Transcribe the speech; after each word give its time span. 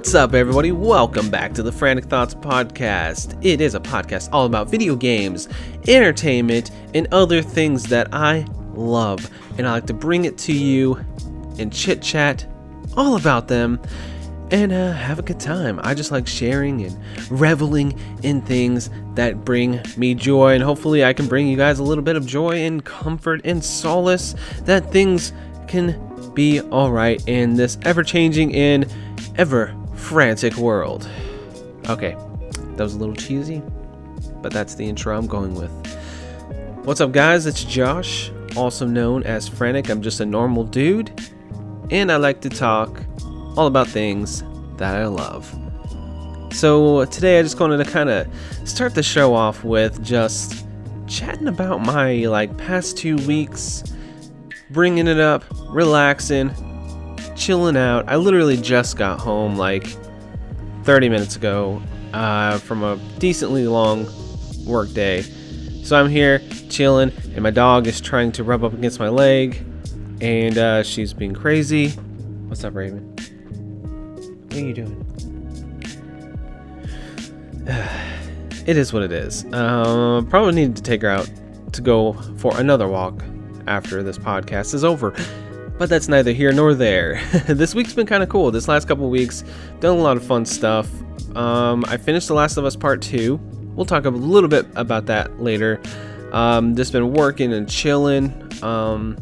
What's 0.00 0.14
up, 0.14 0.32
everybody? 0.32 0.72
Welcome 0.72 1.28
back 1.28 1.52
to 1.52 1.62
the 1.62 1.70
Frantic 1.70 2.06
Thoughts 2.06 2.34
Podcast. 2.34 3.38
It 3.44 3.60
is 3.60 3.74
a 3.74 3.80
podcast 3.80 4.30
all 4.32 4.46
about 4.46 4.70
video 4.70 4.96
games, 4.96 5.46
entertainment, 5.88 6.70
and 6.94 7.06
other 7.12 7.42
things 7.42 7.82
that 7.90 8.08
I 8.10 8.46
love. 8.72 9.30
And 9.58 9.68
I 9.68 9.72
like 9.72 9.86
to 9.88 9.92
bring 9.92 10.24
it 10.24 10.38
to 10.38 10.54
you 10.54 10.94
and 11.58 11.70
chit 11.70 12.00
chat 12.00 12.46
all 12.96 13.16
about 13.16 13.46
them 13.46 13.78
and 14.50 14.72
uh, 14.72 14.92
have 14.92 15.18
a 15.18 15.22
good 15.22 15.38
time. 15.38 15.78
I 15.82 15.92
just 15.92 16.10
like 16.10 16.26
sharing 16.26 16.82
and 16.82 16.98
reveling 17.30 17.92
in 18.22 18.40
things 18.40 18.88
that 19.16 19.44
bring 19.44 19.82
me 19.98 20.14
joy. 20.14 20.54
And 20.54 20.62
hopefully, 20.62 21.04
I 21.04 21.12
can 21.12 21.28
bring 21.28 21.46
you 21.46 21.58
guys 21.58 21.78
a 21.78 21.82
little 21.82 22.02
bit 22.02 22.16
of 22.16 22.24
joy 22.24 22.52
and 22.52 22.82
comfort 22.82 23.42
and 23.44 23.62
solace 23.62 24.34
that 24.62 24.90
things 24.90 25.34
can 25.68 26.32
be 26.32 26.62
alright 26.62 27.22
in 27.28 27.52
this 27.52 27.76
ever 27.82 28.02
changing 28.02 28.54
and 28.54 28.90
ever 29.36 29.76
frantic 30.00 30.56
world. 30.56 31.08
Okay, 31.88 32.16
that 32.76 32.82
was 32.82 32.94
a 32.94 32.98
little 32.98 33.14
cheesy, 33.14 33.62
but 34.42 34.52
that's 34.52 34.74
the 34.74 34.88
intro 34.88 35.16
I'm 35.16 35.26
going 35.26 35.54
with. 35.54 35.70
What's 36.84 37.00
up, 37.00 37.12
guys? 37.12 37.46
It's 37.46 37.62
Josh, 37.62 38.32
also 38.56 38.86
known 38.86 39.22
as 39.22 39.46
Frantic. 39.46 39.88
I'm 39.88 40.02
just 40.02 40.18
a 40.20 40.26
normal 40.26 40.64
dude, 40.64 41.12
and 41.90 42.10
I 42.10 42.16
like 42.16 42.40
to 42.40 42.48
talk 42.48 43.02
all 43.56 43.66
about 43.66 43.86
things 43.86 44.42
that 44.78 44.96
I 44.96 45.06
love. 45.06 45.54
So, 46.52 46.98
uh, 46.98 47.06
today 47.06 47.38
I 47.38 47.42
just 47.42 47.60
wanted 47.60 47.84
to 47.84 47.90
kind 47.90 48.10
of 48.10 48.26
start 48.64 48.94
the 48.94 49.02
show 49.02 49.34
off 49.34 49.62
with 49.62 50.02
just 50.02 50.66
chatting 51.06 51.46
about 51.46 51.82
my 51.82 52.26
like 52.26 52.56
past 52.56 52.96
two 52.96 53.16
weeks, 53.26 53.84
bringing 54.70 55.06
it 55.06 55.20
up, 55.20 55.44
relaxing, 55.68 56.52
chilling 57.36 57.76
out. 57.76 58.08
I 58.08 58.16
literally 58.16 58.56
just 58.56 58.96
got 58.96 59.20
home 59.20 59.56
like 59.56 59.96
30 60.90 61.08
minutes 61.08 61.36
ago 61.36 61.80
uh, 62.14 62.58
from 62.58 62.82
a 62.82 62.96
decently 63.20 63.68
long 63.68 64.08
work 64.66 64.92
day. 64.92 65.22
So 65.84 65.96
I'm 65.96 66.10
here 66.10 66.42
chilling, 66.68 67.12
and 67.32 67.42
my 67.44 67.52
dog 67.52 67.86
is 67.86 68.00
trying 68.00 68.32
to 68.32 68.42
rub 68.42 68.64
up 68.64 68.72
against 68.72 68.98
my 68.98 69.08
leg, 69.08 69.64
and 70.20 70.58
uh, 70.58 70.82
she's 70.82 71.14
being 71.14 71.32
crazy. 71.32 71.90
What's 72.48 72.64
up, 72.64 72.74
Raven? 72.74 73.02
What 74.48 74.56
are 74.56 74.60
you 74.60 74.74
doing? 74.74 75.06
it 78.66 78.76
is 78.76 78.92
what 78.92 79.04
it 79.04 79.12
is. 79.12 79.44
Uh, 79.52 80.22
probably 80.28 80.54
need 80.54 80.74
to 80.74 80.82
take 80.82 81.02
her 81.02 81.08
out 81.08 81.30
to 81.70 81.82
go 81.82 82.14
for 82.38 82.58
another 82.58 82.88
walk 82.88 83.22
after 83.68 84.02
this 84.02 84.18
podcast 84.18 84.74
is 84.74 84.82
over 84.82 85.14
but 85.80 85.88
that's 85.88 86.08
neither 86.08 86.32
here 86.32 86.52
nor 86.52 86.74
there. 86.74 87.22
this 87.48 87.74
week's 87.74 87.94
been 87.94 88.06
kind 88.06 88.22
of 88.22 88.28
cool. 88.28 88.50
This 88.50 88.68
last 88.68 88.86
couple 88.86 89.08
weeks, 89.08 89.42
done 89.80 89.96
a 89.96 90.02
lot 90.02 90.18
of 90.18 90.22
fun 90.22 90.44
stuff. 90.44 90.86
Um, 91.34 91.86
I 91.88 91.96
finished 91.96 92.28
The 92.28 92.34
Last 92.34 92.58
of 92.58 92.66
Us 92.66 92.76
Part 92.76 93.00
2. 93.00 93.36
We'll 93.74 93.86
talk 93.86 94.04
a 94.04 94.10
little 94.10 94.50
bit 94.50 94.66
about 94.76 95.06
that 95.06 95.40
later. 95.40 95.80
Um, 96.32 96.76
just 96.76 96.92
been 96.92 97.14
working 97.14 97.54
and 97.54 97.66
chilling. 97.66 98.30
Um, 98.62 99.16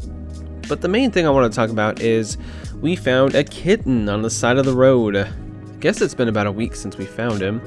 but 0.67 0.81
the 0.81 0.89
main 0.89 1.11
thing 1.11 1.25
I 1.25 1.29
want 1.29 1.49
to 1.49 1.55
talk 1.55 1.69
about 1.69 2.01
is 2.01 2.37
we 2.81 2.97
found 2.97 3.35
a 3.35 3.45
kitten 3.45 4.09
on 4.09 4.21
the 4.21 4.29
side 4.29 4.57
of 4.57 4.65
the 4.65 4.75
road. 4.75 5.15
I 5.15 5.31
guess 5.79 6.01
it's 6.01 6.13
been 6.13 6.27
about 6.27 6.45
a 6.45 6.51
week 6.51 6.75
since 6.75 6.97
we 6.97 7.05
found 7.05 7.41
him. 7.41 7.61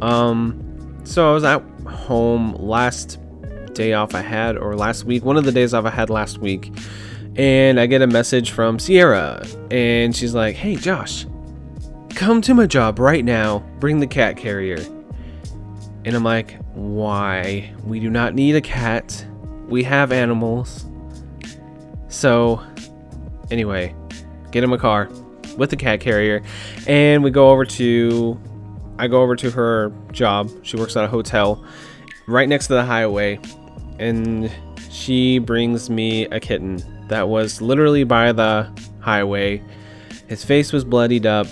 Um, 0.00 1.00
so 1.02 1.28
I 1.28 1.34
was 1.34 1.42
at 1.42 1.60
home 1.88 2.54
last 2.54 3.18
day 3.74 3.94
off 3.94 4.14
I 4.14 4.20
had, 4.20 4.56
or 4.56 4.76
last 4.76 5.02
week, 5.02 5.24
one 5.24 5.36
of 5.36 5.42
the 5.42 5.50
days 5.50 5.74
off 5.74 5.84
I 5.86 5.90
had 5.90 6.08
last 6.08 6.38
week 6.38 6.72
and 7.36 7.78
I 7.78 7.86
get 7.86 8.00
a 8.00 8.06
message 8.06 8.50
from 8.50 8.78
Sierra, 8.78 9.46
and 9.70 10.16
she's 10.16 10.34
like, 10.34 10.56
Hey, 10.56 10.76
Josh, 10.76 11.26
come 12.14 12.40
to 12.42 12.54
my 12.54 12.66
job 12.66 12.98
right 12.98 13.24
now, 13.24 13.58
bring 13.78 14.00
the 14.00 14.06
cat 14.06 14.36
carrier. 14.36 14.78
And 16.04 16.14
I'm 16.14 16.24
like, 16.24 16.56
Why? 16.72 17.72
We 17.84 18.00
do 18.00 18.08
not 18.08 18.34
need 18.34 18.56
a 18.56 18.60
cat. 18.60 19.24
We 19.68 19.82
have 19.84 20.12
animals. 20.12 20.86
So, 22.08 22.62
anyway, 23.50 23.94
get 24.50 24.64
in 24.64 24.70
my 24.70 24.78
car 24.78 25.10
with 25.58 25.70
the 25.70 25.76
cat 25.76 26.00
carrier, 26.00 26.42
and 26.86 27.22
we 27.22 27.30
go 27.30 27.50
over 27.50 27.64
to. 27.64 28.40
I 28.98 29.08
go 29.08 29.20
over 29.20 29.36
to 29.36 29.50
her 29.50 29.92
job. 30.12 30.50
She 30.62 30.78
works 30.78 30.96
at 30.96 31.04
a 31.04 31.08
hotel 31.08 31.62
right 32.26 32.48
next 32.48 32.68
to 32.68 32.74
the 32.74 32.84
highway, 32.84 33.38
and 33.98 34.50
she 34.88 35.38
brings 35.38 35.90
me 35.90 36.24
a 36.26 36.40
kitten 36.40 36.95
that 37.08 37.28
was 37.28 37.60
literally 37.60 38.04
by 38.04 38.32
the 38.32 38.70
highway. 39.00 39.62
His 40.26 40.44
face 40.44 40.72
was 40.72 40.84
bloodied 40.84 41.26
up. 41.26 41.46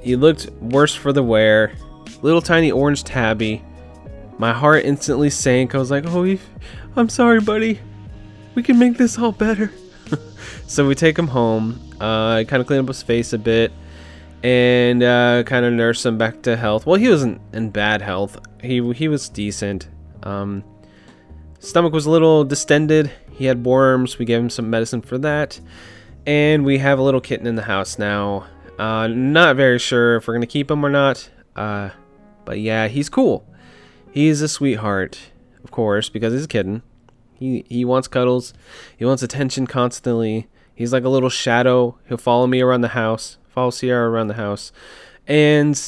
He 0.00 0.16
looked 0.16 0.50
worse 0.60 0.94
for 0.94 1.12
the 1.12 1.22
wear. 1.22 1.72
Little 2.22 2.42
tiny 2.42 2.70
orange 2.70 3.04
tabby. 3.04 3.62
My 4.38 4.52
heart 4.52 4.84
instantly 4.84 5.30
sank. 5.30 5.74
I 5.74 5.78
was 5.78 5.90
like, 5.90 6.04
oh, 6.06 6.38
I'm 6.96 7.08
sorry, 7.08 7.40
buddy. 7.40 7.80
We 8.54 8.62
can 8.62 8.78
make 8.78 8.96
this 8.96 9.18
all 9.18 9.32
better. 9.32 9.72
so 10.66 10.86
we 10.86 10.94
take 10.94 11.18
him 11.18 11.28
home. 11.28 11.80
Uh, 12.00 12.36
I 12.36 12.44
kind 12.44 12.60
of 12.60 12.66
clean 12.66 12.80
up 12.80 12.88
his 12.88 13.02
face 13.02 13.32
a 13.32 13.38
bit 13.38 13.72
and 14.42 15.02
uh, 15.02 15.42
kind 15.44 15.64
of 15.64 15.72
nurse 15.72 16.04
him 16.04 16.18
back 16.18 16.42
to 16.42 16.56
health. 16.56 16.86
Well, 16.86 16.96
he 16.96 17.08
wasn't 17.08 17.40
in 17.52 17.70
bad 17.70 18.02
health. 18.02 18.38
He 18.60 18.92
he 18.92 19.08
was 19.08 19.28
decent. 19.28 19.88
Um, 20.22 20.64
stomach 21.60 21.92
was 21.92 22.06
a 22.06 22.10
little 22.10 22.44
distended. 22.44 23.10
He 23.32 23.46
had 23.46 23.64
worms. 23.64 24.18
We 24.18 24.24
gave 24.24 24.40
him 24.40 24.50
some 24.50 24.70
medicine 24.70 25.02
for 25.02 25.18
that. 25.18 25.60
And 26.26 26.64
we 26.64 26.78
have 26.78 26.98
a 26.98 27.02
little 27.02 27.20
kitten 27.20 27.46
in 27.46 27.56
the 27.56 27.62
house 27.62 27.98
now. 27.98 28.46
Uh, 28.78 29.08
not 29.08 29.56
very 29.56 29.78
sure 29.78 30.16
if 30.16 30.26
we're 30.26 30.34
going 30.34 30.42
to 30.42 30.46
keep 30.46 30.70
him 30.70 30.84
or 30.84 30.90
not. 30.90 31.28
Uh, 31.56 31.90
but 32.44 32.60
yeah, 32.60 32.88
he's 32.88 33.08
cool. 33.08 33.46
He's 34.10 34.40
a 34.40 34.48
sweetheart, 34.48 35.18
of 35.64 35.70
course, 35.70 36.08
because 36.08 36.32
he's 36.32 36.44
a 36.44 36.48
kitten. 36.48 36.82
He, 37.34 37.64
he 37.68 37.84
wants 37.84 38.08
cuddles. 38.08 38.54
He 38.96 39.04
wants 39.04 39.22
attention 39.22 39.66
constantly. 39.66 40.48
He's 40.74 40.92
like 40.92 41.04
a 41.04 41.08
little 41.08 41.28
shadow. 41.28 41.98
He'll 42.08 42.18
follow 42.18 42.46
me 42.46 42.60
around 42.60 42.82
the 42.82 42.88
house, 42.88 43.38
follow 43.48 43.70
Sierra 43.70 44.08
around 44.08 44.28
the 44.28 44.34
house. 44.34 44.72
And 45.26 45.80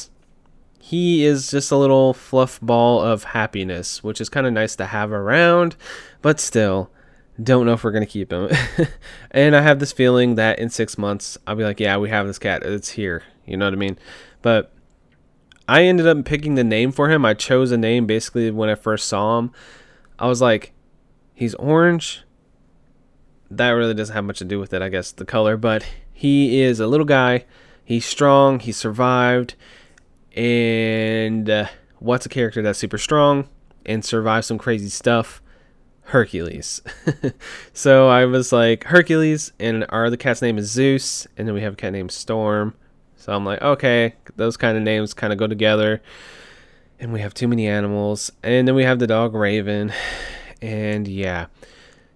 he 0.79 1.25
is 1.25 1.49
just 1.49 1.71
a 1.71 1.77
little 1.77 2.13
fluff 2.13 2.59
ball 2.61 3.01
of 3.01 3.23
happiness, 3.23 4.03
which 4.03 4.21
is 4.21 4.29
kind 4.29 4.45
of 4.45 4.53
nice 4.53 4.75
to 4.75 4.85
have 4.85 5.11
around. 5.11 5.75
But 6.21 6.39
still, 6.39 6.91
don't 7.41 7.65
know 7.65 7.73
if 7.73 7.83
we're 7.83 7.91
gonna 7.91 8.05
keep 8.05 8.31
him. 8.31 8.49
and 9.31 9.55
I 9.55 9.61
have 9.61 9.79
this 9.79 9.91
feeling 9.91 10.35
that 10.35 10.59
in 10.59 10.69
six 10.69 10.97
months 10.97 11.37
I'll 11.45 11.55
be 11.55 11.63
like, 11.63 11.79
yeah, 11.79 11.97
we 11.97 12.09
have 12.09 12.27
this 12.27 12.39
cat. 12.39 12.63
It's 12.63 12.89
here. 12.89 13.23
You 13.45 13.57
know 13.57 13.65
what 13.65 13.73
I 13.73 13.77
mean? 13.77 13.99
But 14.41 14.71
I 15.67 15.83
ended 15.83 16.07
up 16.07 16.23
picking 16.25 16.55
the 16.55 16.63
name 16.63 16.91
for 16.91 17.09
him. 17.09 17.25
I 17.25 17.33
chose 17.33 17.71
a 17.71 17.77
name 17.77 18.05
basically 18.05 18.51
when 18.51 18.69
I 18.69 18.75
first 18.75 19.07
saw 19.07 19.39
him. 19.39 19.51
I 20.19 20.27
was 20.27 20.41
like, 20.41 20.73
he's 21.33 21.55
orange. 21.55 22.23
That 23.49 23.71
really 23.71 23.93
doesn't 23.93 24.15
have 24.15 24.25
much 24.25 24.39
to 24.39 24.45
do 24.45 24.59
with 24.59 24.73
it, 24.73 24.81
I 24.81 24.89
guess, 24.89 25.11
the 25.11 25.25
color. 25.25 25.57
But 25.57 25.85
he 26.13 26.61
is 26.61 26.79
a 26.79 26.87
little 26.87 27.05
guy. 27.05 27.45
He's 27.83 28.05
strong. 28.05 28.59
He 28.59 28.71
survived. 28.71 29.55
And 30.35 31.49
uh, 31.49 31.67
what's 31.99 32.25
a 32.25 32.29
character 32.29 32.61
that's 32.61 32.79
super 32.79 32.97
strong 32.97 33.49
and 33.85 34.03
survives 34.03 34.47
some 34.47 34.57
crazy 34.57 34.89
stuff? 34.89 35.41
Hercules. 36.05 36.81
so 37.73 38.07
I 38.07 38.25
was 38.25 38.51
like, 38.51 38.85
Hercules, 38.85 39.51
and 39.59 39.85
our 39.89 40.05
other 40.05 40.17
cat's 40.17 40.41
name 40.41 40.57
is 40.57 40.69
Zeus, 40.69 41.27
and 41.35 41.47
then 41.47 41.55
we 41.55 41.61
have 41.61 41.73
a 41.73 41.75
cat 41.75 41.93
named 41.93 42.11
Storm. 42.11 42.75
So 43.17 43.33
I'm 43.33 43.43
like, 43.43 43.61
okay, 43.61 44.13
those 44.35 44.55
kind 44.55 44.77
of 44.77 44.83
names 44.83 45.15
kind 45.15 45.33
of 45.33 45.39
go 45.39 45.47
together. 45.47 46.01
And 46.99 47.11
we 47.11 47.21
have 47.21 47.33
too 47.33 47.47
many 47.47 47.67
animals. 47.67 48.31
And 48.43 48.67
then 48.67 48.75
we 48.75 48.83
have 48.83 48.99
the 48.99 49.07
dog 49.07 49.33
Raven. 49.33 49.91
And 50.61 51.07
yeah, 51.07 51.47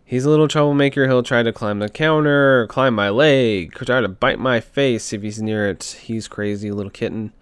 he's 0.06 0.26
a 0.26 0.30
little 0.30 0.48
troublemaker. 0.48 1.06
He'll 1.08 1.22
try 1.22 1.44
to 1.44 1.52
climb 1.52 1.80
the 1.80 1.90
counter, 1.90 2.66
climb 2.68 2.96
my 2.96 3.10
leg, 3.10 3.74
try 3.74 4.02
to 4.02 4.08
bite 4.08 4.40
my 4.40 4.60
face 4.60 5.14
if 5.14 5.22
he's 5.22 5.42
near 5.42 5.68
it. 5.68 5.98
He's 6.02 6.28
crazy, 6.28 6.72
little 6.72 6.90
kitten. 6.90 7.34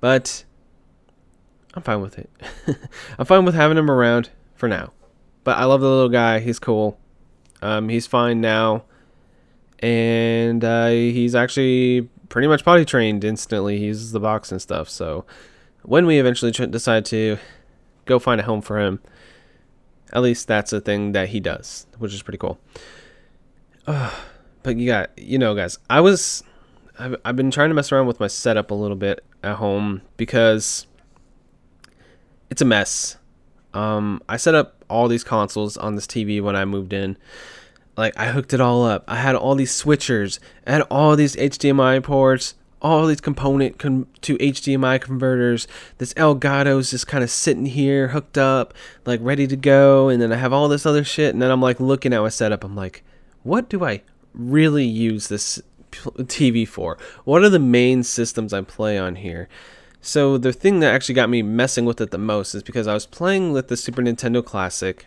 But 0.00 0.44
I'm 1.72 1.82
fine 1.82 2.02
with 2.02 2.18
it. 2.18 2.28
I'm 3.18 3.24
fine 3.24 3.44
with 3.46 3.54
having 3.54 3.78
him 3.78 3.90
around 3.90 4.30
for 4.56 4.68
now. 4.68 4.92
But 5.50 5.58
I 5.58 5.64
love 5.64 5.80
the 5.80 5.88
little 5.88 6.08
guy. 6.08 6.38
He's 6.38 6.60
cool. 6.60 6.96
Um, 7.60 7.88
he's 7.88 8.06
fine 8.06 8.40
now, 8.40 8.84
and 9.80 10.64
uh, 10.64 10.90
he's 10.90 11.34
actually 11.34 12.08
pretty 12.28 12.46
much 12.46 12.64
potty 12.64 12.84
trained 12.84 13.24
instantly. 13.24 13.76
He 13.76 13.86
uses 13.86 14.12
the 14.12 14.20
box 14.20 14.52
and 14.52 14.62
stuff. 14.62 14.88
So 14.88 15.24
when 15.82 16.06
we 16.06 16.20
eventually 16.20 16.52
decide 16.52 17.04
to 17.06 17.38
go 18.04 18.20
find 18.20 18.40
a 18.40 18.44
home 18.44 18.62
for 18.62 18.78
him, 18.78 19.00
at 20.12 20.22
least 20.22 20.46
that's 20.46 20.72
a 20.72 20.80
thing 20.80 21.10
that 21.12 21.30
he 21.30 21.40
does, 21.40 21.88
which 21.98 22.14
is 22.14 22.22
pretty 22.22 22.38
cool. 22.38 22.60
Uh, 23.88 24.14
but 24.62 24.76
you 24.76 24.86
got, 24.86 25.10
you 25.18 25.36
know, 25.36 25.56
guys, 25.56 25.80
I 25.90 26.00
was, 26.00 26.44
I've, 26.96 27.16
I've 27.24 27.34
been 27.34 27.50
trying 27.50 27.70
to 27.70 27.74
mess 27.74 27.90
around 27.90 28.06
with 28.06 28.20
my 28.20 28.28
setup 28.28 28.70
a 28.70 28.74
little 28.74 28.96
bit 28.96 29.24
at 29.42 29.56
home 29.56 30.02
because 30.16 30.86
it's 32.50 32.62
a 32.62 32.64
mess. 32.64 33.16
Um, 33.74 34.22
I 34.28 34.36
set 34.36 34.54
up 34.54 34.79
all 34.90 35.08
these 35.08 35.24
consoles 35.24 35.76
on 35.76 35.94
this 35.94 36.06
TV 36.06 36.42
when 36.42 36.56
I 36.56 36.64
moved 36.64 36.92
in. 36.92 37.16
Like 37.96 38.16
I 38.16 38.28
hooked 38.28 38.52
it 38.52 38.60
all 38.60 38.84
up. 38.84 39.04
I 39.08 39.16
had 39.16 39.34
all 39.34 39.54
these 39.54 39.72
switchers, 39.72 40.38
I 40.66 40.72
had 40.72 40.82
all 40.82 41.16
these 41.16 41.36
HDMI 41.36 42.02
ports, 42.02 42.54
all 42.82 43.06
these 43.06 43.20
component 43.20 43.78
com- 43.78 44.06
to 44.22 44.36
HDMI 44.38 45.00
converters. 45.00 45.68
This 45.98 46.14
Elgato's 46.14 46.90
just 46.90 47.06
kind 47.06 47.22
of 47.22 47.30
sitting 47.30 47.66
here, 47.66 48.08
hooked 48.08 48.38
up, 48.38 48.74
like 49.04 49.20
ready 49.22 49.46
to 49.46 49.56
go. 49.56 50.08
And 50.08 50.20
then 50.20 50.32
I 50.32 50.36
have 50.36 50.52
all 50.52 50.68
this 50.68 50.86
other 50.86 51.04
shit. 51.04 51.32
And 51.34 51.42
then 51.42 51.50
I'm 51.50 51.60
like 51.60 51.80
looking 51.80 52.12
at 52.12 52.22
my 52.22 52.28
setup. 52.28 52.64
I'm 52.64 52.76
like, 52.76 53.02
what 53.42 53.68
do 53.68 53.84
I 53.84 54.02
really 54.32 54.86
use 54.86 55.28
this 55.28 55.60
TV 55.92 56.66
for? 56.66 56.96
What 57.24 57.42
are 57.42 57.50
the 57.50 57.58
main 57.58 58.02
systems 58.02 58.52
I 58.52 58.62
play 58.62 58.98
on 58.98 59.16
here? 59.16 59.48
So 60.00 60.38
the 60.38 60.52
thing 60.52 60.80
that 60.80 60.94
actually 60.94 61.14
got 61.14 61.28
me 61.28 61.42
messing 61.42 61.84
with 61.84 62.00
it 62.00 62.10
the 62.10 62.18
most 62.18 62.54
is 62.54 62.62
because 62.62 62.86
I 62.86 62.94
was 62.94 63.06
playing 63.06 63.52
with 63.52 63.68
the 63.68 63.76
Super 63.76 64.02
Nintendo 64.02 64.44
Classic, 64.44 65.06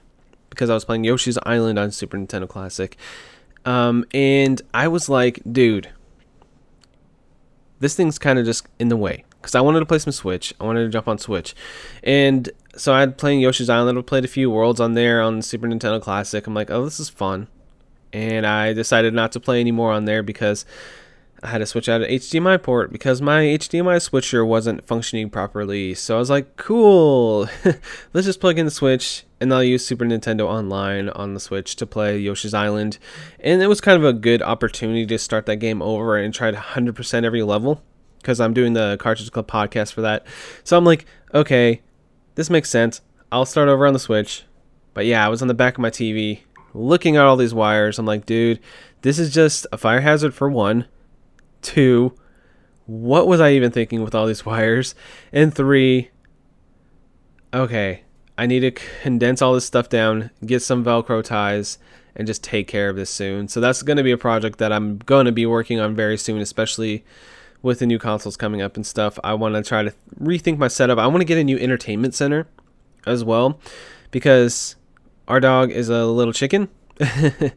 because 0.50 0.70
I 0.70 0.76
was 0.76 0.86
playing 0.86 1.04
Yoshi's 1.04 1.40
Island 1.44 1.80
on 1.80 1.92
Super 1.92 2.18
Nintendo 2.18 2.48
Classic, 2.48 2.96
um, 3.66 4.06
and 4.14 4.62
I 4.74 4.88
was 4.88 5.10
like, 5.10 5.42
dude, 5.50 5.90
this 7.80 7.96
thing's 7.96 8.20
kind 8.20 8.38
of 8.38 8.46
just 8.46 8.68
in 8.78 8.90
the 8.90 8.98
way 8.98 9.24
because 9.42 9.56
I 9.56 9.62
wanted 9.62 9.80
to 9.80 9.86
play 9.86 10.00
some 10.00 10.14
Switch. 10.14 10.54
I 10.62 10.64
wanted 10.64 10.84
to 10.84 10.90
jump 10.90 11.08
on 11.08 11.18
Switch, 11.18 11.56
and 12.04 12.50
so 12.76 12.94
I 12.94 13.00
had 13.00 13.18
playing 13.18 13.42
Yoshi's 13.42 13.70
Island. 13.70 13.98
I 13.98 14.02
played 14.04 14.26
a 14.26 14.30
few 14.30 14.52
worlds 14.52 14.80
on 14.80 14.94
there 14.94 15.22
on 15.22 15.42
Super 15.42 15.68
Nintendo 15.68 16.00
Classic. 16.00 16.46
I'm 16.46 16.54
like, 16.54 16.70
oh, 16.70 16.86
this 16.86 17.00
is 17.00 17.10
fun, 17.10 17.48
and 18.12 18.46
I 18.46 18.74
decided 18.74 19.16
not 19.16 19.32
to 19.32 19.40
play 19.40 19.60
anymore 19.60 19.92
on 19.92 20.06
there 20.06 20.22
because 20.22 20.66
I 21.44 21.50
had 21.50 21.58
to 21.58 21.66
switch 21.66 21.90
out 21.90 22.02
an 22.02 22.10
HDMI 22.10 22.64
port 22.64 22.92
because 22.92 23.22
my 23.22 23.42
HDMI 23.42 24.02
switcher 24.02 24.46
wasn't 24.46 24.88
functioning 24.88 25.30
properly. 25.30 25.94
So 25.94 26.16
I 26.16 26.20
was 26.20 26.30
like, 26.30 26.56
cool, 26.56 27.50
let's 28.14 28.26
just 28.26 28.40
plug 28.40 28.58
in 28.58 28.66
the 28.66 28.72
Switch 28.72 29.26
and 29.42 29.54
I'll 29.54 29.62
use 29.62 29.86
Super 29.86 30.06
Nintendo 30.06 30.46
Online 30.46 31.10
on 31.10 31.34
the 31.34 31.42
Switch 31.42 31.76
to 31.76 31.86
play 31.86 32.18
Yoshi's 32.18 32.54
Island. 32.54 32.98
And 33.42 33.62
it 33.62 33.68
was 33.68 33.82
kind 33.82 33.98
of 33.98 34.06
a 34.06 34.14
good 34.14 34.42
opportunity 34.42 35.06
to 35.06 35.18
start 35.18 35.46
that 35.48 35.58
game 35.58 35.82
over 35.82 36.18
and 36.18 36.34
try 36.34 36.50
to 36.50 36.58
100% 36.58 37.24
every 37.26 37.44
level 37.44 37.82
because 38.22 38.40
I'm 38.40 38.54
doing 38.54 38.72
the 38.72 38.96
Cartridge 39.02 39.30
Club 39.30 39.48
podcast 39.48 39.92
for 39.92 40.00
that. 40.02 40.26
So 40.64 40.78
I'm 40.78 40.86
like, 40.86 41.06
okay, 41.34 41.82
this 42.36 42.50
makes 42.50 42.70
sense. 42.70 43.02
I'll 43.34 43.46
start 43.46 43.68
over 43.68 43.86
on 43.86 43.92
the 43.92 44.00
Switch. 44.00 44.44
But 44.94 45.06
yeah, 45.06 45.26
I 45.26 45.30
was 45.30 45.42
on 45.42 45.50
the 45.50 45.54
back 45.54 45.74
of 45.74 45.82
my 45.82 45.90
TV 45.90 46.40
looking 46.74 47.18
at 47.18 47.26
all 47.26 47.36
these 47.36 47.54
wires. 47.54 48.00
I'm 48.00 48.06
like, 48.06 48.26
dude, 48.26 48.62
this 49.02 49.20
is 49.20 49.34
just 49.34 49.68
a 49.74 49.78
fire 49.78 50.00
hazard 50.00 50.34
for 50.34 50.50
one. 50.50 50.86
Two, 51.64 52.14
what 52.86 53.28
was 53.28 53.40
I 53.40 53.54
even 53.54 53.72
thinking 53.72 54.04
with 54.04 54.14
all 54.14 54.28
these 54.28 54.46
wires? 54.46 54.94
And 55.32 55.54
three, 55.54 56.12
okay, 57.54 58.04
I 58.38 58.46
need 58.46 58.60
to 58.60 58.72
condense 58.72 59.42
all 59.42 59.54
this 59.54 59.66
stuff 59.66 59.90
down, 59.90 60.30
get 60.46 60.62
some 60.62 60.86
Velcro 60.86 61.24
ties, 61.24 61.80
and 62.16 62.28
just 62.28 62.44
take 62.44 62.68
care 62.68 62.90
of 62.90 62.96
this 62.96 63.10
soon. 63.10 63.48
So 63.48 63.60
that's 63.60 63.82
going 63.82 63.98
to 63.98 64.04
be 64.04 64.12
a 64.12 64.18
project 64.18 64.60
that 64.60 64.72
I'm 64.72 65.00
going 65.00 65.26
to 65.26 65.32
be 65.32 65.46
working 65.46 65.80
on 65.80 65.96
very 65.96 66.18
soon, 66.18 66.42
especially 66.42 67.04
with 67.62 67.80
the 67.80 67.86
new 67.86 67.98
consoles 67.98 68.38
coming 68.38 68.62
up 68.62 68.76
and 68.76 68.86
stuff. 68.86 69.18
I 69.24 69.34
want 69.34 69.56
to 69.56 69.64
try 69.64 69.84
to 69.84 69.94
rethink 70.20 70.58
my 70.58 70.68
setup. 70.68 71.00
I 71.00 71.08
want 71.08 71.22
to 71.22 71.26
get 71.26 71.38
a 71.38 71.44
new 71.44 71.58
entertainment 71.58 72.14
center 72.14 72.48
as 73.06 73.24
well 73.24 73.60
because 74.12 74.76
our 75.28 75.40
dog 75.40 75.72
is 75.72 75.90
a 75.90 76.06
little 76.06 76.34
chicken. 76.34 76.70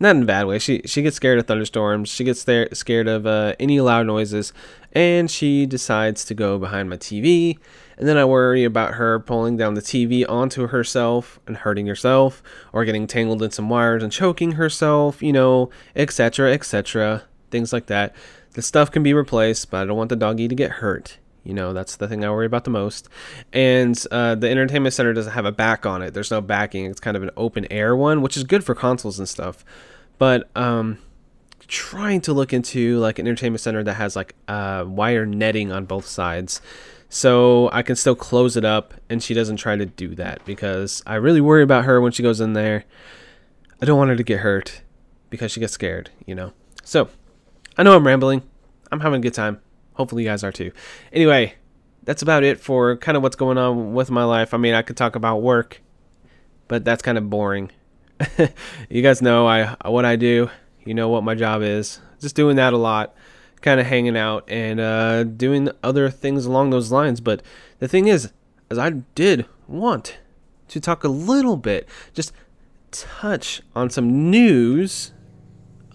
Not 0.00 0.16
in 0.16 0.22
a 0.22 0.26
bad 0.26 0.46
way. 0.46 0.58
She 0.58 0.82
she 0.86 1.02
gets 1.02 1.16
scared 1.16 1.38
of 1.38 1.46
thunderstorms. 1.46 2.08
She 2.08 2.24
gets 2.24 2.44
there, 2.44 2.68
scared 2.72 3.06
of 3.06 3.26
uh, 3.26 3.54
any 3.60 3.80
loud 3.80 4.06
noises, 4.06 4.52
and 4.92 5.30
she 5.30 5.66
decides 5.66 6.24
to 6.24 6.34
go 6.34 6.58
behind 6.58 6.90
my 6.90 6.96
TV. 6.96 7.58
And 7.98 8.08
then 8.08 8.16
I 8.16 8.24
worry 8.24 8.64
about 8.64 8.94
her 8.94 9.20
pulling 9.20 9.58
down 9.58 9.74
the 9.74 9.82
TV 9.82 10.24
onto 10.26 10.68
herself 10.68 11.38
and 11.46 11.58
hurting 11.58 11.86
herself, 11.86 12.42
or 12.72 12.84
getting 12.84 13.06
tangled 13.06 13.42
in 13.42 13.50
some 13.50 13.68
wires 13.68 14.02
and 14.02 14.10
choking 14.10 14.52
herself. 14.52 15.22
You 15.22 15.32
know, 15.32 15.70
etc. 15.94 16.52
etc. 16.52 17.24
Things 17.50 17.72
like 17.72 17.86
that. 17.86 18.14
The 18.54 18.62
stuff 18.62 18.90
can 18.90 19.02
be 19.02 19.14
replaced, 19.14 19.70
but 19.70 19.82
I 19.82 19.84
don't 19.84 19.98
want 19.98 20.08
the 20.08 20.16
doggy 20.16 20.48
to 20.48 20.54
get 20.54 20.72
hurt. 20.72 21.18
You 21.44 21.54
know, 21.54 21.72
that's 21.72 21.96
the 21.96 22.06
thing 22.06 22.24
I 22.24 22.30
worry 22.30 22.46
about 22.46 22.64
the 22.64 22.70
most. 22.70 23.08
And 23.52 23.98
uh, 24.10 24.34
the 24.34 24.50
entertainment 24.50 24.94
center 24.94 25.12
doesn't 25.12 25.32
have 25.32 25.46
a 25.46 25.52
back 25.52 25.86
on 25.86 26.02
it. 26.02 26.12
There's 26.12 26.30
no 26.30 26.40
backing. 26.40 26.86
It's 26.86 27.00
kind 27.00 27.16
of 27.16 27.22
an 27.22 27.30
open 27.36 27.66
air 27.70 27.96
one, 27.96 28.20
which 28.22 28.36
is 28.36 28.44
good 28.44 28.62
for 28.62 28.74
consoles 28.74 29.18
and 29.18 29.28
stuff. 29.28 29.64
But 30.18 30.50
um, 30.54 30.98
trying 31.66 32.20
to 32.22 32.32
look 32.32 32.52
into 32.52 32.98
like 32.98 33.18
an 33.18 33.26
entertainment 33.26 33.60
center 33.60 33.82
that 33.84 33.94
has 33.94 34.16
like 34.16 34.34
uh, 34.48 34.84
wire 34.86 35.24
netting 35.24 35.72
on 35.72 35.86
both 35.86 36.06
sides, 36.06 36.60
so 37.08 37.70
I 37.72 37.82
can 37.82 37.96
still 37.96 38.14
close 38.14 38.56
it 38.56 38.64
up, 38.64 38.94
and 39.08 39.22
she 39.22 39.34
doesn't 39.34 39.56
try 39.56 39.76
to 39.76 39.86
do 39.86 40.14
that 40.16 40.44
because 40.44 41.02
I 41.06 41.14
really 41.14 41.40
worry 41.40 41.62
about 41.62 41.84
her 41.84 42.00
when 42.00 42.12
she 42.12 42.22
goes 42.22 42.40
in 42.40 42.52
there. 42.52 42.84
I 43.80 43.86
don't 43.86 43.96
want 43.96 44.10
her 44.10 44.16
to 44.16 44.22
get 44.22 44.40
hurt 44.40 44.82
because 45.30 45.52
she 45.52 45.60
gets 45.60 45.72
scared, 45.72 46.10
you 46.26 46.34
know. 46.34 46.52
So 46.84 47.08
I 47.78 47.82
know 47.82 47.96
I'm 47.96 48.06
rambling. 48.06 48.42
I'm 48.92 49.00
having 49.00 49.20
a 49.20 49.22
good 49.22 49.34
time. 49.34 49.60
Hopefully, 50.00 50.22
you 50.22 50.28
guys 50.30 50.42
are 50.42 50.50
too. 50.50 50.72
Anyway, 51.12 51.52
that's 52.04 52.22
about 52.22 52.42
it 52.42 52.58
for 52.58 52.96
kind 52.96 53.18
of 53.18 53.22
what's 53.22 53.36
going 53.36 53.58
on 53.58 53.92
with 53.92 54.10
my 54.10 54.24
life. 54.24 54.54
I 54.54 54.56
mean, 54.56 54.72
I 54.72 54.80
could 54.80 54.96
talk 54.96 55.14
about 55.14 55.42
work, 55.42 55.82
but 56.68 56.86
that's 56.86 57.02
kind 57.02 57.18
of 57.18 57.28
boring. 57.28 57.70
you 58.88 59.02
guys 59.02 59.20
know 59.20 59.46
I 59.46 59.76
what 59.84 60.06
I 60.06 60.16
do. 60.16 60.48
You 60.86 60.94
know 60.94 61.10
what 61.10 61.22
my 61.22 61.34
job 61.34 61.60
is. 61.60 62.00
Just 62.18 62.34
doing 62.34 62.56
that 62.56 62.72
a 62.72 62.78
lot, 62.78 63.14
kind 63.60 63.78
of 63.78 63.84
hanging 63.84 64.16
out 64.16 64.48
and 64.48 64.80
uh, 64.80 65.24
doing 65.24 65.68
other 65.84 66.08
things 66.08 66.46
along 66.46 66.70
those 66.70 66.90
lines. 66.90 67.20
But 67.20 67.42
the 67.78 67.86
thing 67.86 68.06
is, 68.06 68.32
as 68.70 68.78
I 68.78 68.88
did 69.14 69.44
want 69.68 70.16
to 70.68 70.80
talk 70.80 71.04
a 71.04 71.08
little 71.08 71.58
bit, 71.58 71.86
just 72.14 72.32
touch 72.90 73.60
on 73.76 73.90
some 73.90 74.30
news 74.30 75.12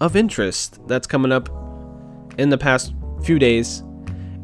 of 0.00 0.14
interest 0.14 0.78
that's 0.86 1.08
coming 1.08 1.32
up 1.32 1.48
in 2.38 2.50
the 2.50 2.58
past 2.58 2.94
few 3.24 3.40
days 3.40 3.82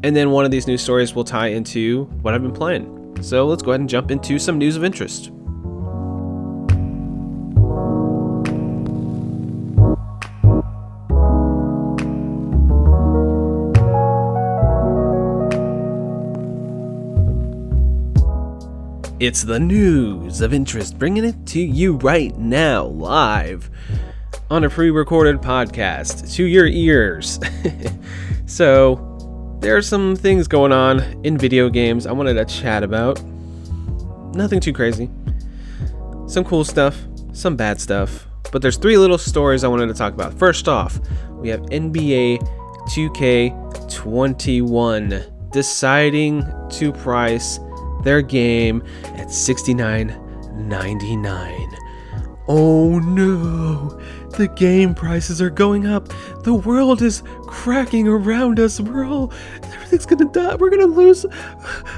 and 0.02 0.16
then 0.16 0.31
one 0.31 0.44
of 0.44 0.50
these 0.50 0.66
news 0.66 0.82
stories 0.82 1.14
will 1.14 1.25
tie 1.25 1.49
into 1.49 2.04
what 2.22 2.34
I've 2.34 2.43
been 2.43 2.52
playing. 2.52 3.22
So 3.22 3.46
let's 3.46 3.62
go 3.62 3.70
ahead 3.70 3.81
and 3.81 3.88
jump 3.88 4.10
into 4.10 4.38
some 4.38 4.58
news 4.58 4.76
of 4.76 4.84
interest. 4.84 5.31
It's 19.20 19.44
the 19.44 19.60
news 19.60 20.41
of 20.41 20.53
interest, 20.53 20.98
bringing 20.98 21.24
it 21.24 21.46
to 21.46 21.60
you 21.60 21.93
right 21.98 22.36
now, 22.36 22.86
live 22.86 23.70
on 24.50 24.65
a 24.65 24.69
pre 24.69 24.91
recorded 24.91 25.36
podcast 25.36 26.34
to 26.34 26.44
your 26.44 26.67
ears. 26.67 27.38
so, 28.46 29.11
there 29.62 29.74
are 29.76 29.82
some 29.82 30.16
things 30.16 30.48
going 30.48 30.72
on 30.72 30.98
in 31.24 31.38
video 31.38 31.70
games 31.70 32.04
I 32.04 32.12
wanted 32.12 32.34
to 32.34 32.44
chat 32.44 32.82
about. 32.82 33.22
Nothing 34.34 34.58
too 34.58 34.72
crazy. 34.72 35.08
Some 36.26 36.42
cool 36.44 36.64
stuff, 36.64 37.00
some 37.32 37.54
bad 37.54 37.81
stuff. 37.81 38.26
But 38.50 38.60
there's 38.60 38.76
three 38.76 38.98
little 38.98 39.19
stories 39.19 39.62
I 39.62 39.69
wanted 39.69 39.86
to 39.86 39.94
talk 39.94 40.14
about. 40.14 40.34
First 40.34 40.66
off, 40.66 40.98
we 41.31 41.48
have 41.48 41.60
NBA 41.66 42.40
2K21 42.88 45.52
deciding 45.52 46.44
to 46.70 46.92
price 46.92 47.60
their 48.02 48.20
game 48.20 48.82
at 49.14 49.28
$69.99. 49.28 51.78
Oh 52.48 52.98
no! 52.98 53.96
The 54.36 54.48
game 54.48 54.94
prices 54.94 55.43
are 55.43 55.51
going 55.51 55.86
up. 55.86 56.08
The 56.43 56.55
world 56.55 57.03
is 57.03 57.22
cracking 57.46 58.08
around 58.08 58.58
us. 58.58 58.81
We're 58.81 59.05
all, 59.05 59.31
everything's 59.62 60.06
gonna 60.06 60.24
die. 60.24 60.55
We're 60.55 60.70
gonna 60.70 60.86
lose 60.86 61.27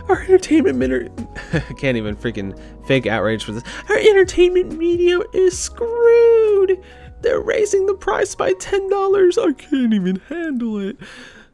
our 0.08 0.20
entertainment 0.20 0.76
minute. 0.76 1.12
I 1.52 1.60
can't 1.74 1.96
even 1.96 2.16
freaking 2.16 2.58
fake 2.86 3.06
outrage 3.06 3.44
for 3.44 3.52
this. 3.52 3.62
Our 3.88 3.96
entertainment 3.96 4.76
media 4.76 5.20
is 5.32 5.56
screwed. 5.56 6.82
They're 7.20 7.40
raising 7.40 7.86
the 7.86 7.94
price 7.94 8.34
by 8.34 8.52
$10. 8.52 9.38
I 9.38 9.52
can't 9.52 9.94
even 9.94 10.16
handle 10.28 10.78
it. 10.80 10.96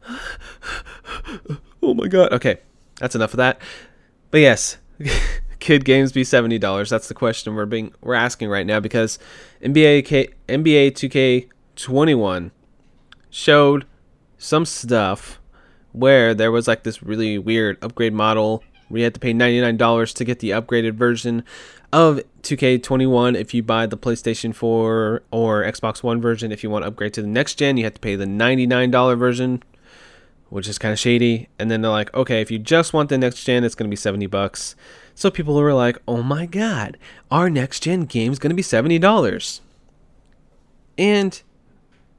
oh 1.83 1.93
my 1.93 2.07
god. 2.07 2.33
Okay, 2.33 2.57
that's 2.99 3.15
enough 3.15 3.33
of 3.33 3.37
that. 3.37 3.61
But 4.31 4.39
yes. 4.39 4.77
could 5.61 5.85
games 5.85 6.11
be 6.11 6.23
seventy 6.23 6.57
dollars? 6.57 6.89
That's 6.89 7.07
the 7.07 7.13
question 7.13 7.55
we're 7.55 7.65
being 7.65 7.93
we're 8.01 8.15
asking 8.15 8.49
right 8.49 8.65
now 8.65 8.79
because 8.79 9.17
NBA 9.61 10.05
K, 10.05 10.29
NBA 10.49 11.47
2K21 11.77 12.51
showed 13.29 13.85
some 14.37 14.65
stuff 14.65 15.39
where 15.93 16.33
there 16.33 16.51
was 16.51 16.67
like 16.67 16.83
this 16.83 17.03
really 17.03 17.37
weird 17.37 17.77
upgrade 17.83 18.13
model 18.13 18.63
where 18.89 18.99
you 18.99 19.03
had 19.03 19.13
to 19.13 19.19
pay 19.19 19.33
$99 19.33 20.13
to 20.13 20.25
get 20.25 20.39
the 20.39 20.49
upgraded 20.49 20.93
version 20.93 21.43
of 21.93 22.21
2K21 22.43 23.35
if 23.35 23.53
you 23.53 23.63
buy 23.63 23.85
the 23.85 23.97
PlayStation 23.97 24.53
4 24.53 25.23
or 25.31 25.63
Xbox 25.63 26.03
One 26.03 26.21
version. 26.21 26.51
If 26.51 26.63
you 26.63 26.69
want 26.69 26.83
to 26.83 26.87
upgrade 26.87 27.13
to 27.13 27.21
the 27.21 27.27
next 27.27 27.55
gen, 27.55 27.77
you 27.77 27.83
have 27.83 27.93
to 27.93 28.01
pay 28.01 28.15
the 28.15 28.25
$99 28.25 29.17
version, 29.17 29.63
which 30.49 30.67
is 30.67 30.77
kind 30.77 30.91
of 30.91 30.99
shady. 30.99 31.49
And 31.59 31.69
then 31.69 31.81
they're 31.81 31.91
like, 31.91 32.13
okay, 32.13 32.41
if 32.41 32.51
you 32.51 32.59
just 32.59 32.93
want 32.93 33.09
the 33.09 33.17
next 33.17 33.43
gen, 33.43 33.63
it's 33.63 33.75
going 33.75 33.89
to 33.89 33.93
be 33.93 33.97
70 33.97 34.25
bucks. 34.27 34.75
So 35.15 35.31
people 35.31 35.55
were 35.55 35.73
like, 35.73 35.97
oh 36.07 36.23
my 36.23 36.45
god, 36.45 36.97
our 37.29 37.49
next 37.49 37.83
gen 37.83 38.05
game 38.05 38.31
is 38.31 38.39
going 38.39 38.49
to 38.49 38.55
be 38.55 38.63
$70. 38.63 39.59
And 40.97 41.41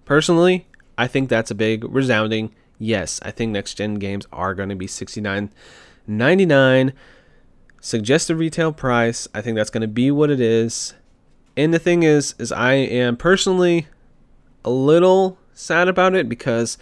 personally, 0.05 0.67
I 0.97 1.07
think 1.07 1.29
that's 1.29 1.51
a 1.51 1.55
big 1.55 1.85
resounding 1.85 2.55
yes. 2.79 3.21
I 3.23 3.31
think 3.31 3.53
next 3.53 3.75
gen 3.75 3.97
games 3.97 4.27
are 4.33 4.55
going 4.55 4.69
to 4.69 4.77
be 4.77 4.87
$69.99 4.87 6.93
suggested 7.83 8.37
retail 8.37 8.73
price. 8.73 9.29
I 9.35 9.43
think 9.43 9.57
that's 9.57 9.71
going 9.71 9.83
to 9.83 9.89
be 9.89 10.11
what 10.11 10.31
it 10.31 10.41
is. 10.41 10.95
And 11.57 11.75
the 11.75 11.79
thing 11.79 12.03
is 12.03 12.35
is 12.39 12.51
I 12.53 12.75
am 12.75 13.17
personally 13.17 13.89
a 14.65 14.71
little 14.71 15.37
sad 15.53 15.89
about 15.89 16.15
it 16.15 16.29
because 16.29 16.79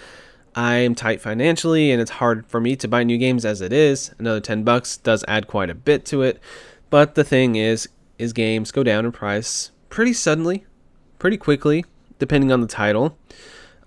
I'm 0.55 0.95
tight 0.95 1.21
financially 1.21 1.91
and 1.91 2.01
it's 2.01 2.13
hard 2.13 2.47
for 2.47 2.61
me 2.61 2.77
to 2.77 2.89
buy 2.89 3.05
new 3.05 3.19
games 3.19 3.45
as 3.45 3.61
it 3.61 3.73
is. 3.73 4.13
Another 4.19 4.41
10 4.41 4.65
bucks 4.65 4.97
does 4.97 5.25
add 5.29 5.47
quite 5.47 5.71
a 5.71 5.75
bit 5.75 6.05
to 6.07 6.23
it. 6.23 6.41
But 6.91 7.15
the 7.15 7.25
thing 7.25 7.57
is 7.57 7.89
is 8.19 8.33
games 8.33 8.71
go 8.71 8.83
down 8.83 9.07
in 9.07 9.13
price 9.13 9.71
pretty 9.89 10.13
suddenly, 10.13 10.65
pretty 11.19 11.37
quickly, 11.37 11.85
depending 12.19 12.53
on 12.53 12.61
the 12.61 12.67
title. 12.67 13.17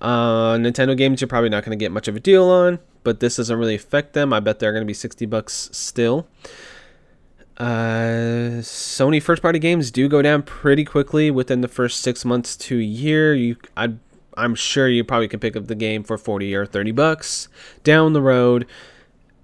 Uh, 0.01 0.55
Nintendo 0.55 0.97
games 0.97 1.21
you're 1.21 1.27
probably 1.27 1.49
not 1.49 1.63
going 1.63 1.77
to 1.77 1.81
get 1.81 1.91
much 1.91 2.07
of 2.07 2.15
a 2.15 2.19
deal 2.19 2.45
on, 2.45 2.79
but 3.03 3.19
this 3.19 3.37
doesn't 3.37 3.57
really 3.57 3.75
affect 3.75 4.13
them. 4.13 4.33
I 4.33 4.39
bet 4.39 4.59
they're 4.59 4.73
going 4.73 4.83
to 4.83 4.87
be 4.87 4.93
60 4.93 5.25
bucks 5.27 5.69
still. 5.71 6.27
Uh, 7.57 8.59
Sony 8.61 9.21
first 9.21 9.41
party 9.41 9.59
games 9.59 9.91
do 9.91 10.09
go 10.09 10.21
down 10.21 10.41
pretty 10.41 10.83
quickly 10.83 11.29
within 11.29 11.61
the 11.61 11.67
first 11.67 12.01
six 12.01 12.25
months 12.25 12.57
to 12.57 12.79
a 12.79 12.83
year. 12.83 13.33
You, 13.33 13.57
I, 13.77 13.93
I'm 14.37 14.55
sure 14.55 14.87
you 14.87 15.03
probably 15.03 15.27
can 15.27 15.39
pick 15.39 15.55
up 15.55 15.67
the 15.67 15.75
game 15.75 16.03
for 16.03 16.17
40 16.17 16.53
or 16.55 16.65
30 16.65 16.91
bucks 16.91 17.47
down 17.83 18.13
the 18.13 18.21
road 18.21 18.65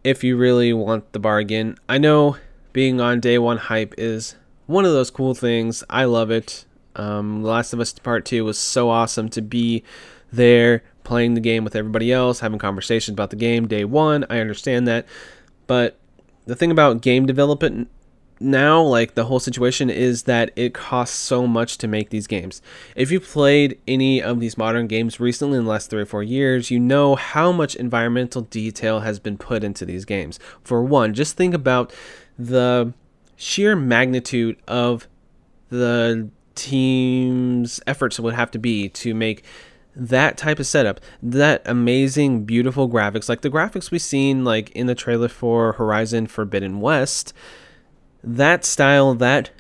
if 0.03 0.24
you 0.24 0.38
really 0.38 0.74
want 0.74 1.12
the 1.12 1.19
bargain. 1.19 1.77
I 1.88 1.98
know 1.98 2.38
being 2.74 3.01
on 3.01 3.19
day 3.19 3.38
one 3.38 3.58
hype 3.58 3.93
is 3.98 4.36
one 4.65 4.86
of 4.86 4.91
those 4.91 5.12
cool 5.12 5.34
things. 5.34 5.84
I 5.89 6.05
love 6.05 6.31
it. 6.31 6.65
Um, 6.96 7.41
the 7.41 7.48
Last 7.48 7.74
of 7.74 7.79
Us 7.79 7.93
Part 7.93 8.25
2 8.25 8.46
was 8.46 8.58
so 8.58 8.89
awesome 8.89 9.29
to 9.29 9.41
be 9.41 9.84
there 10.31 10.84
playing 11.03 11.34
the 11.34 11.41
game 11.41 11.63
with 11.63 11.75
everybody 11.75 12.12
else, 12.12 12.39
having 12.39 12.60
conversations 12.60 13.13
about 13.13 13.29
the 13.29 13.36
game 13.36 13.67
day 13.67 13.84
one. 13.86 14.25
I 14.29 14.39
understand 14.39 14.88
that. 14.88 15.05
But 15.65 15.98
the 16.46 16.55
thing 16.55 16.72
about 16.72 17.01
game 17.01 17.25
development 17.25 17.89
now 18.39 18.81
like 18.81 19.15
the 19.15 19.25
whole 19.25 19.39
situation 19.39 19.89
is 19.89 20.24
that 20.24 20.51
it 20.55 20.74
costs 20.74 21.17
so 21.17 21.46
much 21.48 21.77
to 21.79 21.88
make 21.88 22.10
these 22.10 22.27
games. 22.27 22.62
If 22.96 23.12
you 23.12 23.19
played 23.19 23.79
any 23.88 24.22
of 24.22 24.39
these 24.39 24.58
modern 24.58 24.88
games 24.88 25.19
recently 25.19 25.58
in 25.58 25.65
the 25.65 25.69
last 25.69 25.89
three 25.89 26.01
or 26.01 26.05
four 26.05 26.24
years 26.24 26.72
you 26.72 26.79
know 26.79 27.15
how 27.15 27.51
much 27.51 27.75
environmental 27.75 28.43
detail 28.43 29.01
has 29.01 29.19
been 29.19 29.38
put 29.38 29.63
into 29.63 29.86
these 29.86 30.05
games. 30.05 30.39
For 30.63 30.84
one 30.84 31.13
just 31.13 31.36
think 31.36 31.53
about 31.53 31.93
the 32.38 32.93
sheer 33.36 33.75
magnitude 33.75 34.58
of 34.67 35.08
the 35.69 36.29
team's 36.55 37.79
efforts 37.88 38.19
would 38.19 38.34
have 38.34 38.51
to 38.51 38.60
be 38.60 38.89
to 38.89 39.13
make 39.13 39.43
that 39.96 40.38
type 40.38 40.60
of 40.60 40.67
setup, 40.67 41.00
that 41.22 41.62
amazing, 41.65 42.46
beautiful 42.46 42.89
graphics, 42.89 43.27
like 43.27 43.41
the 43.41 43.50
graphics 43.50 43.91
we've 43.91 44.01
seen 44.01 44.43
like 44.43 44.69
in 44.72 44.88
the 44.88 44.96
trailer 44.96 45.27
for 45.27 45.74
Horizon 45.74 46.27
Forbidden 46.27 46.79
West, 46.79 47.34
that 48.24 48.66
style, 48.66 49.16
that 49.16 49.52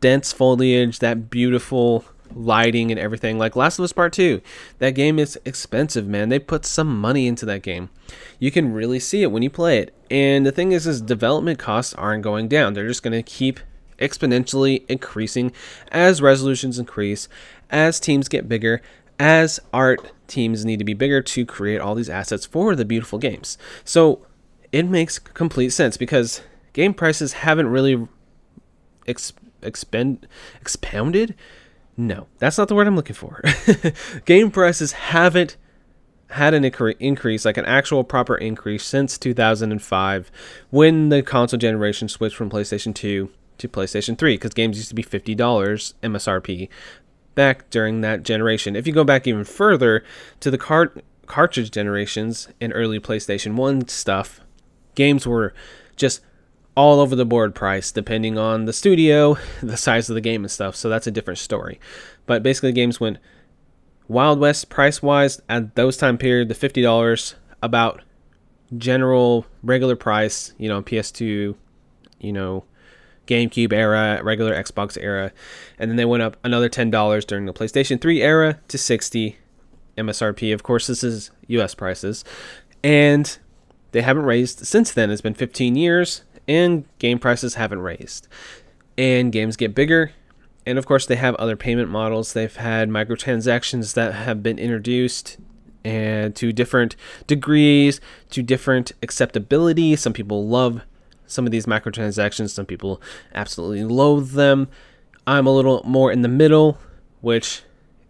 dense 0.00 0.32
foliage, 0.32 0.98
that 0.98 1.30
beautiful 1.30 2.04
lighting 2.34 2.90
and 2.90 3.00
everything. 3.00 3.38
Like 3.38 3.56
Last 3.56 3.78
of 3.78 3.84
Us 3.84 3.92
Part 3.92 4.12
2, 4.12 4.40
that 4.78 4.90
game 4.90 5.18
is 5.18 5.38
expensive, 5.44 6.06
man. 6.06 6.28
They 6.28 6.38
put 6.38 6.64
some 6.64 7.00
money 7.00 7.26
into 7.26 7.46
that 7.46 7.62
game. 7.62 7.90
You 8.38 8.50
can 8.50 8.72
really 8.72 9.00
see 9.00 9.22
it 9.22 9.32
when 9.32 9.42
you 9.42 9.50
play 9.50 9.78
it. 9.78 9.94
And 10.10 10.46
the 10.46 10.52
thing 10.52 10.72
is, 10.72 10.86
is 10.86 11.00
development 11.00 11.58
costs 11.58 11.94
aren't 11.94 12.22
going 12.22 12.48
down. 12.48 12.74
They're 12.74 12.88
just 12.88 13.02
going 13.02 13.12
to 13.12 13.22
keep 13.22 13.60
exponentially 13.98 14.84
increasing 14.88 15.52
as 15.90 16.22
resolutions 16.22 16.78
increase, 16.78 17.28
as 17.70 17.98
teams 17.98 18.28
get 18.28 18.48
bigger, 18.48 18.80
as 19.18 19.58
art 19.72 20.12
teams 20.28 20.64
need 20.64 20.78
to 20.78 20.84
be 20.84 20.94
bigger 20.94 21.20
to 21.20 21.44
create 21.44 21.80
all 21.80 21.94
these 21.94 22.10
assets 22.10 22.46
for 22.46 22.76
the 22.76 22.84
beautiful 22.84 23.18
games. 23.18 23.58
So 23.84 24.26
it 24.70 24.84
makes 24.84 25.18
complete 25.18 25.70
sense 25.70 25.96
because 25.96 26.42
game 26.78 26.94
prices 26.94 27.32
haven't 27.32 27.66
really 27.66 28.06
ex- 29.08 29.32
expend 29.62 30.28
expounded. 30.60 31.34
No, 31.96 32.28
that's 32.38 32.56
not 32.56 32.68
the 32.68 32.76
word 32.76 32.86
I'm 32.86 32.94
looking 32.94 33.16
for. 33.16 33.42
game 34.26 34.52
prices 34.52 34.92
haven't 34.92 35.56
had 36.30 36.54
an 36.54 36.64
increase, 36.64 37.44
like 37.44 37.56
an 37.56 37.64
actual 37.64 38.04
proper 38.04 38.36
increase, 38.36 38.84
since 38.84 39.18
2005 39.18 40.30
when 40.70 41.08
the 41.08 41.20
console 41.20 41.58
generation 41.58 42.08
switched 42.08 42.36
from 42.36 42.48
PlayStation 42.48 42.94
2 42.94 43.28
to 43.58 43.68
PlayStation 43.68 44.16
3 44.16 44.36
because 44.36 44.54
games 44.54 44.76
used 44.76 44.90
to 44.90 44.94
be 44.94 45.02
$50 45.02 45.34
MSRP 45.36 46.68
back 47.34 47.68
during 47.70 48.02
that 48.02 48.22
generation. 48.22 48.76
If 48.76 48.86
you 48.86 48.92
go 48.92 49.02
back 49.02 49.26
even 49.26 49.42
further 49.42 50.04
to 50.38 50.52
the 50.52 50.58
cart- 50.58 51.02
cartridge 51.26 51.72
generations 51.72 52.46
and 52.60 52.72
early 52.72 53.00
PlayStation 53.00 53.56
1 53.56 53.88
stuff, 53.88 54.42
games 54.94 55.26
were 55.26 55.52
just 55.96 56.20
all 56.78 57.00
over 57.00 57.16
the 57.16 57.24
board 57.24 57.56
price 57.56 57.90
depending 57.90 58.38
on 58.38 58.64
the 58.64 58.72
studio, 58.72 59.36
the 59.62 59.76
size 59.76 60.08
of 60.08 60.14
the 60.14 60.20
game 60.20 60.44
and 60.44 60.50
stuff. 60.50 60.76
So 60.76 60.88
that's 60.88 61.08
a 61.08 61.10
different 61.10 61.40
story. 61.40 61.80
But 62.24 62.44
basically 62.44 62.70
games 62.70 63.00
went 63.00 63.18
Wild 64.06 64.38
West 64.38 64.68
price 64.68 65.02
wise 65.02 65.42
at 65.48 65.74
those 65.74 65.96
time 65.96 66.16
period, 66.16 66.48
the 66.48 66.54
fifty 66.54 66.80
dollars 66.80 67.34
about 67.62 68.02
general 68.76 69.44
regular 69.64 69.96
price, 69.96 70.54
you 70.56 70.68
know, 70.68 70.80
PS2, 70.80 71.56
you 72.20 72.32
know, 72.32 72.64
GameCube 73.26 73.72
era, 73.72 74.20
regular 74.22 74.54
Xbox 74.54 74.96
era, 75.00 75.32
and 75.80 75.90
then 75.90 75.96
they 75.96 76.04
went 76.04 76.22
up 76.22 76.36
another 76.44 76.68
ten 76.68 76.92
dollars 76.92 77.24
during 77.24 77.46
the 77.46 77.52
PlayStation 77.52 78.00
3 78.00 78.22
era 78.22 78.60
to 78.68 78.78
60 78.78 79.36
MSRP. 79.96 80.54
Of 80.54 80.62
course, 80.62 80.86
this 80.86 81.02
is 81.02 81.32
US 81.48 81.74
prices. 81.74 82.24
And 82.84 83.36
they 83.90 84.02
haven't 84.02 84.24
raised 84.24 84.64
since 84.64 84.92
then. 84.92 85.10
It's 85.10 85.20
been 85.20 85.34
15 85.34 85.74
years 85.74 86.22
and 86.48 86.84
game 86.98 87.18
prices 87.18 87.54
haven't 87.54 87.80
raised. 87.80 88.26
And 88.96 89.30
games 89.30 89.56
get 89.56 89.74
bigger, 89.74 90.12
and 90.66 90.76
of 90.76 90.86
course, 90.86 91.06
they 91.06 91.16
have 91.16 91.34
other 91.36 91.56
payment 91.56 91.88
models. 91.88 92.32
They've 92.32 92.54
had 92.54 92.88
microtransactions 92.88 93.94
that 93.94 94.14
have 94.14 94.42
been 94.42 94.58
introduced 94.58 95.38
and 95.84 96.34
to 96.36 96.52
different 96.52 96.96
degrees, 97.26 98.00
to 98.30 98.42
different 98.42 98.92
acceptability. 99.02 99.96
Some 99.96 100.12
people 100.12 100.46
love 100.46 100.82
some 101.26 101.46
of 101.46 101.52
these 101.52 101.66
microtransactions, 101.66 102.50
some 102.50 102.66
people 102.66 103.00
absolutely 103.34 103.84
loathe 103.84 104.32
them. 104.32 104.68
I'm 105.26 105.46
a 105.46 105.54
little 105.54 105.82
more 105.84 106.10
in 106.10 106.22
the 106.22 106.28
middle, 106.28 106.78
which 107.20 107.62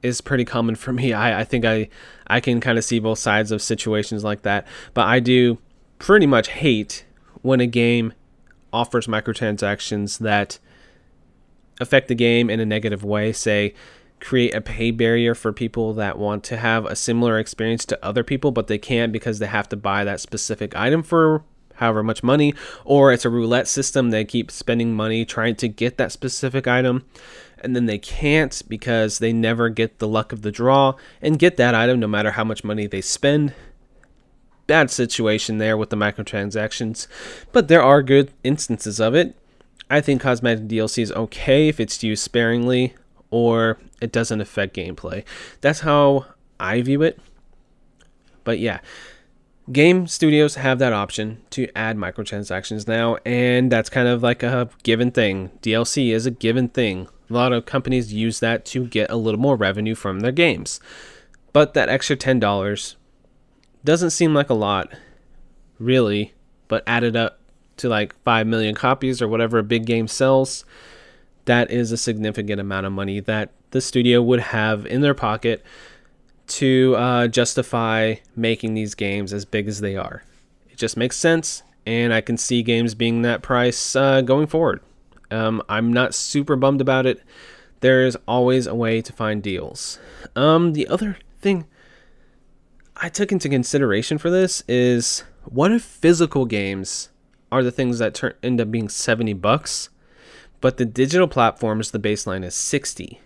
is 0.02 0.20
pretty 0.20 0.44
common 0.44 0.76
for 0.76 0.92
me. 0.92 1.12
I, 1.12 1.40
I 1.40 1.44
think 1.44 1.64
I 1.64 1.88
I 2.26 2.40
can 2.40 2.60
kind 2.60 2.78
of 2.78 2.84
see 2.84 2.98
both 2.98 3.18
sides 3.18 3.52
of 3.52 3.60
situations 3.60 4.24
like 4.24 4.42
that, 4.42 4.66
but 4.94 5.06
I 5.06 5.20
do 5.20 5.58
pretty 5.98 6.26
much 6.26 6.48
hate 6.48 7.04
when 7.42 7.60
a 7.60 7.66
game 7.66 8.12
offers 8.72 9.06
microtransactions 9.06 10.18
that 10.18 10.58
affect 11.80 12.08
the 12.08 12.14
game 12.14 12.50
in 12.50 12.60
a 12.60 12.66
negative 12.66 13.04
way, 13.04 13.32
say 13.32 13.74
create 14.20 14.54
a 14.54 14.60
pay 14.60 14.90
barrier 14.90 15.34
for 15.34 15.52
people 15.52 15.94
that 15.94 16.18
want 16.18 16.42
to 16.44 16.56
have 16.56 16.84
a 16.86 16.96
similar 16.96 17.38
experience 17.38 17.84
to 17.84 18.04
other 18.04 18.24
people, 18.24 18.50
but 18.50 18.66
they 18.66 18.78
can't 18.78 19.12
because 19.12 19.38
they 19.38 19.46
have 19.46 19.68
to 19.68 19.76
buy 19.76 20.04
that 20.04 20.20
specific 20.20 20.74
item 20.74 21.02
for 21.02 21.44
however 21.74 22.02
much 22.02 22.22
money, 22.22 22.52
or 22.84 23.12
it's 23.12 23.24
a 23.24 23.30
roulette 23.30 23.68
system. 23.68 24.10
They 24.10 24.24
keep 24.24 24.50
spending 24.50 24.94
money 24.94 25.24
trying 25.24 25.54
to 25.56 25.68
get 25.68 25.96
that 25.98 26.10
specific 26.10 26.66
item, 26.66 27.06
and 27.60 27.76
then 27.76 27.86
they 27.86 27.98
can't 27.98 28.60
because 28.68 29.18
they 29.20 29.32
never 29.32 29.68
get 29.68 29.98
the 29.98 30.08
luck 30.08 30.32
of 30.32 30.42
the 30.42 30.50
draw 30.50 30.94
and 31.22 31.38
get 31.38 31.56
that 31.56 31.74
item 31.74 32.00
no 32.00 32.08
matter 32.08 32.32
how 32.32 32.44
much 32.44 32.64
money 32.64 32.86
they 32.86 33.00
spend 33.00 33.54
bad 34.68 34.92
situation 34.92 35.58
there 35.58 35.76
with 35.76 35.90
the 35.90 35.96
microtransactions, 35.96 37.08
but 37.50 37.66
there 37.66 37.82
are 37.82 38.02
good 38.04 38.30
instances 38.44 39.00
of 39.00 39.16
it. 39.16 39.34
I 39.90 40.00
think 40.00 40.20
cosmetic 40.20 40.68
DLC 40.68 41.02
is 41.02 41.10
okay 41.12 41.68
if 41.68 41.80
it's 41.80 42.04
used 42.04 42.22
sparingly 42.22 42.94
or 43.30 43.78
it 44.00 44.12
doesn't 44.12 44.40
affect 44.40 44.76
gameplay. 44.76 45.24
That's 45.60 45.80
how 45.80 46.26
I 46.60 46.82
view 46.82 47.02
it. 47.02 47.18
But 48.44 48.58
yeah, 48.60 48.80
game 49.72 50.06
studios 50.06 50.54
have 50.56 50.78
that 50.78 50.92
option 50.92 51.42
to 51.50 51.68
add 51.76 51.96
microtransactions 51.96 52.86
now, 52.86 53.16
and 53.24 53.72
that's 53.72 53.90
kind 53.90 54.08
of 54.08 54.22
like 54.22 54.42
a 54.42 54.68
given 54.82 55.10
thing. 55.10 55.50
DLC 55.62 56.12
is 56.12 56.26
a 56.26 56.30
given 56.30 56.68
thing. 56.68 57.08
A 57.30 57.32
lot 57.32 57.52
of 57.52 57.66
companies 57.66 58.12
use 58.12 58.40
that 58.40 58.64
to 58.66 58.86
get 58.86 59.10
a 59.10 59.16
little 59.16 59.40
more 59.40 59.56
revenue 59.56 59.94
from 59.94 60.20
their 60.20 60.32
games. 60.32 60.80
But 61.52 61.74
that 61.74 61.88
extra 61.88 62.16
$10 62.16 62.94
doesn't 63.84 64.10
seem 64.10 64.34
like 64.34 64.50
a 64.50 64.54
lot, 64.54 64.92
really, 65.78 66.34
but 66.68 66.82
added 66.86 67.16
up 67.16 67.40
to 67.78 67.88
like 67.88 68.14
5 68.24 68.46
million 68.46 68.74
copies 68.74 69.22
or 69.22 69.28
whatever 69.28 69.58
a 69.58 69.62
big 69.62 69.86
game 69.86 70.08
sells, 70.08 70.64
that 71.44 71.70
is 71.70 71.92
a 71.92 71.96
significant 71.96 72.60
amount 72.60 72.86
of 72.86 72.92
money 72.92 73.20
that 73.20 73.50
the 73.70 73.80
studio 73.80 74.20
would 74.22 74.40
have 74.40 74.86
in 74.86 75.00
their 75.00 75.14
pocket 75.14 75.64
to 76.46 76.94
uh, 76.96 77.28
justify 77.28 78.14
making 78.34 78.74
these 78.74 78.94
games 78.94 79.32
as 79.32 79.44
big 79.44 79.68
as 79.68 79.80
they 79.80 79.96
are. 79.96 80.22
It 80.70 80.78
just 80.78 80.96
makes 80.96 81.16
sense, 81.16 81.62
and 81.86 82.12
I 82.12 82.20
can 82.20 82.36
see 82.36 82.62
games 82.62 82.94
being 82.94 83.22
that 83.22 83.42
price 83.42 83.94
uh, 83.94 84.22
going 84.22 84.46
forward. 84.46 84.80
Um, 85.30 85.62
I'm 85.68 85.92
not 85.92 86.14
super 86.14 86.56
bummed 86.56 86.80
about 86.80 87.06
it. 87.06 87.22
There's 87.80 88.16
always 88.26 88.66
a 88.66 88.74
way 88.74 89.02
to 89.02 89.12
find 89.12 89.42
deals. 89.42 89.98
Um, 90.34 90.72
the 90.72 90.88
other 90.88 91.18
thing 91.40 91.66
I 93.00 93.08
took 93.08 93.30
into 93.30 93.48
consideration 93.48 94.18
for 94.18 94.28
this 94.28 94.64
is 94.66 95.22
what 95.44 95.70
if 95.70 95.82
physical 95.82 96.46
games 96.46 97.10
are 97.52 97.62
the 97.62 97.70
things 97.70 98.00
that 98.00 98.14
turn 98.14 98.34
end 98.42 98.60
up 98.60 98.72
being 98.72 98.88
70 98.88 99.34
bucks, 99.34 99.88
but 100.60 100.78
the 100.78 100.84
digital 100.84 101.28
platforms 101.28 101.92
the 101.92 102.00
baseline 102.00 102.44
is 102.44 102.56
60. 102.56 103.20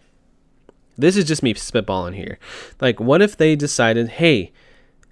This 0.99 1.17
is 1.17 1.25
just 1.25 1.43
me 1.43 1.55
spitballing 1.55 2.15
here. 2.15 2.39
Like 2.83 3.01
what 3.01 3.23
if 3.23 3.35
they 3.35 3.57
decided, 3.57 4.09
"Hey, 4.09 4.53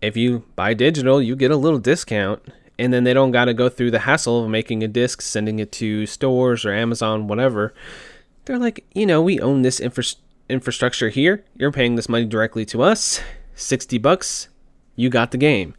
if 0.03 0.15
you 0.15 0.45
buy 0.57 0.75
digital, 0.75 1.23
you 1.23 1.37
get 1.37 1.51
a 1.51 1.57
little 1.57 1.79
discount." 1.79 2.43
And 2.79 2.93
then 2.93 3.05
they 3.05 3.15
don't 3.15 3.31
got 3.31 3.47
to 3.47 3.55
go 3.55 3.69
through 3.69 3.91
the 3.91 4.01
hassle 4.01 4.45
of 4.45 4.51
making 4.51 4.83
a 4.83 4.89
disc, 4.89 5.21
sending 5.23 5.59
it 5.59 5.73
to 5.73 6.07
stores 6.07 6.65
or 6.65 6.73
Amazon, 6.73 7.29
whatever. 7.29 7.75
They're 8.45 8.59
like, 8.59 8.87
you 8.95 9.05
know, 9.05 9.21
we 9.21 9.39
own 9.39 9.61
this 9.61 9.81
infra- 9.81 10.17
infrastructure 10.49 11.11
here. 11.11 11.45
You're 11.57 11.73
paying 11.73 11.97
this 11.97 12.09
money 12.09 12.25
directly 12.25 12.65
to 12.67 12.83
us. 12.83 13.21
60 13.55 13.99
bucks, 13.99 14.49
you 15.01 15.09
got 15.09 15.31
the 15.31 15.39
game. 15.39 15.75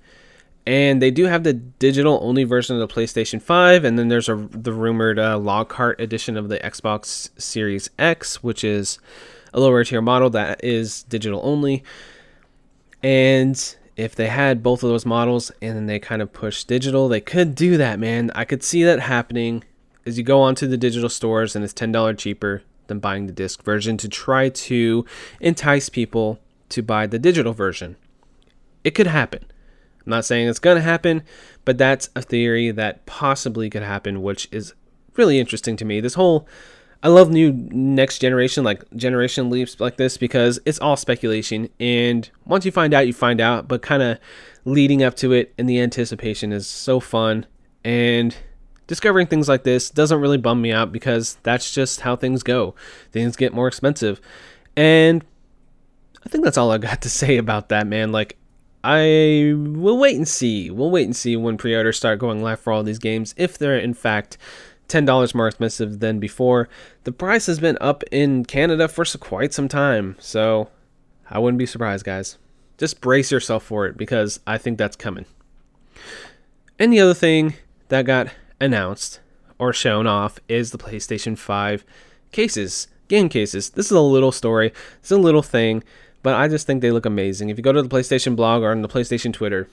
And 0.66 1.02
they 1.02 1.12
do 1.12 1.26
have 1.26 1.44
the 1.44 1.54
digital 1.54 2.20
only 2.22 2.44
version 2.44 2.80
of 2.80 2.88
the 2.88 2.94
PlayStation 2.94 3.42
5, 3.42 3.84
and 3.84 3.98
then 3.98 4.10
there's 4.10 4.30
a 4.30 4.36
the 4.36 4.74
rumored 4.74 5.18
uh, 5.18 5.38
Lockhart 5.38 6.00
edition 6.00 6.38
of 6.38 6.50
the 6.50 6.60
Xbox 6.60 7.30
Series 7.40 7.90
X, 7.98 8.44
which 8.44 8.64
is 8.64 9.00
a 9.54 9.60
lower 9.60 9.84
tier 9.84 10.02
model 10.02 10.30
that 10.32 10.64
is 10.64 11.04
digital 11.04 11.42
only. 11.44 11.84
And 13.02 13.76
if 13.98 14.16
they 14.16 14.28
had 14.28 14.62
both 14.62 14.84
of 14.84 14.90
those 14.90 15.06
models 15.06 15.52
and 15.62 15.76
then 15.76 15.86
they 15.88 16.00
kind 16.00 16.22
of 16.22 16.32
push 16.32 16.64
digital, 16.64 17.08
they 17.08 17.22
could 17.22 17.56
do 17.56 17.78
that, 17.78 18.00
man. 18.00 18.32
I 18.36 18.46
could 18.46 18.64
see 18.64 18.84
that 18.84 19.00
happening 19.00 19.64
as 20.06 20.18
you 20.18 20.24
go 20.24 20.42
onto 20.42 20.68
the 20.68 20.78
digital 20.78 21.10
stores 21.10 21.56
and 21.56 21.66
it's 21.66 21.74
$10 21.74 22.18
cheaper 22.18 22.64
than 22.88 23.00
buying 23.00 23.26
the 23.26 23.34
disc 23.34 23.64
version 23.64 23.98
to 23.98 24.08
try 24.08 24.50
to 24.50 25.06
entice 25.40 25.90
people 25.90 26.40
to 26.70 26.82
buy 26.84 27.08
the 27.08 27.20
digital 27.20 27.54
version. 27.54 27.96
It 28.84 28.92
could 28.92 29.08
happen. 29.08 29.46
I'm 30.06 30.10
not 30.10 30.26
saying 30.26 30.48
it's 30.48 30.60
going 30.60 30.78
to 30.78 30.82
happen, 30.82 31.24
but 31.64 31.78
that's 31.78 32.10
a 32.16 32.22
theory 32.22 32.72
that 32.72 33.06
possibly 33.06 33.70
could 33.70 33.84
happen, 33.84 34.22
which 34.22 34.48
is 34.52 34.74
really 35.16 35.40
interesting 35.40 35.76
to 35.78 35.86
me. 35.86 36.00
This 36.00 36.16
whole 36.16 36.48
I 37.04 37.08
love 37.08 37.32
new 37.32 37.52
next 37.52 38.20
generation 38.20 38.64
like 38.64 38.84
generation 38.96 39.50
leaps 39.50 39.80
like 39.80 39.98
this 39.98 40.18
because 40.18 40.60
it's 40.66 40.78
all 40.78 40.96
speculation 40.96 41.68
and 41.80 42.30
once 42.46 42.64
you 42.64 42.72
find 42.72 42.94
out 42.94 43.08
you 43.08 43.14
find 43.14 43.42
out 43.42 43.68
but 43.68 43.82
kind 43.82 44.04
of 44.04 44.20
leading 44.66 45.02
up 45.02 45.16
to 45.16 45.34
it 45.34 45.52
and 45.58 45.68
the 45.68 45.82
anticipation 45.82 46.52
is 46.52 46.68
so 46.68 47.00
fun 47.00 47.48
and 47.84 48.36
discovering 48.92 49.26
things 49.26 49.48
like 49.48 49.64
this 49.64 49.90
doesn't 49.90 50.20
really 50.20 50.38
bum 50.38 50.62
me 50.62 50.70
out 50.70 50.92
because 50.92 51.38
that's 51.44 51.74
just 51.74 52.02
how 52.02 52.14
things 52.14 52.44
go. 52.44 52.76
Things 53.14 53.38
get 53.38 53.54
more 53.54 53.70
expensive. 53.70 54.20
And 54.76 55.24
I 56.26 56.28
think 56.28 56.44
that's 56.44 56.58
all 56.58 56.72
I 56.72 56.78
got 56.78 57.02
to 57.04 57.10
say 57.22 57.38
about 57.38 57.70
that, 57.70 57.88
man. 57.88 58.12
Like 58.12 58.38
I 58.84 59.54
will 59.56 59.98
wait 59.98 60.16
and 60.16 60.28
see. 60.28 60.72
We'll 60.72 60.92
wait 60.92 61.06
and 61.06 61.16
see 61.16 61.36
when 61.36 61.58
pre-orders 61.58 61.98
start 61.98 62.20
going 62.20 62.42
live 62.42 62.60
for 62.60 62.74
all 62.74 62.84
these 62.84 63.00
games 63.00 63.36
if 63.38 63.58
they're 63.58 63.78
in 63.78 63.94
fact 63.94 64.38
$10 64.88 65.36
more 65.36 65.48
expensive 65.48 66.00
than 66.00 66.20
before. 66.20 66.68
The 67.04 67.12
price 67.12 67.46
has 67.46 67.60
been 67.60 67.78
up 67.80 68.04
in 68.12 68.44
Canada 68.44 68.88
for 68.88 69.06
quite 69.18 69.54
some 69.54 69.68
time, 69.68 70.16
so 70.20 70.70
I 71.30 71.40
wouldn't 71.40 71.60
be 71.60 71.66
surprised, 71.66 72.06
guys. 72.06 72.38
Just 72.78 73.00
brace 73.00 73.32
yourself 73.32 73.64
for 73.64 73.86
it 73.86 73.96
because 73.96 74.40
I 74.46 74.58
think 74.58 74.78
that's 74.78 74.96
coming. 74.96 75.26
And 76.80 76.92
the 76.92 77.00
other 77.00 77.14
thing 77.14 77.54
that 77.90 78.06
got 78.06 78.30
announced 78.60 79.20
or 79.60 79.72
shown 79.72 80.08
off 80.08 80.40
is 80.50 80.72
the 80.72 80.78
PlayStation 80.78 81.38
5 81.38 81.86
cases, 82.32 82.88
game 83.08 83.30
cases. 83.30 83.70
This 83.70 83.86
is 83.86 83.92
a 83.92 84.02
little 84.02 84.32
story, 84.32 84.74
it's 85.00 85.12
a 85.12 85.18
little 85.18 85.44
thing, 85.44 85.84
but 86.24 86.36
I 86.36 86.48
just 86.48 86.68
think 86.68 86.82
they 86.82 86.92
look 86.92 87.06
amazing. 87.06 87.50
If 87.50 87.58
you 87.58 87.64
go 87.64 87.72
to 87.72 87.82
the 87.82 87.90
PlayStation 87.90 88.36
blog 88.36 88.64
or 88.64 88.72
on 88.72 88.82
the 88.82 88.88
PlayStation 88.88 89.34
Twitter, 89.34 89.68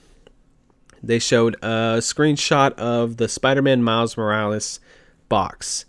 they 1.02 1.18
showed 1.18 1.54
a 1.56 1.98
screenshot 1.98 2.72
of 2.74 3.16
the 3.18 3.28
Spider 3.28 3.62
Man 3.62 3.82
Miles 3.82 4.16
Morales 4.16 4.80
box. 5.28 5.84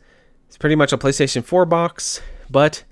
It's 0.48 0.58
pretty 0.58 0.76
much 0.76 0.94
a 0.94 0.98
PlayStation 0.98 1.44
4 1.44 1.66
box, 1.66 2.22
but 2.50 2.84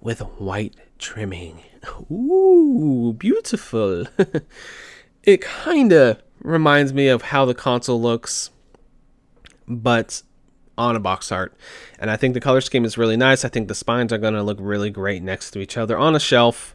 with 0.00 0.20
white 0.38 0.74
trimming. 0.98 1.62
Ooh, 2.10 3.14
beautiful. 3.18 4.06
it 5.22 5.40
kind 5.40 5.92
of 5.92 6.22
reminds 6.40 6.92
me 6.92 7.08
of 7.08 7.22
how 7.22 7.44
the 7.44 7.54
console 7.54 8.00
looks, 8.00 8.50
but 9.66 10.22
on 10.76 10.96
a 10.96 11.00
box 11.00 11.30
art. 11.30 11.54
And 11.98 12.10
I 12.10 12.16
think 12.16 12.34
the 12.34 12.40
color 12.40 12.60
scheme 12.60 12.84
is 12.84 12.98
really 12.98 13.16
nice. 13.16 13.44
I 13.44 13.48
think 13.48 13.68
the 13.68 13.74
spines 13.74 14.12
are 14.12 14.18
going 14.18 14.34
to 14.34 14.42
look 14.42 14.58
really 14.60 14.90
great 14.90 15.22
next 15.22 15.50
to 15.52 15.60
each 15.60 15.76
other 15.76 15.98
on 15.98 16.16
a 16.16 16.20
shelf, 16.20 16.74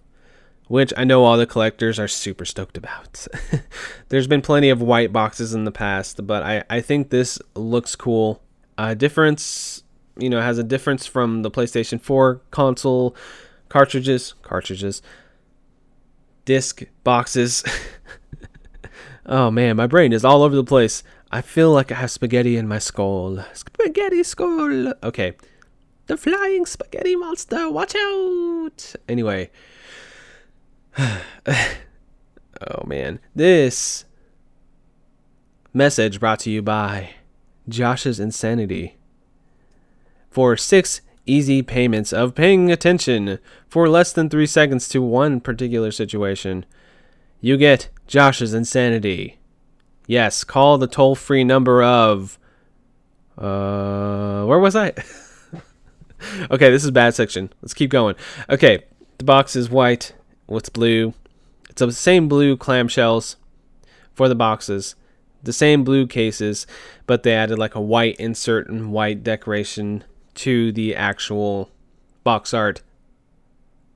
which 0.67 0.93
I 0.97 1.03
know 1.03 1.23
all 1.23 1.37
the 1.37 1.45
collectors 1.45 1.99
are 1.99 2.07
super 2.07 2.45
stoked 2.45 2.77
about. 2.77 3.27
There's 4.09 4.27
been 4.27 4.41
plenty 4.41 4.69
of 4.69 4.81
white 4.81 5.13
boxes 5.13 5.53
in 5.53 5.63
the 5.63 5.71
past, 5.71 6.25
but 6.27 6.43
I, 6.43 6.63
I 6.69 6.81
think 6.81 7.09
this 7.09 7.39
looks 7.55 7.95
cool 7.95 8.41
a 8.77 8.95
difference, 8.95 9.83
you 10.17 10.29
know, 10.29 10.41
has 10.41 10.57
a 10.57 10.63
difference 10.63 11.05
from 11.05 11.41
the 11.41 11.51
PlayStation 11.51 11.99
4 11.99 12.41
console 12.51 13.15
cartridges, 13.69 14.33
cartridges, 14.41 15.01
disc 16.45 16.83
boxes. 17.03 17.63
oh 19.25 19.49
man, 19.51 19.75
my 19.75 19.87
brain 19.87 20.13
is 20.13 20.23
all 20.23 20.43
over 20.43 20.55
the 20.55 20.63
place. 20.63 21.03
I 21.31 21.41
feel 21.41 21.71
like 21.71 21.91
I 21.91 21.95
have 21.95 22.11
spaghetti 22.11 22.55
in 22.55 22.67
my 22.67 22.79
skull. 22.79 23.43
Spaghetti 23.53 24.23
skull. 24.23 24.93
Okay. 25.03 25.33
The 26.05 26.15
flying 26.15 26.65
spaghetti 26.65 27.17
monster. 27.17 27.69
Watch 27.69 27.95
out. 27.95 28.95
Anyway. 29.09 29.49
oh 31.47 32.83
man. 32.85 33.19
This 33.35 34.05
message 35.73 36.19
brought 36.19 36.39
to 36.39 36.49
you 36.49 36.61
by 36.61 37.11
Josh's 37.69 38.19
insanity. 38.19 38.97
For 40.29 40.57
six 40.57 41.01
easy 41.25 41.61
payments 41.61 42.13
of 42.13 42.35
paying 42.35 42.71
attention 42.71 43.39
for 43.67 43.89
less 43.89 44.13
than 44.13 44.29
three 44.29 44.45
seconds 44.45 44.87
to 44.89 45.01
one 45.01 45.39
particular 45.39 45.91
situation, 45.91 46.65
you 47.41 47.57
get 47.57 47.89
Josh's 48.07 48.53
insanity. 48.53 49.39
Yes, 50.07 50.43
call 50.43 50.77
the 50.77 50.87
toll 50.87 51.15
free 51.15 51.43
number 51.43 51.83
of. 51.83 52.39
Uh, 53.37 54.45
where 54.45 54.57
was 54.57 54.75
I? 54.75 54.93
okay, 56.49 56.71
this 56.71 56.83
is 56.83 56.91
bad 56.91 57.13
section. 57.13 57.51
Let's 57.61 57.73
keep 57.73 57.91
going. 57.91 58.15
Okay, 58.49 58.85
the 59.17 59.25
box 59.25 59.55
is 59.55 59.69
white 59.69 60.13
with 60.47 60.73
blue. 60.73 61.13
It's 61.69 61.79
the 61.79 61.91
same 61.91 62.27
blue 62.27 62.57
clamshells 62.57 63.35
for 64.13 64.27
the 64.27 64.35
boxes 64.35 64.95
the 65.43 65.53
same 65.53 65.83
blue 65.83 66.05
cases, 66.07 66.67
but 67.05 67.23
they 67.23 67.33
added 67.33 67.57
like 67.57 67.75
a 67.75 67.81
white 67.81 68.17
insert 68.17 68.69
and 68.69 68.91
white 68.91 69.23
decoration 69.23 70.03
to 70.35 70.71
the 70.71 70.95
actual 70.95 71.71
box 72.23 72.53
art 72.53 72.81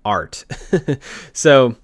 art. 0.04 0.46
so 1.34 1.76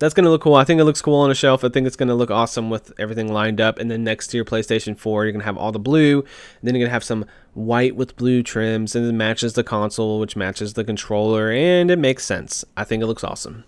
that's 0.00 0.14
going 0.14 0.24
to 0.24 0.30
look 0.30 0.40
cool. 0.40 0.54
I 0.54 0.64
think 0.64 0.80
it 0.80 0.84
looks 0.84 1.02
cool 1.02 1.20
on 1.20 1.30
a 1.30 1.34
shelf. 1.34 1.62
I 1.62 1.68
think 1.68 1.86
it's 1.86 1.96
going 1.96 2.08
to 2.08 2.14
look 2.14 2.30
awesome 2.30 2.70
with 2.70 2.92
everything 2.98 3.32
lined 3.32 3.60
up. 3.60 3.78
And 3.78 3.90
then 3.90 4.02
next 4.02 4.28
to 4.28 4.36
your 4.36 4.44
PlayStation 4.44 4.98
4, 4.98 5.24
you're 5.24 5.32
going 5.32 5.40
to 5.40 5.46
have 5.46 5.58
all 5.58 5.72
the 5.72 5.78
blue. 5.78 6.24
Then 6.62 6.74
you're 6.74 6.80
going 6.80 6.88
to 6.88 6.92
have 6.92 7.04
some 7.04 7.26
white 7.52 7.94
with 7.94 8.16
blue 8.16 8.42
trims. 8.42 8.96
And 8.96 9.06
it 9.06 9.12
matches 9.12 9.52
the 9.52 9.62
console, 9.62 10.18
which 10.18 10.36
matches 10.36 10.72
the 10.72 10.84
controller. 10.84 11.52
And 11.52 11.90
it 11.90 11.98
makes 11.98 12.24
sense. 12.24 12.64
I 12.76 12.84
think 12.84 13.02
it 13.02 13.06
looks 13.06 13.22
awesome. 13.22 13.64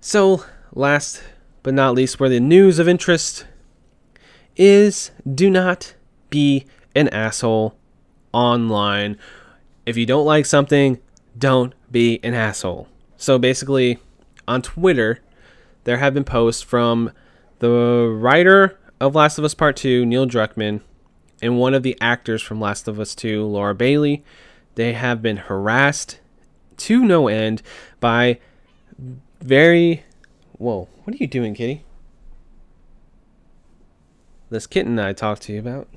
So, 0.00 0.44
last 0.72 1.22
but 1.62 1.74
not 1.74 1.94
least, 1.94 2.18
where 2.18 2.28
the 2.28 2.40
news 2.40 2.78
of 2.78 2.88
interest 2.88 3.46
is 4.56 5.12
do 5.32 5.48
not 5.48 5.94
be 6.30 6.66
an 6.94 7.08
asshole 7.08 7.76
online. 8.32 9.18
If 9.86 9.96
you 9.96 10.06
don't 10.06 10.26
like 10.26 10.46
something, 10.46 10.98
don't 11.38 11.74
be 11.90 12.18
an 12.22 12.34
asshole. 12.34 12.88
So 13.16 13.38
basically, 13.38 13.98
on 14.52 14.62
Twitter, 14.62 15.20
there 15.84 15.96
have 15.96 16.14
been 16.14 16.24
posts 16.24 16.62
from 16.62 17.10
the 17.58 18.14
writer 18.14 18.78
of 19.00 19.14
Last 19.14 19.38
of 19.38 19.44
Us 19.44 19.54
Part 19.54 19.76
2, 19.76 20.04
Neil 20.06 20.26
Druckmann, 20.26 20.80
and 21.40 21.58
one 21.58 21.74
of 21.74 21.82
the 21.82 21.96
actors 22.00 22.42
from 22.42 22.60
Last 22.60 22.86
of 22.86 23.00
Us 23.00 23.14
2, 23.14 23.44
Laura 23.44 23.74
Bailey. 23.74 24.24
They 24.74 24.92
have 24.92 25.22
been 25.22 25.36
harassed 25.38 26.20
to 26.78 27.04
no 27.04 27.28
end 27.28 27.62
by 28.00 28.38
very. 29.40 30.04
Whoa, 30.58 30.88
what 31.04 31.14
are 31.14 31.18
you 31.18 31.26
doing, 31.26 31.54
kitty? 31.54 31.84
this 34.52 34.66
kitten 34.66 34.98
I 34.98 35.14
talked 35.14 35.42
to 35.42 35.52
you 35.54 35.58
about, 35.58 35.88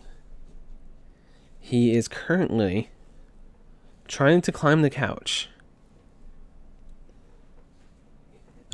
he 1.59 1.93
is 1.93 2.07
currently 2.07 2.89
trying 4.07 4.41
to 4.41 4.51
climb 4.51 4.81
the 4.81 4.89
couch. 4.89 5.49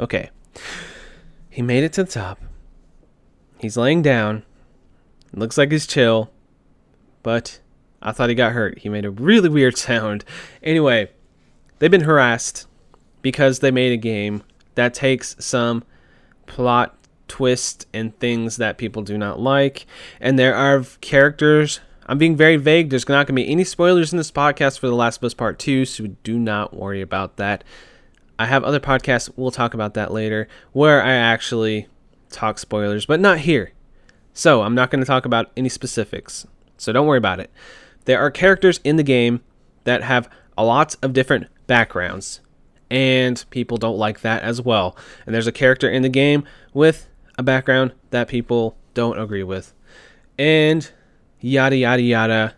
Okay. 0.01 0.31
He 1.49 1.61
made 1.61 1.83
it 1.83 1.93
to 1.93 2.03
the 2.03 2.11
top. 2.11 2.39
He's 3.59 3.77
laying 3.77 4.01
down. 4.01 4.43
Looks 5.33 5.57
like 5.57 5.71
he's 5.71 5.85
chill. 5.85 6.31
But 7.23 7.59
I 8.01 8.11
thought 8.11 8.29
he 8.29 8.35
got 8.35 8.53
hurt. 8.53 8.79
He 8.79 8.89
made 8.89 9.05
a 9.05 9.11
really 9.11 9.49
weird 9.49 9.77
sound. 9.77 10.25
Anyway, 10.63 11.11
they've 11.79 11.91
been 11.91 12.01
harassed 12.01 12.67
because 13.21 13.59
they 13.59 13.71
made 13.71 13.91
a 13.91 13.97
game 13.97 14.43
that 14.75 14.93
takes 14.93 15.35
some 15.39 15.83
plot 16.47 16.97
twist 17.27 17.87
and 17.93 18.17
things 18.19 18.57
that 18.57 18.77
people 18.77 19.03
do 19.03 19.17
not 19.17 19.39
like. 19.39 19.85
And 20.19 20.39
there 20.39 20.55
are 20.55 20.83
characters. 20.99 21.79
I'm 22.07 22.17
being 22.17 22.35
very 22.35 22.57
vague. 22.57 22.89
There's 22.89 23.07
not 23.07 23.27
going 23.27 23.35
to 23.35 23.43
be 23.43 23.49
any 23.49 23.63
spoilers 23.63 24.11
in 24.11 24.17
this 24.17 24.31
podcast 24.31 24.79
for 24.79 24.87
The 24.87 24.95
Last 24.95 25.17
of 25.17 25.23
Us 25.23 25.33
Part 25.33 25.59
2, 25.59 25.85
so 25.85 26.07
do 26.23 26.39
not 26.39 26.75
worry 26.75 27.01
about 27.01 27.37
that. 27.37 27.63
I 28.41 28.45
have 28.45 28.63
other 28.63 28.79
podcasts, 28.79 29.29
we'll 29.35 29.51
talk 29.51 29.75
about 29.75 29.93
that 29.93 30.11
later, 30.11 30.47
where 30.71 31.03
I 31.03 31.11
actually 31.11 31.87
talk 32.31 32.57
spoilers, 32.57 33.05
but 33.05 33.19
not 33.19 33.37
here. 33.37 33.71
So 34.33 34.63
I'm 34.63 34.73
not 34.73 34.89
going 34.89 34.99
to 34.99 35.05
talk 35.05 35.25
about 35.25 35.51
any 35.55 35.69
specifics. 35.69 36.47
So 36.75 36.91
don't 36.91 37.05
worry 37.05 37.19
about 37.19 37.39
it. 37.39 37.51
There 38.05 38.19
are 38.19 38.31
characters 38.31 38.79
in 38.83 38.95
the 38.95 39.03
game 39.03 39.41
that 39.83 40.01
have 40.01 40.27
a 40.57 40.65
lot 40.65 40.95
of 41.03 41.13
different 41.13 41.49
backgrounds, 41.67 42.41
and 42.89 43.45
people 43.51 43.77
don't 43.77 43.99
like 43.99 44.21
that 44.21 44.41
as 44.41 44.59
well. 44.59 44.97
And 45.27 45.35
there's 45.35 45.45
a 45.45 45.51
character 45.51 45.87
in 45.87 46.01
the 46.01 46.09
game 46.09 46.43
with 46.73 47.07
a 47.37 47.43
background 47.43 47.93
that 48.09 48.27
people 48.27 48.75
don't 48.95 49.19
agree 49.19 49.43
with. 49.43 49.71
And 50.39 50.89
yada 51.39 51.75
yada 51.75 52.01
yada. 52.01 52.55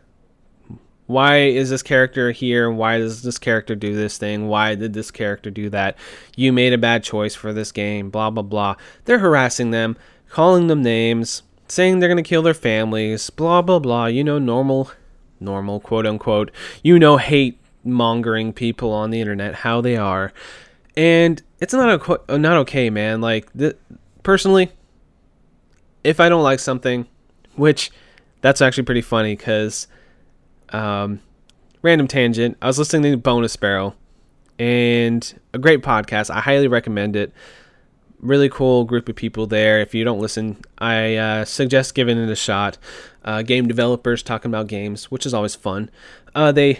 Why 1.13 1.41
is 1.41 1.69
this 1.69 1.83
character 1.83 2.31
here? 2.31 2.71
Why 2.71 2.97
does 2.97 3.21
this 3.21 3.37
character 3.37 3.75
do 3.75 3.95
this 3.95 4.17
thing? 4.17 4.47
Why 4.47 4.73
did 4.73 4.93
this 4.93 5.11
character 5.11 5.51
do 5.51 5.69
that? 5.69 5.95
You 6.35 6.51
made 6.51 6.73
a 6.73 6.77
bad 6.77 7.03
choice 7.03 7.35
for 7.35 7.53
this 7.53 7.71
game, 7.71 8.09
blah 8.09 8.31
blah 8.31 8.41
blah. 8.41 8.75
They're 9.05 9.19
harassing 9.19 9.69
them, 9.69 9.95
calling 10.29 10.67
them 10.67 10.81
names, 10.81 11.43
saying 11.67 11.99
they're 11.99 12.09
going 12.09 12.23
to 12.23 12.27
kill 12.27 12.41
their 12.41 12.55
families, 12.55 13.29
blah 13.29 13.61
blah 13.61 13.77
blah. 13.77 14.07
You 14.07 14.23
know, 14.23 14.39
normal 14.39 14.89
normal 15.39 15.79
quote 15.79 16.07
unquote. 16.07 16.49
You 16.81 16.97
know 16.97 17.17
hate 17.17 17.59
mongering 17.83 18.51
people 18.51 18.91
on 18.91 19.11
the 19.11 19.21
internet 19.21 19.55
how 19.55 19.81
they 19.81 19.95
are. 19.95 20.33
And 20.95 21.41
it's 21.59 21.73
not 21.73 22.27
a, 22.27 22.37
not 22.37 22.57
okay, 22.57 22.89
man. 22.89 23.21
Like 23.21 23.55
th- 23.55 23.77
personally, 24.23 24.71
if 26.03 26.19
I 26.19 26.29
don't 26.29 26.43
like 26.43 26.59
something, 26.59 27.07
which 27.55 27.91
that's 28.41 28.61
actually 28.61 28.83
pretty 28.83 29.01
funny 29.01 29.35
because 29.35 29.87
um, 30.73 31.21
random 31.81 32.07
tangent. 32.07 32.57
I 32.61 32.67
was 32.67 32.77
listening 32.79 33.11
to 33.11 33.17
Bonus 33.17 33.55
Barrel 33.55 33.95
and 34.59 35.39
a 35.53 35.59
great 35.59 35.81
podcast. 35.81 36.29
I 36.29 36.41
highly 36.41 36.67
recommend 36.67 37.15
it. 37.15 37.31
Really 38.19 38.49
cool 38.49 38.85
group 38.85 39.09
of 39.09 39.15
people 39.15 39.47
there. 39.47 39.81
If 39.81 39.93
you 39.93 40.03
don't 40.03 40.19
listen, 40.19 40.57
I 40.77 41.15
uh, 41.15 41.45
suggest 41.45 41.93
giving 41.93 42.17
it 42.17 42.29
a 42.29 42.35
shot. 42.35 42.77
Uh, 43.23 43.41
game 43.41 43.67
developers 43.67 44.23
talking 44.23 44.49
about 44.49 44.67
games, 44.67 45.11
which 45.11 45.25
is 45.25 45.33
always 45.33 45.55
fun. 45.55 45.89
Uh, 46.33 46.51
they 46.51 46.79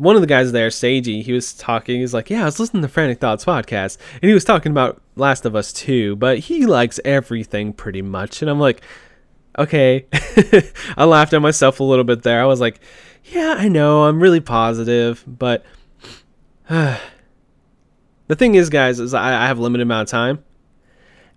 one 0.00 0.14
of 0.14 0.22
the 0.22 0.26
guys 0.26 0.52
there, 0.52 0.70
Seiji, 0.70 1.22
he 1.22 1.32
was 1.34 1.52
talking. 1.52 2.00
He's 2.00 2.14
like, 2.14 2.30
"Yeah, 2.30 2.42
I 2.42 2.44
was 2.46 2.58
listening 2.58 2.80
to 2.80 2.88
Frantic 2.88 3.20
Thoughts 3.20 3.44
podcast, 3.44 3.98
and 4.14 4.28
he 4.30 4.32
was 4.32 4.44
talking 4.44 4.72
about 4.72 5.02
Last 5.14 5.44
of 5.44 5.54
Us 5.54 5.74
2, 5.74 6.16
but 6.16 6.38
he 6.38 6.64
likes 6.64 6.98
everything 7.04 7.74
pretty 7.74 8.00
much." 8.00 8.40
And 8.40 8.50
I'm 8.50 8.58
like, 8.58 8.80
"Okay." 9.60 10.06
I 10.96 11.04
laughed 11.04 11.32
at 11.32 11.42
myself 11.42 11.80
a 11.80 11.84
little 11.84 12.04
bit 12.04 12.22
there. 12.22 12.42
I 12.42 12.46
was 12.46 12.60
like, 12.60 12.80
"Yeah, 13.24 13.54
I 13.58 13.68
know. 13.68 14.04
I'm 14.04 14.20
really 14.20 14.40
positive, 14.40 15.24
but 15.26 15.64
the 16.68 16.98
thing 18.28 18.54
is, 18.54 18.70
guys, 18.70 19.00
is 19.00 19.14
I, 19.14 19.44
I 19.44 19.46
have 19.46 19.58
limited 19.58 19.82
amount 19.82 20.08
of 20.08 20.10
time, 20.10 20.44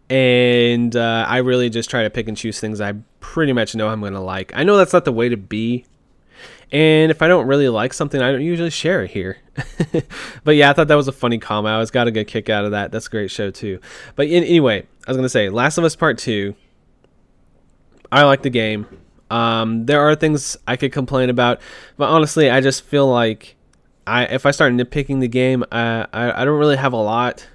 and 0.09 0.95
uh, 0.95 1.25
I 1.27 1.38
really 1.38 1.69
just 1.69 1.89
try 1.89 2.03
to 2.03 2.09
pick 2.09 2.27
and 2.27 2.38
choose 2.38 2.59
things 2.59 2.81
I 2.81 2.93
pretty 3.19 3.53
much 3.53 3.75
know 3.75 3.89
I'm 3.89 4.01
gonna 4.01 4.23
like. 4.23 4.51
I 4.55 4.63
know 4.63 4.77
that's 4.77 4.93
not 4.93 5.05
the 5.05 5.13
way 5.13 5.29
to 5.29 5.38
be." 5.38 5.86
And 6.73 7.12
if 7.12 7.21
I 7.21 7.27
don't 7.27 7.45
really 7.45 7.69
like 7.69 7.93
something, 7.93 8.19
I 8.19 8.31
don't 8.31 8.41
usually 8.41 8.71
share 8.71 9.03
it 9.03 9.12
here. 9.12 9.38
but 10.43 10.55
yeah, 10.55 10.71
I 10.71 10.73
thought 10.73 10.88
that 10.88 10.95
was 10.95 11.07
a 11.07 11.12
funny 11.12 11.38
comment. 11.38 11.71
I 11.71 11.77
was 11.77 11.91
got 11.91 12.07
a 12.07 12.12
good 12.12 12.25
kick 12.25 12.49
out 12.49 12.65
of 12.65 12.71
that. 12.71 12.91
That's 12.91 13.05
a 13.05 13.09
great 13.12 13.29
show 13.29 13.51
too. 13.51 13.79
But 14.15 14.27
in, 14.27 14.43
anyway, 14.43 14.88
I 15.07 15.12
was 15.12 15.15
gonna 15.15 15.29
say, 15.29 15.49
Last 15.49 15.77
of 15.77 15.83
Us 15.83 15.95
Part 15.95 16.17
Two. 16.17 16.55
I 18.13 18.26
like 18.26 18.43
the 18.43 18.52
game. 18.52 18.86
Um, 19.32 19.88
there 19.88 19.99
are 19.99 20.13
things 20.13 20.56
I 20.67 20.76
could 20.76 20.91
complain 20.91 21.32
about, 21.32 21.60
but 21.97 22.10
honestly, 22.10 22.47
I 22.47 22.62
just 22.62 22.84
feel 22.84 23.08
like 23.08 23.56
I 24.06 24.26
if 24.26 24.45
I 24.45 24.52
start 24.52 24.71
nitpicking 24.73 25.19
the 25.19 25.28
game, 25.28 25.63
I 25.71 26.06
I 26.13 26.45
don't 26.45 26.60
really 26.60 26.78
have 26.78 26.93
a 26.93 26.97
lot 26.97 27.47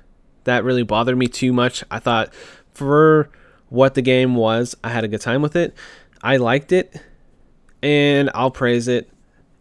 that 0.45 0.65
really 0.65 0.83
bothered 0.83 1.17
me 1.17 1.29
too 1.29 1.53
much. 1.53 1.85
I 1.93 2.01
thought 2.01 2.35
for 2.75 3.31
what 3.69 3.95
the 3.95 4.03
game 4.03 4.35
was, 4.35 4.75
I 4.83 4.89
had 4.89 5.05
a 5.05 5.09
good 5.09 5.21
time 5.21 5.43
with 5.43 5.55
it. 5.55 5.77
I 6.23 6.39
liked 6.39 6.73
it 6.73 7.01
and 7.81 8.29
I'll 8.35 8.51
praise 8.51 8.89
it 8.89 9.09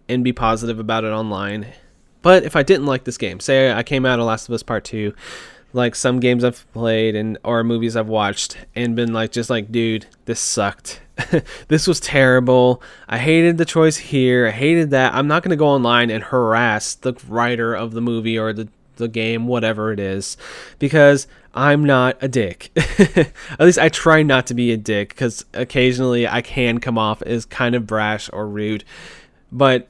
and 0.09 0.23
be 0.23 0.33
positive 0.33 0.79
about 0.79 1.03
it 1.03 1.09
online. 1.09 1.67
But 2.23 2.43
if 2.43 2.55
I 2.55 2.63
didn't 2.63 2.87
like 2.87 3.03
this 3.03 3.19
game, 3.19 3.39
say 3.39 3.71
I 3.71 3.83
came 3.83 4.03
out 4.03 4.19
of 4.19 4.25
Last 4.25 4.49
of 4.49 4.55
Us 4.55 4.63
Part 4.63 4.83
2, 4.85 5.13
like 5.77 5.95
some 5.95 6.19
games 6.19 6.43
I've 6.43 6.69
played 6.73 7.15
and 7.15 7.37
or 7.43 7.63
movies 7.63 7.95
I've 7.95 8.09
watched 8.09 8.57
and 8.75 8.95
been 8.95 9.13
like 9.13 9.31
just 9.31 9.49
like 9.49 9.71
dude, 9.71 10.07
this 10.25 10.39
sucked. 10.39 11.01
this 11.67 11.87
was 11.87 11.99
terrible. 11.99 12.81
I 13.07 13.17
hated 13.17 13.57
the 13.57 13.65
choice 13.65 13.97
here. 13.97 14.47
I 14.47 14.51
hated 14.51 14.89
that. 14.91 15.13
I'm 15.13 15.27
not 15.27 15.43
to 15.51 15.55
go 15.55 15.67
online 15.67 16.09
and 16.09 16.23
harass 16.23 16.95
the 16.95 17.13
writer 17.27 17.73
of 17.73 17.91
the 17.91 18.01
movie 18.01 18.37
or 18.37 18.51
the 18.51 18.67
the 18.97 19.07
game, 19.07 19.45
whatever 19.45 19.91
it 19.91 19.99
is, 19.99 20.37
because 20.79 21.27
I'm 21.53 21.85
not 21.85 22.17
a 22.21 22.27
dick. 22.27 22.71
At 22.99 23.59
least 23.59 23.79
I 23.79 23.89
try 23.89 24.23
not 24.23 24.47
to 24.47 24.53
be 24.53 24.71
a 24.71 24.77
dick 24.77 25.09
because 25.09 25.45
occasionally 25.53 26.27
I 26.27 26.41
can 26.41 26.79
come 26.79 26.97
off 26.97 27.21
as 27.21 27.45
kind 27.45 27.75
of 27.75 27.87
brash 27.87 28.29
or 28.33 28.47
rude. 28.47 28.83
But 29.51 29.87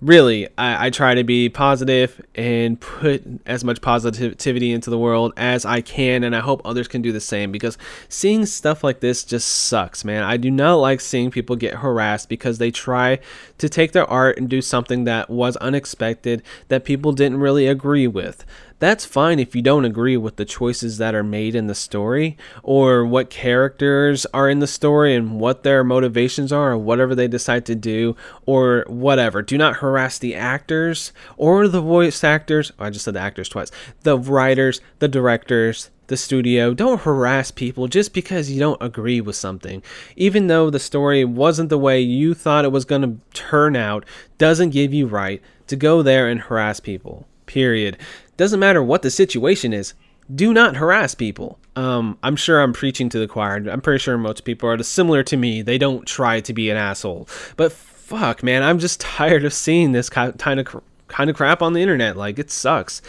really, 0.00 0.46
I, 0.56 0.86
I, 0.86 0.90
try 0.90 1.14
to 1.14 1.24
be 1.24 1.48
positive 1.48 2.20
and 2.34 2.80
put 2.80 3.24
as 3.46 3.64
much 3.64 3.80
positivity 3.80 4.72
into 4.72 4.90
the 4.90 4.98
world 4.98 5.32
as 5.36 5.64
I 5.64 5.80
can, 5.80 6.24
and 6.24 6.36
I 6.36 6.40
hope 6.40 6.62
others 6.64 6.88
can 6.88 7.02
do 7.02 7.12
the 7.12 7.20
same 7.20 7.50
because 7.50 7.76
seeing 8.08 8.46
stuff 8.46 8.84
like 8.84 9.00
this 9.00 9.24
just 9.24 9.48
sucks, 9.48 10.04
man. 10.04 10.22
I 10.22 10.36
do 10.36 10.50
not 10.50 10.76
like 10.76 11.00
seeing 11.00 11.30
people 11.30 11.56
get 11.56 11.74
harassed 11.74 12.28
because 12.28 12.58
they 12.58 12.70
try 12.70 13.18
to 13.58 13.68
take 13.68 13.92
their 13.92 14.08
art 14.08 14.38
and 14.38 14.48
do 14.48 14.62
something 14.62 15.04
that 15.04 15.30
was 15.30 15.56
unexpected 15.56 16.42
that 16.68 16.84
people 16.84 17.12
didn't 17.12 17.40
really 17.40 17.66
agree 17.66 18.06
with 18.06 18.44
that's 18.78 19.04
fine 19.04 19.38
if 19.38 19.56
you 19.56 19.62
don't 19.62 19.84
agree 19.84 20.16
with 20.16 20.36
the 20.36 20.44
choices 20.44 20.98
that 20.98 21.14
are 21.14 21.24
made 21.24 21.54
in 21.54 21.66
the 21.66 21.74
story 21.74 22.36
or 22.62 23.04
what 23.04 23.30
characters 23.30 24.26
are 24.32 24.48
in 24.48 24.60
the 24.60 24.66
story 24.66 25.14
and 25.14 25.40
what 25.40 25.62
their 25.62 25.82
motivations 25.82 26.52
are 26.52 26.72
or 26.72 26.78
whatever 26.78 27.14
they 27.14 27.28
decide 27.28 27.66
to 27.66 27.74
do 27.74 28.16
or 28.46 28.84
whatever. 28.86 29.42
Do 29.42 29.58
not 29.58 29.76
harass 29.76 30.18
the 30.18 30.34
actors 30.34 31.12
or 31.36 31.66
the 31.66 31.80
voice 31.80 32.22
actors. 32.22 32.72
Oh, 32.78 32.84
I 32.84 32.90
just 32.90 33.04
said 33.04 33.14
the 33.14 33.20
actors 33.20 33.48
twice. 33.48 33.70
The 34.02 34.18
writers, 34.18 34.80
the 35.00 35.08
directors, 35.08 35.90
the 36.06 36.16
studio. 36.16 36.72
Don't 36.72 37.02
harass 37.02 37.50
people 37.50 37.88
just 37.88 38.14
because 38.14 38.50
you 38.50 38.58
don't 38.58 38.82
agree 38.82 39.20
with 39.20 39.36
something. 39.36 39.82
Even 40.16 40.46
though 40.46 40.70
the 40.70 40.78
story 40.78 41.24
wasn't 41.24 41.68
the 41.68 41.78
way 41.78 42.00
you 42.00 42.34
thought 42.34 42.64
it 42.64 42.72
was 42.72 42.84
going 42.84 43.02
to 43.02 43.16
turn 43.34 43.76
out, 43.76 44.04
doesn't 44.38 44.70
give 44.70 44.94
you 44.94 45.06
right 45.06 45.42
to 45.66 45.76
go 45.76 46.02
there 46.02 46.28
and 46.28 46.42
harass 46.42 46.80
people. 46.80 47.26
Period. 47.46 47.96
Doesn't 48.38 48.60
matter 48.60 48.82
what 48.82 49.02
the 49.02 49.10
situation 49.10 49.74
is. 49.74 49.92
Do 50.34 50.54
not 50.54 50.76
harass 50.76 51.14
people. 51.14 51.58
Um, 51.74 52.18
I'm 52.22 52.36
sure 52.36 52.60
I'm 52.60 52.72
preaching 52.72 53.08
to 53.10 53.18
the 53.18 53.26
choir. 53.26 53.56
I'm 53.68 53.80
pretty 53.80 53.98
sure 53.98 54.16
most 54.16 54.44
people 54.44 54.70
are 54.70 54.82
similar 54.82 55.22
to 55.24 55.36
me. 55.36 55.60
They 55.60 55.76
don't 55.76 56.06
try 56.06 56.40
to 56.40 56.54
be 56.54 56.70
an 56.70 56.76
asshole. 56.76 57.28
But 57.56 57.72
fuck, 57.72 58.42
man, 58.42 58.62
I'm 58.62 58.78
just 58.78 59.00
tired 59.18 59.44
of 59.44 59.52
seeing 59.52 59.92
this 59.92 60.08
kind 60.08 60.30
of 60.30 60.82
kind 61.08 61.30
of 61.30 61.36
crap 61.36 61.62
on 61.62 61.72
the 61.72 61.82
internet. 61.82 62.16
Like 62.16 62.38
it 62.38 62.50
sucks. 62.50 63.02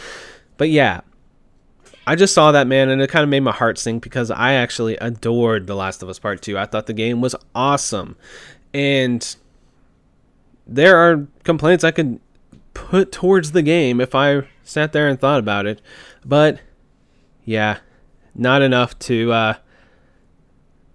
But 0.56 0.70
yeah, 0.70 1.02
I 2.06 2.16
just 2.16 2.34
saw 2.34 2.50
that 2.50 2.66
man 2.66 2.88
and 2.88 3.00
it 3.00 3.08
kind 3.08 3.22
of 3.22 3.28
made 3.28 3.40
my 3.40 3.52
heart 3.52 3.78
sink 3.78 4.02
because 4.02 4.32
I 4.32 4.54
actually 4.54 4.96
adored 4.96 5.68
The 5.68 5.76
Last 5.76 6.02
of 6.02 6.08
Us 6.08 6.18
Part 6.18 6.42
2. 6.42 6.58
I 6.58 6.66
thought 6.66 6.86
the 6.86 6.92
game 6.92 7.20
was 7.20 7.36
awesome. 7.54 8.16
And 8.74 9.36
there 10.66 10.96
are 10.96 11.28
complaints 11.44 11.84
I 11.84 11.92
could 11.92 12.18
put 12.74 13.12
towards 13.12 13.52
the 13.52 13.62
game 13.62 14.00
if 14.00 14.14
I 14.14 14.48
sat 14.70 14.92
there 14.92 15.08
and 15.08 15.20
thought 15.20 15.40
about 15.40 15.66
it. 15.66 15.82
But 16.24 16.60
yeah, 17.44 17.78
not 18.34 18.62
enough 18.62 18.98
to 19.00 19.32
uh, 19.32 19.54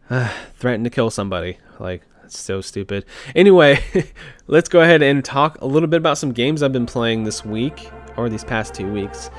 uh, 0.10 0.34
threaten 0.56 0.84
to 0.84 0.90
kill 0.90 1.10
somebody. 1.10 1.58
Like 1.80 2.04
that's 2.22 2.40
so 2.40 2.62
stupid. 2.62 3.06
Anyway, 3.36 3.84
let's 4.48 4.70
go 4.70 4.82
ahead 4.82 5.02
and 5.02 5.24
talk 5.24 5.60
a 5.62 5.66
little 5.66 5.88
bit 5.88 5.98
about 5.98 6.18
some 6.18 6.32
games 6.32 6.64
I've 6.64 6.74
been 6.74 6.86
playing 6.86 7.24
this 7.24 7.46
week 7.46 7.90
or 8.18 8.30
these 8.30 8.44
past 8.44 8.74
two 8.74 8.92
weeks. 8.92 9.30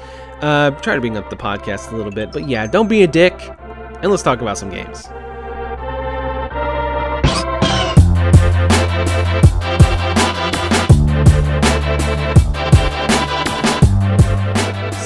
Uh, 0.40 0.70
try 0.82 0.94
to 0.94 1.00
bring 1.00 1.16
up 1.16 1.30
the 1.30 1.36
podcast 1.36 1.92
a 1.92 1.96
little 1.96 2.12
bit, 2.12 2.30
but 2.30 2.46
yeah, 2.46 2.66
don't 2.66 2.88
be 2.88 3.02
a 3.02 3.06
dick, 3.06 3.34
and 4.02 4.10
let's 4.10 4.22
talk 4.22 4.42
about 4.42 4.58
some 4.58 4.68
games. 4.68 5.08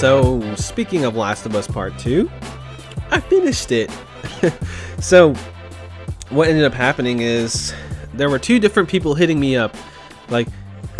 So, 0.00 0.40
speaking 0.54 1.04
of 1.04 1.14
Last 1.14 1.44
of 1.44 1.54
Us 1.54 1.68
Part 1.68 1.98
2, 1.98 2.30
I 3.10 3.20
finished 3.20 3.70
it. 3.70 3.90
so, 4.98 5.34
what 6.30 6.48
ended 6.48 6.64
up 6.64 6.72
happening 6.72 7.20
is 7.20 7.74
there 8.14 8.30
were 8.30 8.38
two 8.38 8.58
different 8.58 8.88
people 8.88 9.14
hitting 9.14 9.38
me 9.38 9.56
up 9.56 9.76
like, 10.30 10.48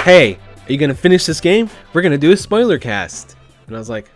hey, 0.03 0.35
are 0.35 0.71
you 0.71 0.77
going 0.77 0.91
to 0.91 0.95
finish 0.95 1.25
this 1.25 1.41
game? 1.41 1.71
We're 1.95 2.03
going 2.03 2.13
to 2.13 2.19
do 2.19 2.31
a 2.33 2.37
spoiler 2.37 2.79
cast. 2.79 3.39
And 3.69 3.75
I 3.75 3.79
was 3.79 3.89
like, 3.89 4.11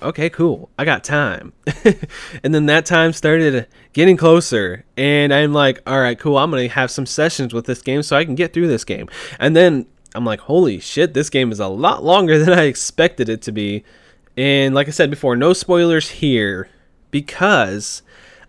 okay, 0.00 0.30
cool. 0.30 0.70
I 0.78 0.84
got 0.84 1.02
time. 1.02 1.52
and 2.44 2.54
then 2.54 2.66
that 2.66 2.86
time 2.86 3.12
started 3.12 3.66
getting 3.92 4.16
closer. 4.16 4.84
And 4.96 5.34
I'm 5.34 5.52
like, 5.52 5.82
all 5.84 5.98
right, 5.98 6.16
cool. 6.16 6.38
I'm 6.38 6.52
going 6.52 6.68
to 6.68 6.74
have 6.76 6.92
some 6.92 7.06
sessions 7.06 7.52
with 7.52 7.66
this 7.66 7.82
game 7.82 8.04
so 8.04 8.16
I 8.16 8.24
can 8.24 8.36
get 8.36 8.52
through 8.52 8.68
this 8.68 8.84
game. 8.84 9.08
And 9.40 9.56
then 9.56 9.86
I'm 10.14 10.24
like, 10.24 10.38
holy 10.38 10.78
shit, 10.78 11.12
this 11.12 11.28
game 11.28 11.50
is 11.50 11.58
a 11.58 11.66
lot 11.66 12.04
longer 12.04 12.38
than 12.44 12.56
I 12.56 12.66
expected 12.66 13.28
it 13.28 13.42
to 13.42 13.50
be. 13.50 13.82
And 14.38 14.72
like 14.72 14.86
I 14.86 14.92
said 14.92 15.10
before, 15.10 15.34
no 15.34 15.52
spoilers 15.52 16.10
here 16.10 16.68
because 17.10 18.02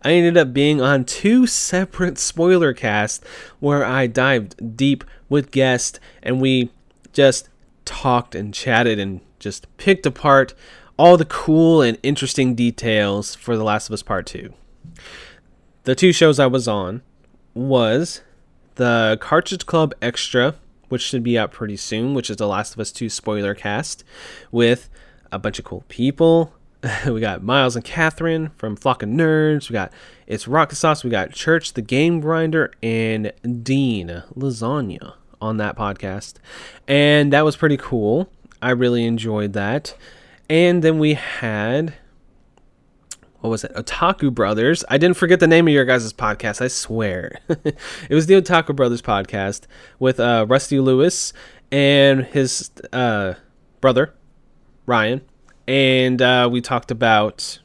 I 0.04 0.12
ended 0.12 0.38
up 0.38 0.54
being 0.54 0.80
on 0.80 1.04
two 1.04 1.48
separate 1.48 2.20
spoiler 2.20 2.74
casts 2.74 3.26
where 3.60 3.84
I 3.84 4.06
dived 4.06 4.78
deep 4.78 5.04
with 5.30 5.50
guests 5.50 6.00
and 6.22 6.40
we 6.40 6.70
just 7.12 7.50
talked 7.86 8.36
and 8.36 8.54
chatted 8.54 9.00
and 9.00 9.22
just 9.40 9.66
picked 9.78 10.06
apart 10.06 10.54
all 10.96 11.18
the 11.18 11.26
cool 11.26 11.82
and 11.82 11.98
interesting 12.04 12.54
details 12.54 13.34
for 13.34 13.58
The 13.58 13.64
Last 13.64 13.90
of 13.90 13.94
Us 13.94 14.04
Part 14.04 14.28
2. 14.28 14.54
The 15.86 15.96
two 15.96 16.14
shows 16.14 16.40
I 16.40 16.46
was 16.46 16.68
on 16.68 17.02
was 17.56 18.22
the 18.76 19.18
Cartridge 19.20 19.66
Club 19.66 19.96
Extra, 20.04 20.54
which 20.90 21.02
should 21.02 21.24
be 21.24 21.36
out 21.36 21.52
pretty 21.52 21.78
soon, 21.78 22.14
which 22.14 22.30
is 22.30 22.38
The 22.38 22.48
Last 22.48 22.76
of 22.76 22.80
Us 22.80 22.92
2 22.92 23.10
spoiler 23.10 23.56
cast 23.56 24.04
with 24.52 24.88
a 25.32 25.40
bunch 25.40 25.60
of 25.60 25.66
cool 25.66 25.84
people. 25.88 26.54
we 27.06 27.20
got 27.20 27.44
Miles 27.44 27.76
and 27.76 27.84
Catherine 27.84 28.52
from 28.58 28.76
Flock 28.76 29.04
of 29.04 29.10
Nerds. 29.10 29.70
We 29.70 29.74
got 29.74 29.92
It's 30.28 30.48
Rocket 30.48 30.76
Sauce. 30.76 31.04
We 31.04 31.10
got 31.10 31.32
Church 31.32 31.74
the 31.74 31.82
Game 31.82 32.20
Grinder 32.22 32.72
and 32.82 33.32
Dean 33.64 34.24
Lasagna 34.36 35.14
on 35.42 35.58
that 35.58 35.78
podcast. 35.78 36.36
And 36.88 37.34
that 37.34 37.44
was 37.44 37.58
pretty 37.58 37.78
cool. 37.78 38.32
I 38.62 38.72
really 38.72 39.06
enjoyed 39.06 39.54
that. 39.54 39.96
And 40.50 40.84
then 40.84 41.00
we 41.00 41.14
had 41.14 41.96
what 43.42 43.50
was 43.50 43.64
it? 43.64 43.74
Otaku 43.74 44.34
Brothers. 44.34 44.84
I 44.90 44.98
didn't 44.98 45.16
forget 45.16 45.40
the 45.40 45.48
name 45.48 45.68
of 45.68 45.74
your 45.74 45.86
guys' 45.86 46.12
podcast, 46.12 46.62
I 46.62 46.68
swear. 46.68 47.40
it 47.48 47.76
was 48.10 48.26
the 48.26 48.34
Otaku 48.34 48.76
Brothers 48.76 49.02
podcast 49.02 49.62
with 49.98 50.20
uh, 50.20 50.46
Rusty 50.48 50.80
Lewis 50.80 51.32
and 51.72 52.26
his 52.26 52.70
uh, 52.92 53.36
brother, 53.80 54.14
Ryan, 54.90 55.22
and 55.68 56.20
uh, 56.20 56.50
we 56.52 56.62
talked 56.62 56.90
about 56.90 57.60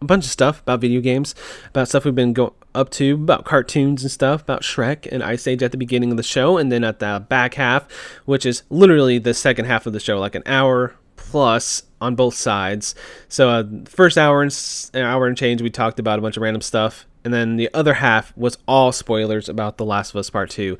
a 0.00 0.04
bunch 0.04 0.24
of 0.24 0.30
stuff 0.30 0.60
about 0.60 0.80
video 0.80 1.00
games, 1.00 1.34
about 1.66 1.88
stuff 1.88 2.04
we've 2.04 2.14
been 2.14 2.32
go- 2.32 2.54
up 2.76 2.90
to, 2.90 3.14
about 3.14 3.44
cartoons 3.44 4.02
and 4.02 4.10
stuff, 4.10 4.42
about 4.42 4.62
Shrek 4.62 5.08
and 5.10 5.22
Ice 5.22 5.48
Age 5.48 5.64
at 5.64 5.72
the 5.72 5.76
beginning 5.76 6.12
of 6.12 6.16
the 6.16 6.22
show, 6.22 6.56
and 6.56 6.70
then 6.70 6.84
at 6.84 7.00
the 7.00 7.26
back 7.28 7.54
half, 7.54 7.90
which 8.24 8.46
is 8.46 8.62
literally 8.70 9.18
the 9.18 9.34
second 9.34 9.64
half 9.64 9.84
of 9.84 9.92
the 9.92 9.98
show, 9.98 10.20
like 10.20 10.36
an 10.36 10.44
hour 10.46 10.94
plus 11.16 11.82
on 12.00 12.14
both 12.14 12.34
sides. 12.34 12.94
So 13.28 13.50
uh, 13.50 13.64
first 13.86 14.16
hour 14.16 14.40
and 14.40 14.90
an 14.94 15.02
hour 15.02 15.26
and 15.26 15.36
change, 15.36 15.60
we 15.60 15.70
talked 15.70 15.98
about 15.98 16.20
a 16.20 16.22
bunch 16.22 16.36
of 16.36 16.42
random 16.44 16.62
stuff, 16.62 17.04
and 17.24 17.34
then 17.34 17.56
the 17.56 17.68
other 17.74 17.94
half 17.94 18.34
was 18.36 18.56
all 18.68 18.92
spoilers 18.92 19.48
about 19.48 19.76
The 19.76 19.84
Last 19.84 20.10
of 20.10 20.16
Us 20.16 20.30
Part 20.30 20.50
Two 20.50 20.78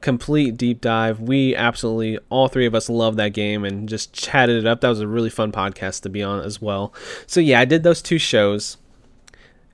complete 0.00 0.56
deep 0.56 0.80
dive. 0.80 1.20
We 1.20 1.54
absolutely, 1.54 2.18
all 2.28 2.48
three 2.48 2.66
of 2.66 2.74
us 2.74 2.88
loved 2.88 3.18
that 3.18 3.32
game 3.32 3.64
and 3.64 3.88
just 3.88 4.12
chatted 4.12 4.56
it 4.56 4.66
up. 4.66 4.80
That 4.80 4.88
was 4.88 5.00
a 5.00 5.08
really 5.08 5.30
fun 5.30 5.52
podcast 5.52 6.02
to 6.02 6.08
be 6.08 6.22
on 6.22 6.42
as 6.42 6.60
well. 6.60 6.92
So, 7.26 7.40
yeah, 7.40 7.60
I 7.60 7.64
did 7.64 7.82
those 7.82 8.02
two 8.02 8.18
shows. 8.18 8.76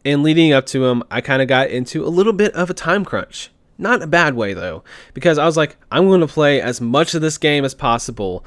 And 0.04 0.22
leading 0.22 0.52
up 0.52 0.66
to 0.66 0.80
them, 0.80 1.02
I 1.10 1.20
kind 1.20 1.42
of 1.42 1.48
got 1.48 1.70
into 1.70 2.04
a 2.04 2.08
little 2.08 2.32
bit 2.32 2.54
of 2.54 2.70
a 2.70 2.74
time 2.74 3.04
crunch. 3.04 3.50
Not 3.78 4.02
a 4.02 4.06
bad 4.06 4.34
way, 4.34 4.54
though, 4.54 4.84
because 5.14 5.36
I 5.36 5.44
was 5.44 5.56
like, 5.56 5.76
I'm 5.90 6.06
going 6.06 6.20
to 6.20 6.26
play 6.26 6.60
as 6.60 6.80
much 6.80 7.14
of 7.14 7.22
this 7.22 7.38
game 7.38 7.64
as 7.64 7.74
possible. 7.74 8.44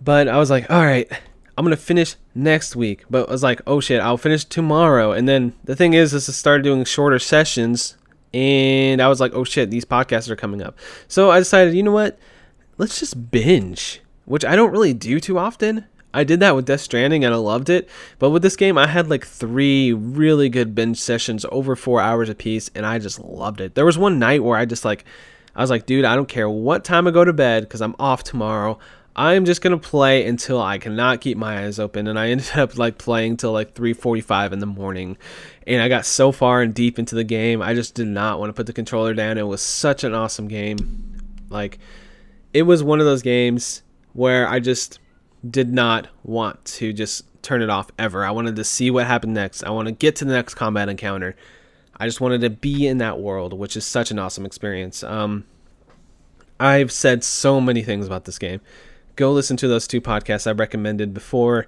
But 0.00 0.28
I 0.28 0.38
was 0.38 0.50
like, 0.50 0.70
all 0.70 0.84
right, 0.84 1.10
I'm 1.56 1.64
going 1.64 1.76
to 1.76 1.82
finish 1.82 2.16
next 2.34 2.76
week. 2.76 3.04
But 3.10 3.28
I 3.28 3.32
was 3.32 3.42
like, 3.42 3.60
oh 3.66 3.80
shit, 3.80 4.00
I'll 4.00 4.16
finish 4.16 4.44
tomorrow. 4.44 5.12
And 5.12 5.28
then 5.28 5.54
the 5.64 5.76
thing 5.76 5.94
is, 5.94 6.14
is 6.14 6.26
to 6.26 6.32
start 6.32 6.62
doing 6.62 6.84
shorter 6.84 7.18
sessions 7.18 7.96
and 8.34 9.00
I 9.02 9.08
was 9.08 9.20
like, 9.20 9.32
oh 9.34 9.44
shit, 9.44 9.70
these 9.70 9.84
podcasts 9.84 10.28
are 10.30 10.36
coming 10.36 10.62
up. 10.62 10.78
So 11.08 11.30
I 11.30 11.38
decided, 11.38 11.74
you 11.74 11.82
know 11.82 11.92
what? 11.92 12.18
Let's 12.78 12.98
just 12.98 13.30
binge, 13.30 14.00
which 14.24 14.44
I 14.44 14.56
don't 14.56 14.72
really 14.72 14.94
do 14.94 15.20
too 15.20 15.38
often. 15.38 15.86
I 16.14 16.24
did 16.24 16.40
that 16.40 16.54
with 16.54 16.66
Death 16.66 16.80
Stranding 16.80 17.24
and 17.24 17.32
I 17.32 17.38
loved 17.38 17.70
it. 17.70 17.88
But 18.18 18.30
with 18.30 18.42
this 18.42 18.56
game, 18.56 18.76
I 18.76 18.86
had 18.86 19.08
like 19.08 19.26
three 19.26 19.92
really 19.92 20.48
good 20.48 20.74
binge 20.74 20.98
sessions 20.98 21.46
over 21.50 21.74
four 21.74 22.00
hours 22.00 22.28
apiece, 22.28 22.70
and 22.74 22.84
I 22.84 22.98
just 22.98 23.18
loved 23.18 23.60
it. 23.60 23.74
There 23.74 23.86
was 23.86 23.98
one 23.98 24.18
night 24.18 24.42
where 24.42 24.58
I 24.58 24.64
just 24.64 24.84
like, 24.84 25.04
I 25.54 25.60
was 25.60 25.70
like, 25.70 25.86
dude, 25.86 26.04
I 26.04 26.16
don't 26.16 26.28
care 26.28 26.48
what 26.48 26.84
time 26.84 27.06
I 27.06 27.10
go 27.10 27.24
to 27.24 27.32
bed 27.32 27.64
because 27.64 27.82
I'm 27.82 27.96
off 27.98 28.24
tomorrow. 28.24 28.78
I'm 29.14 29.44
just 29.44 29.60
gonna 29.60 29.78
play 29.78 30.26
until 30.26 30.60
I 30.60 30.78
cannot 30.78 31.20
keep 31.20 31.36
my 31.36 31.64
eyes 31.64 31.78
open, 31.78 32.06
and 32.06 32.18
I 32.18 32.28
ended 32.30 32.50
up 32.56 32.78
like 32.78 32.98
playing 32.98 33.36
till 33.36 33.52
like 33.52 33.74
3:45 33.74 34.52
in 34.52 34.58
the 34.58 34.66
morning, 34.66 35.16
and 35.66 35.82
I 35.82 35.88
got 35.88 36.06
so 36.06 36.32
far 36.32 36.62
and 36.62 36.74
deep 36.74 36.98
into 36.98 37.14
the 37.14 37.24
game, 37.24 37.60
I 37.60 37.74
just 37.74 37.94
did 37.94 38.08
not 38.08 38.38
want 38.38 38.50
to 38.50 38.54
put 38.54 38.66
the 38.66 38.72
controller 38.72 39.14
down. 39.14 39.38
It 39.38 39.46
was 39.46 39.60
such 39.60 40.04
an 40.04 40.14
awesome 40.14 40.48
game, 40.48 41.18
like 41.50 41.78
it 42.54 42.62
was 42.62 42.82
one 42.82 43.00
of 43.00 43.06
those 43.06 43.22
games 43.22 43.82
where 44.14 44.48
I 44.48 44.60
just 44.60 44.98
did 45.48 45.72
not 45.72 46.08
want 46.22 46.64
to 46.64 46.92
just 46.92 47.24
turn 47.42 47.62
it 47.62 47.70
off 47.70 47.90
ever. 47.98 48.24
I 48.24 48.30
wanted 48.30 48.56
to 48.56 48.64
see 48.64 48.90
what 48.90 49.06
happened 49.06 49.34
next. 49.34 49.64
I 49.64 49.70
want 49.70 49.88
to 49.88 49.92
get 49.92 50.16
to 50.16 50.24
the 50.24 50.32
next 50.32 50.54
combat 50.54 50.88
encounter. 50.88 51.34
I 51.96 52.06
just 52.06 52.20
wanted 52.20 52.40
to 52.42 52.50
be 52.50 52.86
in 52.86 52.98
that 52.98 53.18
world, 53.18 53.52
which 53.52 53.76
is 53.76 53.84
such 53.84 54.10
an 54.10 54.18
awesome 54.18 54.46
experience. 54.46 55.02
Um, 55.02 55.44
I've 56.60 56.92
said 56.92 57.24
so 57.24 57.60
many 57.60 57.82
things 57.82 58.06
about 58.06 58.24
this 58.24 58.38
game 58.38 58.60
go 59.16 59.32
listen 59.32 59.56
to 59.58 59.68
those 59.68 59.86
two 59.86 60.00
podcasts 60.00 60.46
I 60.46 60.52
recommended 60.52 61.14
before 61.14 61.66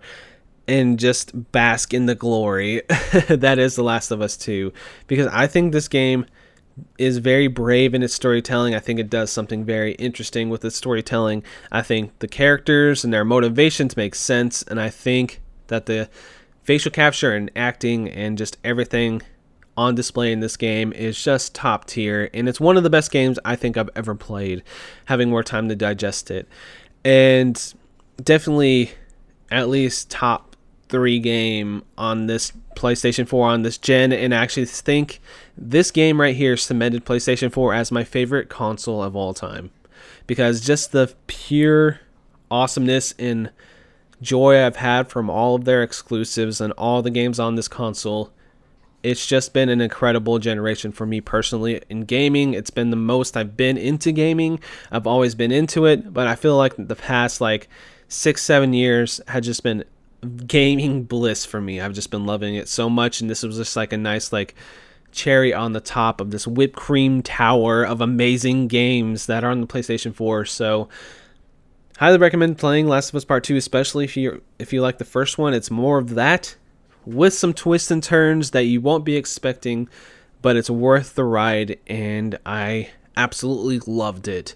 and 0.67 0.99
just 0.99 1.53
bask 1.53 1.93
in 1.93 2.07
the 2.07 2.15
glory 2.15 2.83
that 3.29 3.59
is 3.59 3.77
The 3.77 3.83
Last 3.83 4.11
of 4.11 4.21
Us 4.21 4.37
2 4.37 4.73
because 5.07 5.27
I 5.29 5.47
think 5.47 5.73
this 5.73 5.89
game 5.89 6.27
is 6.99 7.19
very 7.19 7.47
brave 7.47 7.95
in 7.95 8.03
its 8.03 8.15
storytelling. 8.15 8.75
I 8.75 8.81
think 8.81 8.99
it 8.99 9.11
does 9.11 9.31
something 9.31 9.65
very 9.65 9.93
interesting 9.93 10.51
with 10.51 10.65
its 10.65 10.77
storytelling. 10.77 11.45
I 11.71 11.83
think 11.83 12.19
the 12.19 12.29
characters 12.29 13.05
and 13.05 13.13
their 13.13 13.25
motivations 13.25 13.97
make 13.97 14.15
sense 14.15 14.63
and 14.63 14.81
I 14.81 14.91
think 14.91 15.41
that 15.69 15.87
the 15.87 16.09
facial 16.63 16.91
capture 16.91 17.35
and 17.35 17.51
acting 17.55 18.09
and 18.09 18.39
just 18.39 18.57
everything 18.65 19.23
on 19.77 19.95
display 19.95 20.33
in 20.33 20.41
this 20.41 20.57
game 20.57 20.93
is 20.93 21.23
just 21.23 21.55
top 21.55 21.85
tier 21.85 22.31
and 22.33 22.49
it's 22.49 22.61
one 22.61 22.77
of 22.77 22.85
the 22.85 22.91
best 22.91 23.11
games 23.11 23.39
I 23.45 23.57
think 23.57 23.77
I've 23.77 23.91
ever 23.97 24.15
played 24.15 24.63
having 25.07 25.31
more 25.31 25.43
time 25.43 25.69
to 25.69 25.75
digest 25.75 26.31
it 26.31 26.49
and 27.05 27.75
definitely 28.23 28.93
at 29.51 29.69
least 29.69 30.11
top 30.11 30.57
three 30.89 31.19
game 31.19 31.85
on 31.99 32.27
this 32.27 32.53
PlayStation 32.77 33.27
4 33.27 33.49
on 33.49 33.63
this 33.63 33.79
gen. 33.79 34.13
And 34.13 34.35
I 34.35 34.39
actually 34.39 34.67
think 34.67 35.21
this 35.57 35.91
game 35.91 36.21
right 36.21 36.37
here 36.37 36.57
cemented 36.57 37.05
PlayStation 37.05 37.53
4 37.53 37.75
as 37.75 37.93
my 37.93 38.05
favorite 38.05 38.49
console 38.49 39.03
of 39.03 39.17
all 39.17 39.35
time 39.35 39.71
because 40.27 40.61
just 40.61 40.93
the 40.93 41.15
pure 41.27 42.01
awesomeness 42.51 43.13
and 43.19 43.51
joy 44.23 44.65
I've 44.65 44.77
had 44.77 45.09
from 45.09 45.29
all 45.29 45.55
of 45.55 45.65
their 45.65 45.83
exclusives 45.83 46.61
and 46.61 46.73
all 46.75 47.03
the 47.03 47.11
games 47.11 47.39
on 47.39 47.57
this 47.57 47.69
console 47.69 48.33
it's 49.05 49.27
just 49.27 49.53
been 49.53 49.69
an 49.69 49.83
incredible 49.83 50.39
generation 50.39 50.91
for 50.91 51.05
me 51.05 51.21
personally 51.21 51.83
in 51.91 52.07
gaming. 52.07 52.55
It's 52.55 52.71
been 52.71 52.89
the 52.89 52.97
most 52.97 53.37
I've 53.37 53.55
been 53.55 53.77
into 53.77 54.13
gaming. 54.13 54.61
I've 54.91 55.07
always 55.07 55.35
been 55.35 55.53
into 55.53 55.85
it, 55.85 56.13
but 56.13 56.27
I 56.27 56.37
feel 56.37 56.57
like 56.57 56.73
the 56.79 56.97
past 56.97 57.39
like 57.39 57.69
six, 58.09 58.43
seven 58.43 58.73
years 58.73 59.21
had 59.29 59.45
just 59.45 59.63
been 59.63 59.85
gaming 60.47 61.05
bliss 61.05 61.45
for 61.45 61.61
me. 61.61 61.83
I've 61.83 61.93
just 61.93 62.11
been 62.11 62.25
loving 62.25 62.55
it 62.55 62.67
so 62.67 62.89
much, 62.89 63.21
and 63.21 63.29
this 63.29 63.43
was 63.43 63.59
just 63.59 63.77
like 63.77 63.93
a 63.93 63.99
nice 63.99 64.33
like 64.33 64.55
cherry 65.13 65.53
on 65.53 65.73
the 65.73 65.81
top 65.81 66.19
of 66.19 66.31
this 66.31 66.47
whipped 66.47 66.75
cream 66.75 67.23
tower 67.23 67.85
of 67.85 68.01
amazing 68.01 68.69
games 68.69 69.27
that 69.27 69.45
are 69.45 69.51
on 69.51 69.61
the 69.61 69.67
PlayStation 69.67 70.15
4. 70.15 70.47
So 70.47 70.89
highly 71.99 72.17
recommend 72.17 72.57
playing 72.57 72.89
Last 72.89 73.11
of 73.11 73.17
Us 73.17 73.27
Part 73.27 73.45
2, 73.45 73.57
especially 73.57 74.05
if 74.05 74.17
you 74.17 74.41
if 74.59 74.73
you 74.73 74.81
like 74.81 74.97
the 74.97 75.05
first 75.05 75.37
one. 75.37 75.53
It's 75.53 75.71
more 75.71 75.99
of 75.99 76.15
that 76.15 76.57
with 77.05 77.35
some 77.35 77.53
twists 77.53 77.91
and 77.91 78.03
turns 78.03 78.51
that 78.51 78.65
you 78.65 78.81
won't 78.81 79.05
be 79.05 79.17
expecting, 79.17 79.89
but 80.43 80.57
it's 80.57 80.71
worth 80.71 81.15
the 81.15 81.25
ride, 81.25 81.79
and 81.87 82.39
I 82.45 82.91
absolutely 83.17 83.81
loved 83.87 84.29
it. 84.29 84.55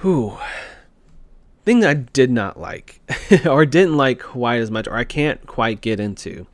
Whew. 0.00 0.38
Thing 1.64 1.84
I 1.84 1.94
did 1.94 2.30
not 2.30 2.58
like, 2.58 3.00
or 3.46 3.64
didn't 3.64 3.96
like 3.96 4.20
quite 4.20 4.60
as 4.60 4.70
much, 4.70 4.88
or 4.88 4.96
I 4.96 5.04
can't 5.04 5.46
quite 5.46 5.80
get 5.80 6.00
into, 6.00 6.46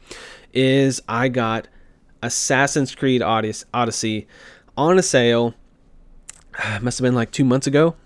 is 0.53 1.01
I 1.09 1.29
got 1.29 1.67
Assassin's 2.23 2.95
Creed 2.95 3.23
Odyssey 3.23 4.27
on 4.77 4.99
a 4.99 5.03
sale. 5.03 5.55
Must 6.83 6.99
have 6.99 7.05
been 7.05 7.15
like 7.15 7.31
two 7.31 7.45
months 7.45 7.67
ago 7.67 7.97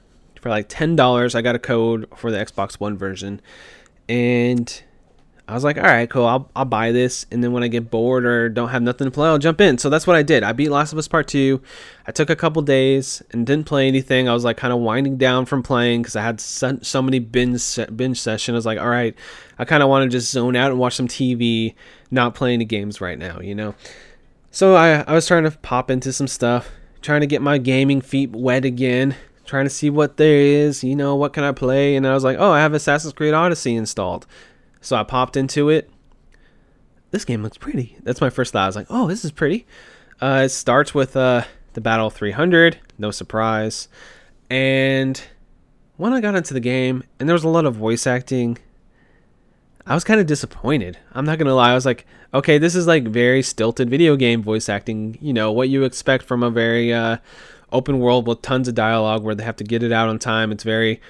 for 0.40 0.50
like 0.50 0.68
$10. 0.68 1.34
I 1.34 1.42
got 1.42 1.54
a 1.54 1.58
code 1.58 2.06
for 2.16 2.30
the 2.30 2.38
Xbox 2.38 2.74
One 2.74 2.96
version 2.96 3.40
and 4.08 4.82
I 5.52 5.54
was 5.54 5.64
like, 5.64 5.76
all 5.76 5.82
right, 5.82 6.08
cool, 6.08 6.24
I'll, 6.24 6.50
I'll 6.56 6.64
buy 6.64 6.92
this. 6.92 7.26
And 7.30 7.44
then 7.44 7.52
when 7.52 7.62
I 7.62 7.68
get 7.68 7.90
bored 7.90 8.24
or 8.24 8.48
don't 8.48 8.70
have 8.70 8.80
nothing 8.80 9.04
to 9.04 9.10
play, 9.10 9.28
I'll 9.28 9.36
jump 9.36 9.60
in. 9.60 9.76
So 9.76 9.90
that's 9.90 10.06
what 10.06 10.16
I 10.16 10.22
did. 10.22 10.42
I 10.42 10.52
beat 10.52 10.70
Last 10.70 10.92
of 10.92 10.98
Us 10.98 11.08
Part 11.08 11.28
2. 11.28 11.60
I 12.06 12.12
took 12.12 12.30
a 12.30 12.36
couple 12.36 12.62
days 12.62 13.22
and 13.32 13.46
didn't 13.46 13.66
play 13.66 13.86
anything. 13.86 14.30
I 14.30 14.32
was 14.32 14.44
like 14.44 14.56
kind 14.56 14.72
of 14.72 14.78
winding 14.80 15.18
down 15.18 15.44
from 15.44 15.62
playing 15.62 16.00
because 16.00 16.16
I 16.16 16.22
had 16.22 16.40
so, 16.40 16.78
so 16.80 17.02
many 17.02 17.18
binge, 17.18 17.78
binge 17.94 18.18
sessions. 18.18 18.54
I 18.54 18.56
was 18.56 18.64
like, 18.64 18.78
all 18.78 18.88
right, 18.88 19.14
I 19.58 19.66
kind 19.66 19.82
of 19.82 19.90
want 19.90 20.10
to 20.10 20.16
just 20.16 20.32
zone 20.32 20.56
out 20.56 20.70
and 20.70 20.80
watch 20.80 20.94
some 20.94 21.06
TV, 21.06 21.74
not 22.10 22.34
play 22.34 22.54
any 22.54 22.64
games 22.64 23.02
right 23.02 23.18
now, 23.18 23.38
you 23.38 23.54
know? 23.54 23.74
So 24.50 24.74
I, 24.74 25.02
I 25.02 25.12
was 25.12 25.26
trying 25.26 25.44
to 25.44 25.50
pop 25.50 25.90
into 25.90 26.14
some 26.14 26.28
stuff, 26.28 26.70
trying 27.02 27.20
to 27.20 27.26
get 27.26 27.42
my 27.42 27.58
gaming 27.58 28.00
feet 28.00 28.30
wet 28.30 28.64
again, 28.64 29.16
trying 29.44 29.66
to 29.66 29.70
see 29.70 29.90
what 29.90 30.16
there 30.16 30.38
is, 30.38 30.82
you 30.82 30.96
know, 30.96 31.14
what 31.14 31.34
can 31.34 31.44
I 31.44 31.52
play? 31.52 31.94
And 31.94 32.06
I 32.06 32.14
was 32.14 32.24
like, 32.24 32.38
oh, 32.38 32.52
I 32.52 32.60
have 32.60 32.72
Assassin's 32.72 33.12
Creed 33.12 33.34
Odyssey 33.34 33.74
installed. 33.74 34.26
So 34.82 34.96
I 34.96 35.04
popped 35.04 35.36
into 35.36 35.70
it. 35.70 35.88
This 37.12 37.24
game 37.24 37.42
looks 37.42 37.56
pretty. 37.56 37.96
That's 38.02 38.20
my 38.20 38.30
first 38.30 38.52
thought. 38.52 38.64
I 38.64 38.66
was 38.66 38.76
like, 38.76 38.88
oh, 38.90 39.06
this 39.06 39.24
is 39.24 39.30
pretty. 39.32 39.66
Uh, 40.20 40.42
it 40.44 40.48
starts 40.50 40.94
with 40.94 41.16
uh, 41.16 41.44
the 41.72 41.80
Battle 41.80 42.10
300. 42.10 42.78
No 42.98 43.10
surprise. 43.10 43.88
And 44.50 45.22
when 45.96 46.12
I 46.12 46.20
got 46.20 46.34
into 46.34 46.52
the 46.52 46.60
game, 46.60 47.04
and 47.18 47.28
there 47.28 47.34
was 47.34 47.44
a 47.44 47.48
lot 47.48 47.64
of 47.64 47.76
voice 47.76 48.06
acting, 48.06 48.58
I 49.86 49.94
was 49.94 50.04
kind 50.04 50.20
of 50.20 50.26
disappointed. 50.26 50.98
I'm 51.12 51.24
not 51.24 51.38
going 51.38 51.46
to 51.46 51.54
lie. 51.54 51.70
I 51.70 51.74
was 51.74 51.86
like, 51.86 52.06
okay, 52.34 52.58
this 52.58 52.74
is 52.74 52.86
like 52.86 53.04
very 53.04 53.42
stilted 53.42 53.88
video 53.88 54.16
game 54.16 54.42
voice 54.42 54.68
acting. 54.68 55.16
You 55.20 55.32
know, 55.32 55.52
what 55.52 55.68
you 55.68 55.84
expect 55.84 56.24
from 56.24 56.42
a 56.42 56.50
very 56.50 56.92
uh, 56.92 57.18
open 57.70 58.00
world 58.00 58.26
with 58.26 58.42
tons 58.42 58.68
of 58.68 58.74
dialogue 58.74 59.22
where 59.22 59.34
they 59.34 59.44
have 59.44 59.56
to 59.56 59.64
get 59.64 59.82
it 59.82 59.92
out 59.92 60.08
on 60.08 60.18
time. 60.18 60.50
It's 60.50 60.64
very 60.64 61.00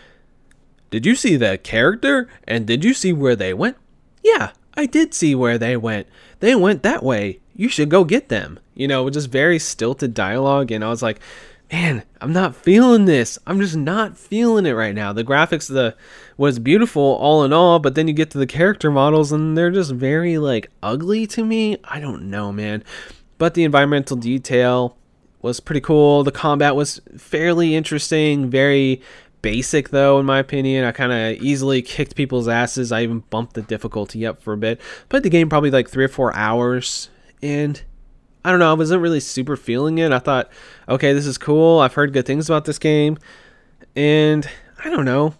did 0.92 1.06
you 1.06 1.16
see 1.16 1.36
that 1.36 1.64
character? 1.64 2.28
And 2.46 2.66
did 2.66 2.84
you 2.84 2.92
see 2.92 3.14
where 3.14 3.34
they 3.34 3.54
went? 3.54 3.78
Yeah, 4.22 4.52
I 4.74 4.84
did 4.84 5.14
see 5.14 5.34
where 5.34 5.56
they 5.56 5.74
went. 5.74 6.06
They 6.40 6.54
went 6.54 6.82
that 6.82 7.02
way. 7.02 7.40
You 7.56 7.70
should 7.70 7.88
go 7.88 8.04
get 8.04 8.28
them. 8.28 8.60
You 8.74 8.88
know, 8.88 9.08
just 9.08 9.30
very 9.30 9.58
stilted 9.58 10.12
dialogue. 10.12 10.70
And 10.70 10.84
I 10.84 10.90
was 10.90 11.02
like, 11.02 11.18
man, 11.72 12.02
I'm 12.20 12.34
not 12.34 12.54
feeling 12.54 13.06
this. 13.06 13.38
I'm 13.46 13.58
just 13.58 13.74
not 13.74 14.18
feeling 14.18 14.66
it 14.66 14.72
right 14.72 14.94
now. 14.94 15.14
The 15.14 15.24
graphics 15.24 15.66
the 15.66 15.96
was 16.36 16.58
beautiful 16.58 17.02
all 17.02 17.42
in 17.42 17.54
all, 17.54 17.78
but 17.78 17.94
then 17.94 18.06
you 18.06 18.12
get 18.12 18.30
to 18.32 18.38
the 18.38 18.46
character 18.46 18.90
models 18.90 19.32
and 19.32 19.56
they're 19.56 19.70
just 19.70 19.92
very 19.92 20.36
like 20.36 20.70
ugly 20.82 21.26
to 21.28 21.42
me. 21.42 21.78
I 21.84 22.00
don't 22.00 22.28
know, 22.28 22.52
man. 22.52 22.84
But 23.38 23.54
the 23.54 23.64
environmental 23.64 24.18
detail 24.18 24.98
was 25.40 25.58
pretty 25.58 25.80
cool. 25.80 26.22
The 26.22 26.32
combat 26.32 26.76
was 26.76 27.00
fairly 27.16 27.74
interesting, 27.74 28.50
very 28.50 29.00
basic 29.42 29.90
though 29.90 30.18
in 30.18 30.26
my 30.26 30.38
opinion. 30.38 30.84
I 30.84 30.92
kind 30.92 31.12
of 31.12 31.42
easily 31.42 31.82
kicked 31.82 32.14
people's 32.16 32.48
asses. 32.48 32.92
I 32.92 33.02
even 33.02 33.20
bumped 33.30 33.54
the 33.54 33.62
difficulty 33.62 34.24
up 34.24 34.42
for 34.42 34.52
a 34.52 34.56
bit. 34.56 34.80
Played 35.08 35.24
the 35.24 35.30
game 35.30 35.48
probably 35.48 35.70
like 35.70 35.88
three 35.88 36.04
or 36.04 36.08
four 36.08 36.34
hours 36.34 37.10
and 37.42 37.82
i 38.44 38.50
don't 38.50 38.60
know 38.60 38.70
i 38.70 38.74
wasn't 38.74 39.02
really 39.02 39.20
super 39.20 39.56
feeling 39.56 39.98
it. 39.98 40.12
I 40.12 40.18
thought 40.18 40.50
okay 40.88 41.12
this 41.12 41.26
is 41.26 41.38
cool. 41.38 41.80
I've 41.80 41.94
heard 41.94 42.12
good 42.12 42.26
things 42.26 42.48
about 42.48 42.64
this 42.64 42.78
game. 42.78 43.18
And 43.94 44.48
i 44.84 44.88
don't 44.88 45.04
know. 45.04 45.34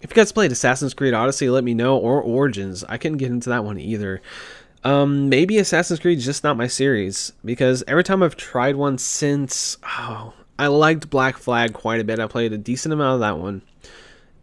If 0.00 0.10
you 0.10 0.16
guys 0.16 0.32
played 0.32 0.50
assassin's 0.50 0.94
creed 0.94 1.14
odyssey 1.14 1.48
let 1.50 1.64
me 1.64 1.74
know 1.74 1.96
or 1.96 2.20
origins. 2.20 2.82
I 2.84 2.96
couldn't 2.96 3.18
get 3.18 3.30
into 3.30 3.50
that 3.50 3.64
one 3.64 3.78
either. 3.78 4.20
Um, 4.84 5.28
maybe 5.28 5.58
Assassin's 5.58 6.00
Creed 6.00 6.18
is 6.18 6.24
just 6.24 6.42
not 6.42 6.56
my 6.56 6.66
series 6.66 7.32
because 7.44 7.84
every 7.86 8.02
time 8.02 8.22
I've 8.22 8.36
tried 8.36 8.76
one 8.76 8.98
since, 8.98 9.76
oh, 9.84 10.34
I 10.62 10.68
liked 10.68 11.10
Black 11.10 11.38
Flag 11.38 11.72
quite 11.72 12.00
a 12.00 12.04
bit. 12.04 12.20
I 12.20 12.28
played 12.28 12.52
a 12.52 12.56
decent 12.56 12.94
amount 12.94 13.14
of 13.14 13.20
that 13.20 13.36
one. 13.36 13.62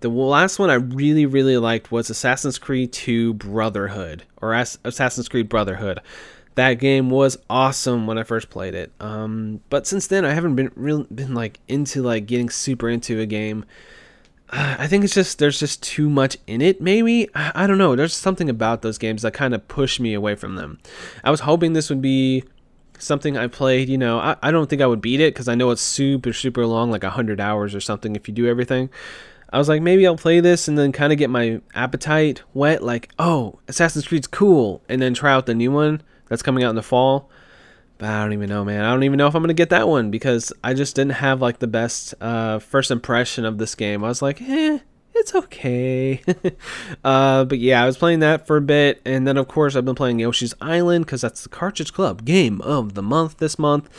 The 0.01 0.09
last 0.09 0.59
one 0.59 0.69
I 0.69 0.73
really, 0.73 1.25
really 1.25 1.55
liked 1.55 1.93
was 1.93 2.09
Assassin's 2.09 2.59
Creed 2.59 2.91
2 2.91 3.35
Brotherhood, 3.35 4.23
or 4.41 4.53
Assassin's 4.53 5.29
Creed 5.29 5.47
Brotherhood. 5.47 6.01
That 6.55 6.73
game 6.73 7.09
was 7.09 7.37
awesome 7.49 8.05
when 8.05 8.17
I 8.17 8.23
first 8.23 8.49
played 8.49 8.75
it. 8.75 8.91
Um, 8.99 9.61
but 9.69 9.87
since 9.87 10.07
then, 10.07 10.25
I 10.25 10.33
haven't 10.33 10.57
been 10.57 10.73
really 10.75 11.05
been 11.05 11.33
like 11.33 11.61
into 11.69 12.01
like 12.03 12.25
getting 12.25 12.49
super 12.49 12.89
into 12.89 13.21
a 13.21 13.25
game. 13.25 13.63
Uh, 14.49 14.75
I 14.79 14.87
think 14.87 15.05
it's 15.05 15.13
just 15.13 15.39
there's 15.39 15.57
just 15.57 15.81
too 15.81 16.09
much 16.09 16.35
in 16.47 16.59
it. 16.59 16.81
Maybe 16.81 17.29
I, 17.33 17.63
I 17.63 17.65
don't 17.65 17.77
know. 17.77 17.95
There's 17.95 18.13
something 18.13 18.49
about 18.49 18.81
those 18.81 18.97
games 18.97 19.21
that 19.21 19.33
kind 19.33 19.53
of 19.53 19.65
push 19.69 20.01
me 20.01 20.13
away 20.13 20.35
from 20.35 20.55
them. 20.55 20.79
I 21.23 21.31
was 21.31 21.39
hoping 21.39 21.71
this 21.71 21.89
would 21.89 22.01
be 22.01 22.43
something 23.01 23.37
I 23.37 23.47
played, 23.47 23.89
you 23.89 23.97
know, 23.97 24.19
I, 24.19 24.35
I 24.41 24.51
don't 24.51 24.69
think 24.69 24.81
I 24.81 24.87
would 24.87 25.01
beat 25.01 25.19
it 25.19 25.33
because 25.33 25.47
I 25.47 25.55
know 25.55 25.71
it's 25.71 25.81
super, 25.81 26.33
super 26.33 26.65
long, 26.65 26.91
like 26.91 27.03
100 27.03 27.39
hours 27.39 27.73
or 27.73 27.81
something 27.81 28.15
if 28.15 28.27
you 28.27 28.33
do 28.33 28.47
everything. 28.47 28.89
I 29.51 29.57
was 29.57 29.67
like, 29.67 29.81
maybe 29.81 30.05
I'll 30.05 30.15
play 30.15 30.39
this 30.39 30.67
and 30.67 30.77
then 30.77 30.91
kind 30.91 31.11
of 31.11 31.17
get 31.17 31.29
my 31.29 31.61
appetite 31.73 32.43
wet, 32.53 32.83
like, 32.83 33.09
oh, 33.17 33.59
Assassin's 33.67 34.07
Creed's 34.07 34.27
cool, 34.27 34.83
and 34.87 35.01
then 35.01 35.13
try 35.13 35.33
out 35.33 35.47
the 35.47 35.55
new 35.55 35.71
one 35.71 36.03
that's 36.27 36.43
coming 36.43 36.63
out 36.63 36.69
in 36.69 36.75
the 36.75 36.83
fall. 36.83 37.29
But 37.97 38.09
I 38.09 38.23
don't 38.23 38.33
even 38.33 38.47
know, 38.47 38.63
man. 38.63 38.85
I 38.85 38.91
don't 38.91 39.03
even 39.03 39.17
know 39.17 39.27
if 39.27 39.35
I'm 39.35 39.41
going 39.41 39.49
to 39.49 39.53
get 39.53 39.71
that 39.71 39.87
one 39.87 40.11
because 40.11 40.53
I 40.63 40.73
just 40.73 40.95
didn't 40.95 41.13
have 41.13 41.41
like 41.41 41.59
the 41.59 41.67
best 41.67 42.13
uh, 42.21 42.59
first 42.59 42.91
impression 42.91 43.43
of 43.43 43.57
this 43.57 43.75
game. 43.75 44.03
I 44.03 44.07
was 44.07 44.21
like, 44.21 44.41
eh, 44.41 44.79
it's 45.13 45.35
okay. 45.35 46.21
uh, 47.03 47.45
but 47.45 47.59
yeah, 47.59 47.83
I 47.83 47.85
was 47.85 47.97
playing 47.97 48.19
that 48.19 48.47
for 48.47 48.57
a 48.57 48.61
bit, 48.61 49.01
and 49.05 49.27
then 49.27 49.37
of 49.37 49.47
course 49.47 49.75
I've 49.75 49.85
been 49.85 49.95
playing 49.95 50.19
Yoshi's 50.19 50.53
Island 50.61 51.05
because 51.05 51.21
that's 51.21 51.43
the 51.43 51.49
Cartridge 51.49 51.93
Club 51.93 52.25
game 52.25 52.61
of 52.61 52.93
the 52.93 53.03
month 53.03 53.37
this 53.37 53.59
month. 53.59 53.89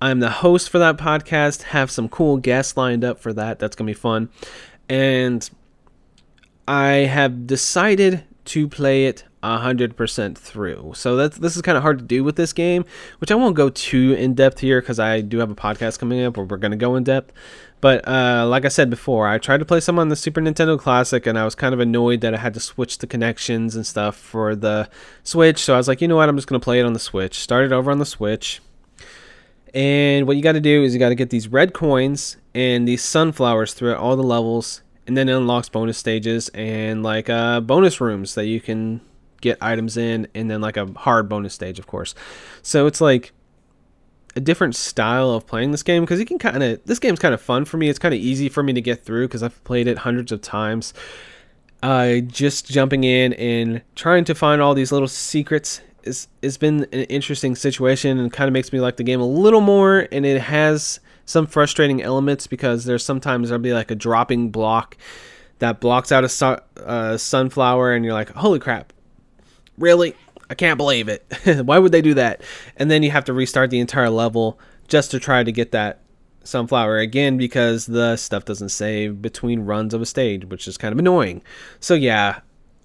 I'm 0.00 0.20
the 0.20 0.30
host 0.30 0.68
for 0.68 0.78
that 0.78 0.96
podcast. 0.96 1.62
Have 1.62 1.90
some 1.90 2.08
cool 2.08 2.36
guests 2.36 2.76
lined 2.76 3.04
up 3.04 3.20
for 3.20 3.32
that. 3.32 3.58
That's 3.58 3.76
gonna 3.76 3.90
be 3.90 3.94
fun, 3.94 4.30
and 4.88 5.48
I 6.66 6.92
have 7.10 7.46
decided 7.46 8.24
to 8.44 8.68
play 8.68 9.06
it 9.06 9.24
100% 9.42 10.38
through. 10.38 10.92
So 10.94 11.16
that's 11.16 11.38
this 11.38 11.56
is 11.56 11.62
kind 11.62 11.76
of 11.76 11.82
hard 11.82 11.98
to 11.98 12.04
do 12.04 12.22
with 12.22 12.36
this 12.36 12.52
game, 12.52 12.84
which 13.18 13.30
I 13.30 13.34
won't 13.34 13.56
go 13.56 13.70
too 13.70 14.14
in 14.14 14.34
depth 14.34 14.60
here 14.60 14.80
because 14.80 15.00
I 15.00 15.20
do 15.20 15.38
have 15.38 15.50
a 15.50 15.54
podcast 15.54 15.98
coming 15.98 16.22
up 16.22 16.36
where 16.36 16.46
we're 16.46 16.56
going 16.56 16.72
to 16.72 16.76
go 16.76 16.96
in 16.96 17.04
depth. 17.04 17.32
But 17.82 18.06
uh, 18.06 18.46
like 18.48 18.64
I 18.64 18.68
said 18.68 18.90
before, 18.90 19.26
I 19.26 19.38
tried 19.38 19.58
to 19.58 19.64
play 19.64 19.80
some 19.80 19.98
on 19.98 20.08
the 20.08 20.14
Super 20.14 20.40
Nintendo 20.40 20.78
Classic, 20.78 21.26
and 21.26 21.36
I 21.36 21.44
was 21.44 21.56
kind 21.56 21.74
of 21.74 21.80
annoyed 21.80 22.20
that 22.20 22.32
I 22.32 22.36
had 22.38 22.54
to 22.54 22.60
switch 22.60 22.98
the 22.98 23.08
connections 23.08 23.74
and 23.74 23.84
stuff 23.84 24.16
for 24.16 24.54
the 24.54 24.88
Switch. 25.24 25.58
So 25.58 25.74
I 25.74 25.78
was 25.78 25.88
like, 25.88 26.00
you 26.00 26.06
know 26.06 26.14
what, 26.14 26.28
I'm 26.28 26.36
just 26.36 26.46
to 26.46 26.60
play 26.60 26.78
it 26.78 26.86
on 26.86 26.92
the 26.92 27.00
Switch. 27.00 27.40
Started 27.40 27.72
over 27.72 27.90
on 27.90 27.98
the 27.98 28.06
Switch. 28.06 28.62
And 29.74 30.28
what 30.28 30.36
you 30.36 30.44
got 30.44 30.52
to 30.52 30.60
do 30.60 30.84
is 30.84 30.94
you 30.94 31.00
got 31.00 31.08
to 31.08 31.16
get 31.16 31.30
these 31.30 31.48
red 31.48 31.74
coins 31.74 32.36
and 32.54 32.86
these 32.86 33.02
sunflowers 33.02 33.74
throughout 33.74 33.98
all 33.98 34.14
the 34.14 34.22
levels, 34.22 34.82
and 35.08 35.16
then 35.16 35.28
it 35.28 35.36
unlocks 35.36 35.68
bonus 35.68 35.98
stages 35.98 36.50
and 36.50 37.02
like 37.02 37.28
uh, 37.28 37.60
bonus 37.60 38.00
rooms 38.00 38.36
that 38.36 38.46
you 38.46 38.60
can 38.60 39.00
get 39.40 39.58
items 39.60 39.96
in, 39.96 40.28
and 40.36 40.48
then 40.48 40.60
like 40.60 40.76
a 40.76 40.86
hard 40.98 41.28
bonus 41.28 41.52
stage, 41.52 41.80
of 41.80 41.88
course. 41.88 42.14
So 42.62 42.86
it's 42.86 43.00
like 43.00 43.32
a 44.34 44.40
different 44.40 44.74
style 44.74 45.30
of 45.30 45.46
playing 45.46 45.70
this 45.72 45.82
game 45.82 46.02
because 46.02 46.18
you 46.18 46.26
can 46.26 46.38
kind 46.38 46.62
of 46.62 46.84
this 46.84 46.98
game's 46.98 47.18
kind 47.18 47.34
of 47.34 47.40
fun 47.40 47.64
for 47.64 47.76
me. 47.76 47.88
It's 47.88 47.98
kind 47.98 48.14
of 48.14 48.20
easy 48.20 48.48
for 48.48 48.62
me 48.62 48.72
to 48.72 48.80
get 48.80 49.04
through 49.04 49.28
because 49.28 49.42
I've 49.42 49.62
played 49.64 49.86
it 49.86 49.98
hundreds 49.98 50.32
of 50.32 50.40
times. 50.40 50.94
Uh, 51.82 52.18
just 52.20 52.70
jumping 52.70 53.04
in 53.04 53.32
and 53.34 53.82
trying 53.96 54.24
to 54.24 54.34
find 54.34 54.62
all 54.62 54.72
these 54.72 54.92
little 54.92 55.08
secrets 55.08 55.80
is 56.04 56.28
it's 56.40 56.56
been 56.56 56.84
an 56.92 57.02
interesting 57.04 57.56
situation 57.56 58.18
and 58.18 58.32
kind 58.32 58.48
of 58.48 58.52
makes 58.52 58.72
me 58.72 58.80
like 58.80 58.96
the 58.96 59.04
game 59.04 59.20
a 59.20 59.26
little 59.26 59.60
more. 59.60 60.08
And 60.12 60.24
it 60.24 60.40
has 60.40 61.00
some 61.24 61.46
frustrating 61.46 62.02
elements 62.02 62.46
because 62.46 62.84
there's 62.84 63.04
sometimes 63.04 63.48
there'll 63.48 63.62
be 63.62 63.72
like 63.72 63.90
a 63.90 63.94
dropping 63.94 64.50
block 64.50 64.96
that 65.58 65.80
blocks 65.80 66.10
out 66.10 66.24
a 66.24 66.28
su- 66.28 66.58
uh, 66.84 67.16
sunflower, 67.16 67.92
and 67.92 68.04
you're 68.04 68.14
like, 68.14 68.30
holy 68.30 68.58
crap, 68.58 68.92
really? 69.78 70.16
I 70.52 70.54
can't 70.54 70.76
believe 70.76 71.08
it. 71.08 71.24
Why 71.64 71.78
would 71.78 71.92
they 71.92 72.02
do 72.02 72.12
that? 72.12 72.42
And 72.76 72.90
then 72.90 73.02
you 73.02 73.10
have 73.10 73.24
to 73.24 73.32
restart 73.32 73.70
the 73.70 73.80
entire 73.80 74.10
level 74.10 74.60
just 74.86 75.10
to 75.12 75.18
try 75.18 75.42
to 75.42 75.50
get 75.50 75.72
that 75.72 76.00
sunflower 76.44 76.98
again 76.98 77.38
because 77.38 77.86
the 77.86 78.18
stuff 78.18 78.44
doesn't 78.44 78.68
save 78.68 79.22
between 79.22 79.60
runs 79.60 79.94
of 79.94 80.02
a 80.02 80.06
stage, 80.06 80.44
which 80.44 80.68
is 80.68 80.76
kind 80.76 80.92
of 80.92 80.98
annoying. 80.98 81.40
So 81.80 81.94
yeah, 81.94 82.40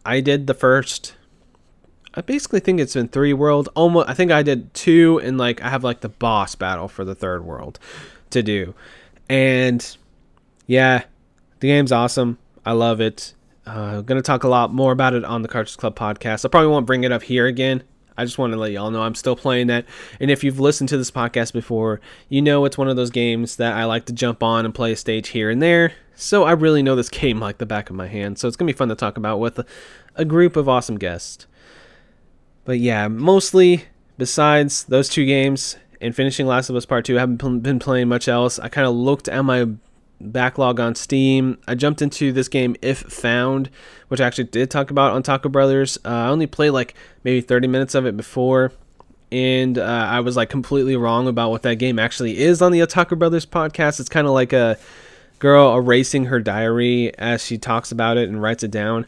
I 0.06 0.22
did 0.22 0.48
the 0.48 0.54
first 0.54 1.18
I 2.14 2.22
basically 2.22 2.62
think 2.62 2.80
it's 2.80 2.94
been 2.94 3.10
three 3.10 3.34
world. 3.34 3.68
Almost 3.76 4.08
I 4.08 4.14
think 4.14 4.32
I 4.32 4.44
did 4.44 4.74
two 4.74 5.20
and 5.20 5.38
like 5.38 5.62
I 5.62 5.70
have 5.70 5.84
like 5.84 6.00
the 6.00 6.08
boss 6.08 6.56
battle 6.56 6.88
for 6.88 7.04
the 7.04 7.16
third 7.16 7.44
world 7.44 7.80
to 8.30 8.42
do. 8.42 8.76
And 9.28 9.98
yeah, 10.68 11.04
the 11.60 11.68
game's 11.68 11.92
awesome. 11.92 12.38
I 12.66 12.72
love 12.72 13.02
it. 13.02 13.34
Uh, 13.68 13.98
I'm 13.98 14.04
going 14.04 14.18
to 14.18 14.26
talk 14.26 14.44
a 14.44 14.48
lot 14.48 14.74
more 14.74 14.94
about 14.94 15.14
it 15.14 15.26
on 15.26 15.42
the 15.42 15.50
Cartridge 15.50 15.76
Club 15.76 15.96
podcast. 15.96 16.46
I 16.46 16.48
probably 16.48 16.70
won't 16.70 16.86
bring 16.86 17.04
it 17.04 17.12
up 17.12 17.24
here 17.24 17.48
again. 17.48 17.84
I 18.18 18.24
just 18.24 18.38
want 18.38 18.54
to 18.54 18.58
let 18.58 18.72
y'all 18.72 18.90
know 18.90 19.02
I'm 19.02 19.14
still 19.14 19.36
playing 19.36 19.68
that. 19.68 19.86
And 20.22 20.32
if 20.32 20.44
you've 20.44 20.60
listened 20.60 20.88
to 20.90 20.98
this 20.98 21.12
podcast 21.12 21.52
before, 21.52 22.00
you 22.30 22.42
know 22.42 22.64
it's 22.64 22.78
one 22.78 22.88
of 22.88 22.96
those 22.96 23.12
games 23.12 23.58
that 23.58 23.76
I 23.76 23.84
like 23.84 24.06
to 24.06 24.14
jump 24.14 24.42
on 24.42 24.64
and 24.64 24.74
play 24.74 24.94
a 24.94 24.96
stage 24.96 25.30
here 25.30 25.50
and 25.50 25.62
there. 25.62 25.94
So 26.16 26.46
I 26.46 26.54
really 26.54 26.82
know 26.82 26.96
this 26.96 27.10
game 27.12 27.40
like 27.40 27.58
the 27.58 27.66
back 27.66 27.90
of 27.90 27.96
my 27.96 28.08
hand. 28.08 28.40
So 28.40 28.48
it's 28.48 28.56
going 28.56 28.68
to 28.68 28.74
be 28.74 28.78
fun 28.78 28.88
to 28.88 28.96
talk 28.96 29.18
about 29.18 29.40
with 29.40 29.60
a, 29.60 29.66
a 30.16 30.24
group 30.24 30.56
of 30.56 30.70
awesome 30.70 30.98
guests. 30.98 31.46
But 32.64 32.80
yeah, 32.80 33.10
mostly 33.10 33.86
besides 34.18 34.86
those 34.86 35.10
two 35.10 35.26
games 35.26 35.76
and 36.00 36.16
finishing 36.16 36.48
Last 36.48 36.70
of 36.70 36.76
Us 36.78 36.86
Part 36.86 37.04
2, 37.06 37.18
I 37.18 37.20
haven't 37.20 37.60
been 37.64 37.80
playing 37.80 38.08
much 38.08 38.30
else. 38.30 38.60
I 38.60 38.70
kind 38.70 38.88
of 38.88 38.96
looked 38.96 39.28
at 39.28 39.44
my 39.44 39.68
backlog 40.20 40.80
on 40.80 40.96
Steam. 40.96 41.58
I 41.68 41.76
jumped 41.76 42.02
into 42.02 42.32
this 42.32 42.48
game 42.48 42.76
If 42.82 43.00
Found, 43.00 43.70
which 44.08 44.22
I 44.22 44.28
actually 44.28 44.46
did 44.46 44.72
talk 44.72 44.92
about 44.92 45.14
on 45.14 45.24
Taco 45.24 45.50
Brothers. 45.50 45.98
Uh, 46.06 46.10
I 46.10 46.28
only 46.28 46.48
played 46.48 46.72
like 46.72 46.96
maybe 47.24 47.42
30 47.42 47.68
minutes 47.68 47.96
of 47.96 48.06
it 48.06 48.18
before, 48.18 48.72
and 49.32 49.78
uh, 49.78 50.08
I 50.10 50.20
was 50.22 50.36
like 50.36 50.50
completely 50.50 50.96
wrong 50.96 51.28
about 51.28 51.52
what 51.52 51.64
that 51.64 51.76
game 51.76 52.00
actually 52.00 52.38
is 52.40 52.62
on 52.62 52.72
the 52.72 52.86
Taco 52.86 53.16
Brothers 53.16 53.46
podcast. 53.46 54.00
It's 54.00 54.10
kind 54.10 54.28
of 54.28 54.34
like 54.34 54.54
a 54.54 54.78
girl 55.40 55.76
erasing 55.76 56.26
her 56.26 56.40
diary 56.40 57.16
as 57.18 57.46
she 57.46 57.58
talks 57.58 57.92
about 57.92 58.18
it 58.18 58.28
and 58.30 58.42
writes 58.42 58.64
it 58.64 58.72
down. 58.72 59.06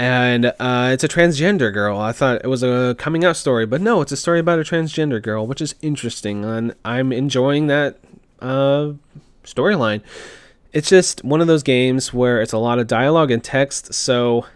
And 0.00 0.46
uh, 0.46 0.90
it's 0.92 1.02
a 1.02 1.08
transgender 1.08 1.72
girl. 1.72 1.98
I 1.98 2.12
thought 2.12 2.42
it 2.44 2.46
was 2.46 2.62
a 2.62 2.94
coming 2.98 3.24
out 3.24 3.36
story, 3.36 3.66
but 3.66 3.80
no, 3.80 4.00
it's 4.00 4.12
a 4.12 4.16
story 4.16 4.38
about 4.38 4.60
a 4.60 4.62
transgender 4.62 5.20
girl, 5.20 5.44
which 5.44 5.60
is 5.60 5.74
interesting, 5.82 6.44
and 6.44 6.72
I'm 6.84 7.12
enjoying 7.12 7.66
that 7.66 7.98
uh, 8.40 8.92
storyline. 9.52 10.02
It's 10.72 10.88
just 10.88 11.24
one 11.24 11.40
of 11.40 11.46
those 11.46 11.62
games 11.62 12.12
where 12.12 12.40
it's 12.42 12.52
a 12.52 12.58
lot 12.58 12.78
of 12.78 12.86
dialogue 12.86 13.30
and 13.30 13.42
text, 13.42 13.94
so 13.94 14.46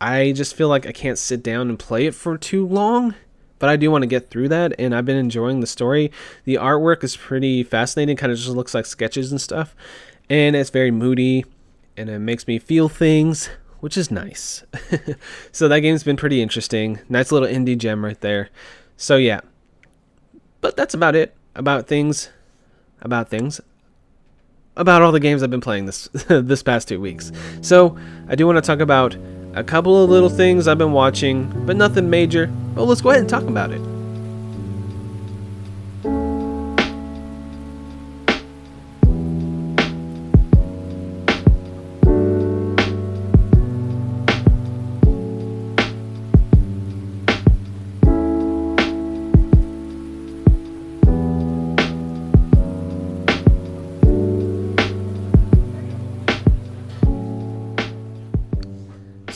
I 0.00 0.32
just 0.32 0.54
feel 0.54 0.68
like 0.68 0.86
I 0.86 0.92
can't 0.92 1.18
sit 1.18 1.42
down 1.42 1.68
and 1.68 1.78
play 1.78 2.06
it 2.06 2.14
for 2.14 2.38
too 2.38 2.66
long. 2.66 3.14
But 3.58 3.68
I 3.68 3.76
do 3.76 3.90
want 3.90 4.02
to 4.02 4.06
get 4.06 4.30
through 4.30 4.48
that, 4.48 4.72
and 4.78 4.94
I've 4.94 5.04
been 5.04 5.18
enjoying 5.18 5.60
the 5.60 5.66
story. 5.66 6.10
The 6.44 6.54
artwork 6.54 7.04
is 7.04 7.14
pretty 7.14 7.62
fascinating, 7.62 8.16
kind 8.16 8.32
of 8.32 8.38
just 8.38 8.48
looks 8.48 8.72
like 8.72 8.86
sketches 8.86 9.30
and 9.30 9.40
stuff 9.40 9.76
and 10.30 10.54
it's 10.54 10.70
very 10.70 10.92
moody 10.92 11.44
and 11.96 12.08
it 12.08 12.20
makes 12.20 12.46
me 12.46 12.58
feel 12.58 12.88
things 12.88 13.50
which 13.80 13.96
is 13.96 14.10
nice 14.10 14.64
so 15.52 15.68
that 15.68 15.80
game's 15.80 16.04
been 16.04 16.16
pretty 16.16 16.40
interesting 16.40 17.00
nice 17.08 17.32
little 17.32 17.48
indie 17.48 17.76
gem 17.76 18.04
right 18.04 18.20
there 18.20 18.48
so 18.96 19.16
yeah 19.16 19.40
but 20.60 20.76
that's 20.76 20.94
about 20.94 21.14
it 21.14 21.34
about 21.54 21.86
things 21.86 22.30
about 23.02 23.28
things 23.28 23.60
about 24.80 25.02
all 25.02 25.12
the 25.12 25.20
games 25.20 25.42
I've 25.42 25.50
been 25.50 25.60
playing 25.60 25.86
this 25.86 26.08
this 26.28 26.62
past 26.62 26.88
two 26.88 27.00
weeks. 27.00 27.30
So 27.60 27.96
I 28.28 28.34
do 28.34 28.46
want 28.46 28.56
to 28.56 28.62
talk 28.62 28.80
about 28.80 29.16
a 29.54 29.62
couple 29.62 30.02
of 30.02 30.10
little 30.10 30.30
things 30.30 30.66
I've 30.66 30.78
been 30.78 30.92
watching, 30.92 31.66
but 31.66 31.76
nothing 31.76 32.08
major. 32.08 32.46
But 32.46 32.84
let's 32.84 33.00
go 33.00 33.10
ahead 33.10 33.20
and 33.20 33.28
talk 33.28 33.42
about 33.42 33.72
it. 33.72 33.80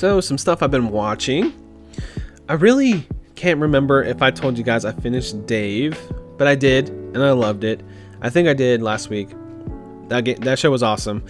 So, 0.05 0.21
some 0.21 0.37
stuff 0.37 0.63
I've 0.63 0.71
been 0.71 0.91
watching. 0.91 1.51
I 2.47 2.53
really 2.53 3.09
can't 3.37 3.59
remember 3.59 4.03
if 4.03 4.21
I 4.21 4.31
told 4.31 4.59
you 4.59 4.63
guys 4.63 4.85
I 4.85 4.93
finished 4.93 5.47
Dave, 5.47 5.99
but 6.37 6.47
I 6.47 6.55
did, 6.55 6.91
and 6.91 7.23
I 7.23 7.33
loved 7.33 7.65
it. 7.65 7.83
I 8.21 8.29
think 8.29 8.47
I 8.47 8.53
did 8.53 8.83
last 8.83 9.09
week. 9.09 9.31
That 10.09 10.27
game, 10.27 10.37
that 10.41 10.59
show 10.59 10.71
was 10.71 10.83
awesome. 10.83 11.25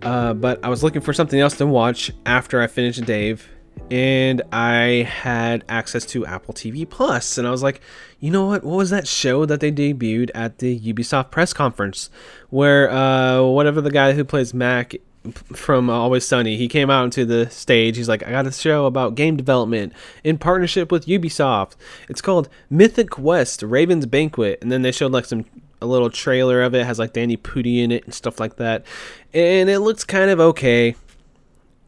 Uh, 0.00 0.32
but 0.32 0.64
I 0.64 0.68
was 0.68 0.84
looking 0.84 1.00
for 1.02 1.12
something 1.12 1.40
else 1.40 1.56
to 1.56 1.66
watch 1.66 2.12
after 2.24 2.62
I 2.62 2.68
finished 2.68 3.04
Dave, 3.04 3.48
and 3.90 4.42
I 4.52 5.10
had 5.10 5.64
access 5.68 6.06
to 6.06 6.24
Apple 6.24 6.54
TV 6.54 6.88
Plus, 6.88 7.36
and 7.36 7.48
I 7.48 7.50
was 7.50 7.64
like, 7.64 7.80
you 8.20 8.30
know 8.30 8.46
what? 8.46 8.62
What 8.62 8.76
was 8.76 8.90
that 8.90 9.08
show 9.08 9.44
that 9.44 9.58
they 9.58 9.72
debuted 9.72 10.30
at 10.36 10.58
the 10.58 10.78
Ubisoft 10.78 11.32
press 11.32 11.52
conference, 11.52 12.10
where 12.50 12.88
uh, 12.92 13.42
whatever 13.42 13.80
the 13.80 13.90
guy 13.90 14.12
who 14.12 14.22
plays 14.24 14.54
Mac 14.54 14.94
from 15.32 15.88
Always 15.88 16.26
Sunny. 16.26 16.56
He 16.56 16.68
came 16.68 16.90
out 16.90 17.04
into 17.04 17.24
the 17.24 17.48
stage. 17.50 17.96
He's 17.96 18.08
like, 18.08 18.22
I 18.26 18.30
got 18.30 18.46
a 18.46 18.52
show 18.52 18.86
about 18.86 19.14
game 19.14 19.36
development 19.36 19.92
in 20.22 20.38
partnership 20.38 20.92
with 20.92 21.06
Ubisoft. 21.06 21.76
It's 22.08 22.20
called 22.20 22.48
Mythic 22.68 23.10
Quest 23.10 23.62
Raven's 23.62 24.06
Banquet. 24.06 24.58
And 24.60 24.70
then 24.70 24.82
they 24.82 24.92
showed 24.92 25.12
like 25.12 25.24
some 25.24 25.44
a 25.80 25.86
little 25.86 26.10
trailer 26.10 26.62
of 26.62 26.74
it. 26.74 26.80
it 26.80 26.86
has 26.86 26.98
like 26.98 27.12
Danny 27.12 27.36
Pudi 27.36 27.82
in 27.82 27.90
it 27.90 28.04
and 28.04 28.14
stuff 28.14 28.40
like 28.40 28.56
that. 28.56 28.84
And 29.32 29.68
it 29.68 29.80
looks 29.80 30.04
kind 30.04 30.30
of 30.30 30.40
okay. 30.40 30.94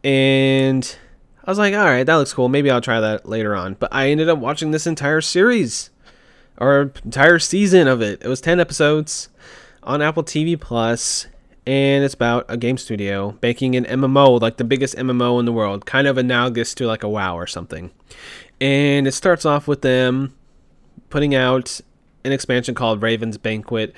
And 0.04 0.96
I 1.44 1.50
was 1.50 1.58
like, 1.58 1.74
all 1.74 1.84
right, 1.84 2.04
that 2.04 2.14
looks 2.16 2.32
cool. 2.32 2.48
Maybe 2.48 2.70
I'll 2.70 2.80
try 2.80 3.00
that 3.00 3.28
later 3.28 3.54
on. 3.54 3.74
But 3.74 3.92
I 3.92 4.10
ended 4.10 4.28
up 4.28 4.38
watching 4.38 4.70
this 4.70 4.86
entire 4.86 5.20
series 5.20 5.90
or 6.58 6.92
entire 7.04 7.38
season 7.38 7.88
of 7.88 8.00
it. 8.02 8.22
It 8.22 8.28
was 8.28 8.40
10 8.40 8.60
episodes 8.60 9.28
on 9.82 10.02
Apple 10.02 10.24
TV 10.24 10.58
Plus 10.58 11.26
and 11.66 12.04
it's 12.04 12.14
about 12.14 12.46
a 12.48 12.56
game 12.56 12.78
studio 12.78 13.36
making 13.42 13.74
an 13.74 13.84
MMO, 13.84 14.40
like 14.40 14.56
the 14.56 14.64
biggest 14.64 14.96
MMO 14.96 15.40
in 15.40 15.46
the 15.46 15.52
world, 15.52 15.84
kind 15.84 16.06
of 16.06 16.16
analogous 16.16 16.74
to 16.76 16.86
like 16.86 17.02
a 17.02 17.08
WoW 17.08 17.36
or 17.36 17.46
something. 17.46 17.90
And 18.60 19.06
it 19.06 19.12
starts 19.12 19.44
off 19.44 19.66
with 19.66 19.82
them 19.82 20.34
putting 21.10 21.34
out 21.34 21.80
an 22.24 22.32
expansion 22.32 22.74
called 22.74 23.02
Raven's 23.02 23.36
Banquet. 23.36 23.94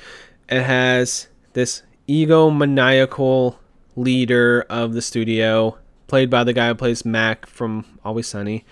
It 0.49 0.63
has 0.63 1.29
this 1.53 1.83
egomaniacal 2.09 3.57
leader 3.97 4.65
of 4.71 4.95
the 4.95 5.03
studio, 5.03 5.77
played 6.07 6.31
by 6.31 6.45
the 6.45 6.55
guy 6.55 6.69
who 6.69 6.75
plays 6.75 7.05
Mac 7.05 7.47
from 7.47 7.85
Always 8.05 8.27
Sunny, 8.27 8.65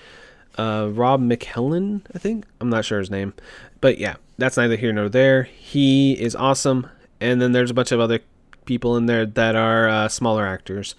uh, 0.56 0.88
Rob 0.90 1.20
McElhenney, 1.20 2.02
I 2.14 2.18
think. 2.18 2.46
I'm 2.60 2.70
not 2.70 2.86
sure 2.86 2.98
his 2.98 3.10
name, 3.10 3.34
but 3.82 3.98
yeah, 3.98 4.16
that's 4.38 4.56
neither 4.56 4.76
here 4.76 4.92
nor 4.92 5.10
there. 5.10 5.42
He 5.42 6.12
is 6.12 6.34
awesome, 6.34 6.88
and 7.20 7.42
then 7.42 7.52
there's 7.52 7.70
a 7.70 7.74
bunch 7.74 7.92
of 7.92 8.00
other 8.00 8.20
people 8.66 8.96
in 8.96 9.06
there 9.06 9.24
that 9.24 9.56
are 9.56 9.88
uh, 9.88 10.08
smaller 10.08 10.46
actors, 10.46 10.94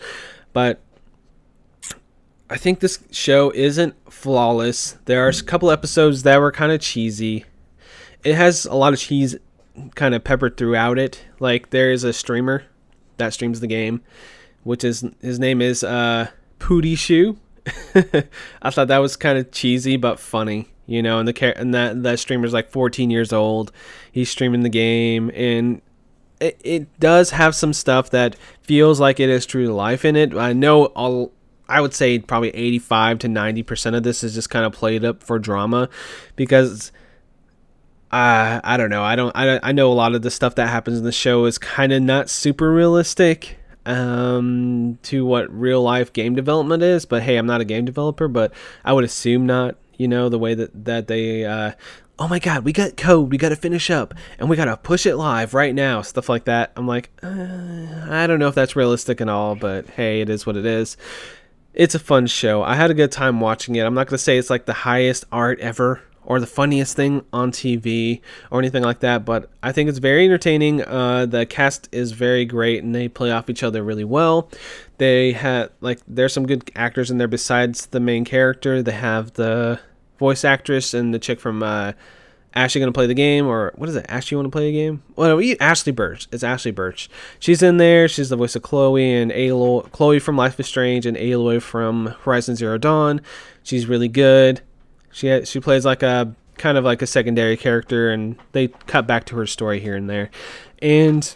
but 0.54 0.82
I 2.50 2.58
think 2.58 2.80
this 2.80 3.00
show 3.12 3.52
isn't 3.52 3.96
flawless. 4.12 4.98
There 5.06 5.26
are 5.26 5.30
a 5.30 5.42
couple 5.44 5.70
episodes 5.70 6.24
that 6.24 6.40
were 6.40 6.52
kind 6.52 6.72
of 6.72 6.80
cheesy. 6.80 7.44
It 8.24 8.36
has 8.36 8.66
a 8.66 8.76
lot 8.76 8.94
of 8.94 9.00
cheese 9.00 9.36
kind 9.96 10.16
of 10.16 10.24
peppered 10.24 10.56
throughout 10.56 10.98
it. 10.98 11.26
Like 11.40 11.72
there 11.72 11.92
is 11.92 12.04
a 12.04 12.14
streamer 12.14 12.64
that 13.18 13.34
streams 13.34 13.60
the 13.60 13.68
game, 13.68 14.02
which 14.64 14.84
is 14.84 15.06
his 15.22 15.40
name 15.40 15.62
is 15.62 15.84
uh, 15.84 16.30
Pooty 16.60 16.96
Shoe. 16.96 17.38
I 18.62 18.70
thought 18.70 18.88
that 18.88 19.00
was 19.00 19.18
kind 19.18 19.38
of 19.38 19.52
cheesy 19.52 19.98
but 19.98 20.18
funny, 20.18 20.70
you 20.86 21.04
know. 21.04 21.20
And 21.20 21.28
the 21.28 21.58
and 21.58 21.74
that 21.74 22.02
that 22.04 22.20
streamer's 22.20 22.54
like 22.54 22.70
14 22.70 23.10
years 23.10 23.34
old. 23.34 23.74
He's 24.10 24.30
streaming 24.30 24.62
the 24.62 24.70
game, 24.70 25.32
and 25.34 25.82
it, 26.40 26.60
it 26.64 27.00
does 27.00 27.32
have 27.32 27.56
some 27.56 27.74
stuff 27.74 28.10
that 28.12 28.36
feels 28.62 29.00
like 29.00 29.20
it 29.20 29.30
is 29.30 29.46
true 29.46 29.66
to 29.68 29.74
life 29.74 30.06
in 30.06 30.16
it. 30.16 30.34
I 30.36 30.54
know 30.54 30.86
all 30.86 31.32
I 31.70 31.82
would 31.82 31.94
say 31.94 32.20
probably 32.20 32.50
85 32.50 33.20
to 33.20 33.28
90% 33.28 33.96
of 33.96 34.04
this 34.04 34.24
is 34.24 34.34
just 34.34 34.50
kind 34.50 34.66
of 34.66 34.72
played 34.72 35.04
up 35.04 35.24
for 35.24 35.38
drama 35.40 35.90
because 36.36 36.92
uh, 38.12 38.62
I 38.64 38.78
don't 38.78 38.90
know. 38.90 39.04
I 39.04 39.16
don't 39.16 39.36
I, 39.36 39.60
I 39.62 39.72
know 39.72 39.92
a 39.92 39.94
lot 39.94 40.16
of 40.16 40.22
the 40.22 40.32
stuff 40.32 40.56
that 40.56 40.70
happens 40.70 40.98
in 40.98 41.04
the 41.04 41.12
show 41.12 41.46
is 41.46 41.58
kind 41.58 41.92
of 41.92 42.02
not 42.02 42.30
super 42.30 42.72
realistic 42.72 43.58
um, 43.86 45.00
to 45.04 45.26
what 45.26 45.50
real 45.54 45.82
life 45.82 46.14
game 46.14 46.36
development 46.36 46.84
is, 46.84 47.06
but 47.06 47.24
hey, 47.24 47.38
I'm 47.38 47.48
not 47.48 47.62
a 47.62 47.66
game 47.66 47.86
developer, 47.86 48.28
but 48.28 48.54
I 48.86 48.94
would 48.94 49.04
assume 49.04 49.46
not 49.46 49.76
you 49.98 50.08
know 50.08 50.30
the 50.30 50.40
way 50.40 50.54
that 50.54 50.86
that 50.86 51.08
they 51.08 51.44
uh, 51.44 51.72
oh 52.20 52.28
my 52.28 52.40
god, 52.40 52.64
we 52.64 52.74
got 52.74 52.98
code, 52.98 53.32
we 53.32 53.38
got 53.38 53.50
to 53.50 53.56
finish 53.56 53.90
up, 53.90 54.14
and 54.40 54.50
we 54.50 54.56
got 54.56 54.66
to 54.66 54.78
push 54.78 55.06
it 55.06 55.16
live 55.16 55.54
right 55.54 55.76
now, 55.76 56.02
stuff 56.02 56.30
like 56.30 56.46
that. 56.46 56.72
I'm 56.76 56.88
like, 56.88 57.10
uh, 57.22 58.08
I 58.10 58.26
don't 58.28 58.40
know 58.40 58.48
if 58.48 58.56
that's 58.56 58.76
realistic 58.76 59.22
and 59.22 59.30
all, 59.30 59.56
but 59.56 59.88
hey, 59.92 60.22
it 60.22 60.30
is 60.30 60.46
what 60.46 60.58
it 60.58 60.66
is. 60.66 60.98
It's 61.74 61.94
a 61.94 62.00
fun 62.00 62.26
show. 62.26 62.64
I 62.64 62.76
had 62.76 62.90
a 62.90 62.96
good 62.96 63.12
time 63.12 63.40
watching 63.40 63.76
it. 63.76 63.82
I'm 63.82 63.94
not 63.94 64.08
going 64.08 64.18
to 64.18 64.24
say 64.24 64.38
it's 64.38 64.50
like 64.50 64.66
the 64.66 64.74
highest 64.74 65.26
art 65.32 65.60
ever 65.60 66.02
or 66.28 66.40
the 66.42 66.48
funniest 66.48 66.96
thing 66.96 67.24
on 67.32 67.52
TV 67.52 68.20
or 68.52 68.60
anything 68.60 68.84
like 68.84 69.00
that, 69.00 69.24
but 69.24 69.50
I 69.64 69.72
think 69.72 69.88
it's 69.88 70.00
very 70.00 70.26
entertaining. 70.26 70.84
Uh, 70.84 71.26
the 71.26 71.46
cast 71.46 71.88
is 71.94 72.12
very 72.12 72.44
great 72.46 72.84
and 72.84 72.94
they 72.94 73.08
play 73.08 73.32
off 73.32 73.50
each 73.50 73.64
other 73.64 73.82
really 73.82 74.04
well. 74.04 74.50
They 74.98 75.32
had 75.32 75.70
like 75.80 76.00
there's 76.06 76.34
some 76.34 76.46
good 76.46 76.70
actors 76.76 77.10
in 77.10 77.18
there 77.18 77.30
besides 77.30 77.86
the 77.88 78.02
main 78.02 78.26
character. 78.26 78.84
They 78.84 78.92
have 78.92 79.34
the 79.34 79.80
voice 80.18 80.44
actress 80.44 80.94
and 80.94 81.14
the 81.14 81.20
chick 81.20 81.40
from 81.40 81.64
uh, 81.64 81.94
Ashley 82.54 82.80
gonna 82.80 82.92
play 82.92 83.08
the 83.08 83.14
game 83.14 83.46
or 83.46 83.72
what 83.76 83.88
is 83.88 83.96
it? 83.96 84.06
Ashley 84.10 84.36
want 84.36 84.48
to 84.48 84.52
play 84.52 84.70
a 84.70 84.72
game? 84.72 85.04
Well, 85.16 85.38
no, 85.38 85.56
Ashly 85.60 85.96
Burch. 85.96 86.28
It's 86.32 86.44
Ashly 86.44 86.72
Burch. 86.72 87.10
She's 87.40 87.62
in 87.62 87.78
there. 87.78 88.08
She's 88.08 88.30
the 88.30 88.36
voice 88.36 88.56
of 88.56 88.64
Chloe 88.64 89.14
and 89.14 89.32
Aloy. 89.32 89.92
Chloe 89.92 90.20
from 90.20 90.38
Life 90.38 90.60
is 90.60 90.68
Strange 90.68 91.06
and 91.06 91.16
Aloy 91.18 91.62
from 91.62 92.16
Horizon 92.24 92.56
Zero 92.56 92.78
Dawn. 92.78 93.22
She's 93.64 93.86
really 93.86 94.08
good. 94.08 94.62
She 95.12 95.46
she 95.46 95.60
plays 95.60 95.86
like 95.86 96.02
a 96.02 96.34
kind 96.58 96.78
of 96.78 96.84
like 96.84 97.02
a 97.04 97.08
secondary 97.08 97.58
character, 97.58 98.10
and 98.10 98.36
they 98.54 98.70
cut 98.70 99.06
back 99.06 99.26
to 99.26 99.36
her 99.36 99.46
story 99.46 99.80
here 99.80 99.96
and 99.96 100.10
there. 100.10 100.32
And 100.82 101.36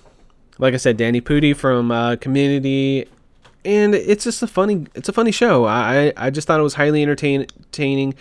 like 0.57 0.73
I 0.73 0.77
said, 0.77 0.97
Danny 0.97 1.21
Pudi 1.21 1.55
from 1.55 1.91
uh, 1.91 2.15
Community 2.15 3.07
and 3.63 3.93
it's 3.93 4.23
just 4.23 4.41
a 4.41 4.47
funny 4.47 4.87
it's 4.95 5.09
a 5.09 5.13
funny 5.13 5.31
show. 5.31 5.65
I 5.65 6.13
I 6.17 6.29
just 6.29 6.47
thought 6.47 6.59
it 6.59 6.63
was 6.63 6.73
highly 6.75 7.01
entertaining. 7.03 8.15